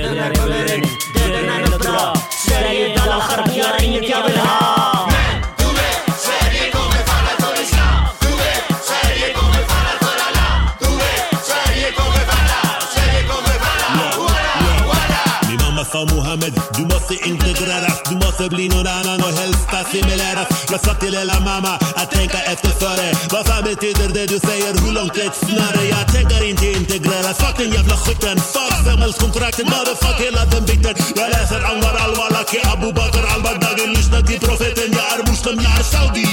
[15.92, 20.94] Sa Mohammed, du måste integreras Du måste bli någon annan och helst assimileras Jag sa
[20.94, 24.72] till hela mamma att tänka efter före Vad fan betyder det du säger?
[24.84, 25.82] Hur långt är ett snöre?
[25.96, 31.30] Jag tänker inte integreras Fuck den jävla skiten Fuck samhällskontraktet Motherfuck hela den biten Jag
[31.36, 36.28] läser Anwar al-Walaki Abu Bakr al-Baghdadi Lyssna till profeten Jag är muslim, jag är saudi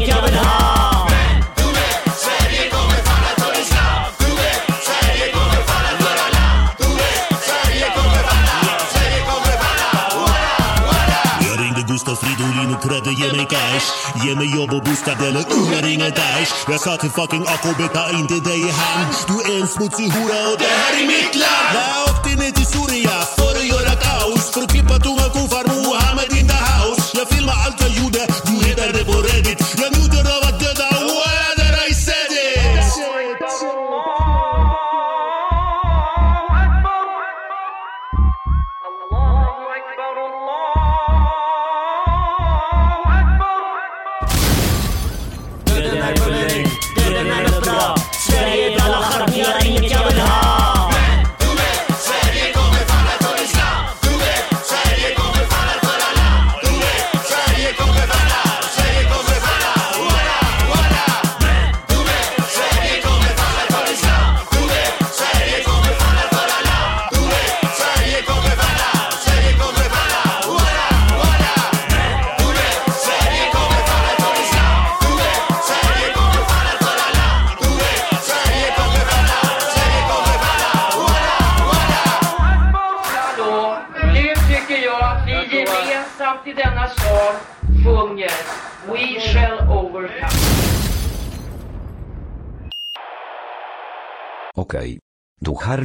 [0.00, 0.05] Du
[12.88, 13.86] Krävde ge mig cash
[14.24, 18.10] Ge mig jobb och bostad eller unga ringa Daesh Jag sa till fucking AKB ta
[18.10, 21.72] inte dig i hand Du är en smutsig hora och det här är mitt land
[21.74, 26.30] Jag åkte ner till Soria för att göra kaos För att klippa tunga kofar Mohammed
[26.38, 27.90] in the house Jag filmar allt jag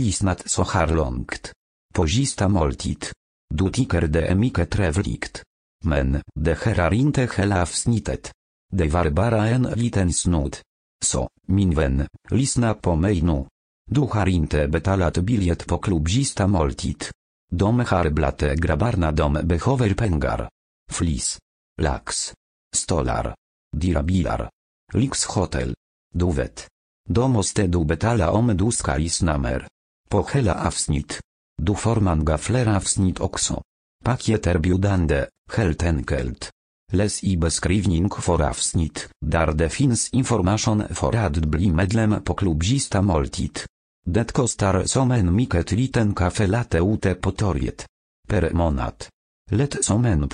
[0.02, 1.52] lyssnat så här långt.
[1.94, 3.06] På sista måltid.
[3.54, 5.44] Du tycker det är mycket trevligt.
[5.84, 8.32] Men, det här är inte hela avsnittet.
[8.74, 10.62] Det var bara en liten snutt.
[11.04, 13.46] Så, min vän, lyssna på mig nu.
[13.92, 17.06] Du har inte betalat biljett på klubb sista måltid.
[17.52, 20.50] De har blate grabbarna de behöver pengar.
[20.92, 21.40] Flis.
[21.82, 22.34] Lax.
[22.76, 23.36] Stolar.
[23.78, 24.50] Dirabilar.
[24.94, 25.74] Lyxhotel.
[26.14, 26.68] Du vet.
[27.10, 29.68] Då måste du betala om du ska lyssna mer.
[30.12, 31.20] På hela avsnitt.
[31.62, 33.62] Du får många fler avsnitt också.
[34.04, 36.50] Paket erbjudande, helt.
[36.92, 43.02] Läs i beskrivning för avsnitt, där det finns information för att bli medlem på klubbista
[43.02, 43.60] måltid.
[44.06, 47.86] Det kostar som en mycket liten kaffe latte ute på torget.
[48.28, 49.06] Per månad.
[49.52, 50.30] Lätt som en.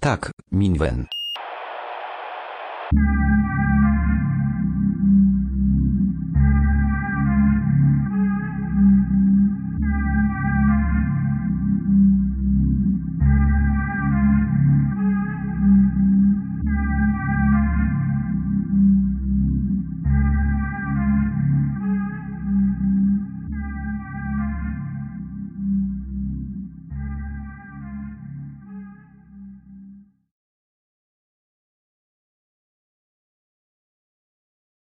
[0.00, 1.06] Tak, min vän.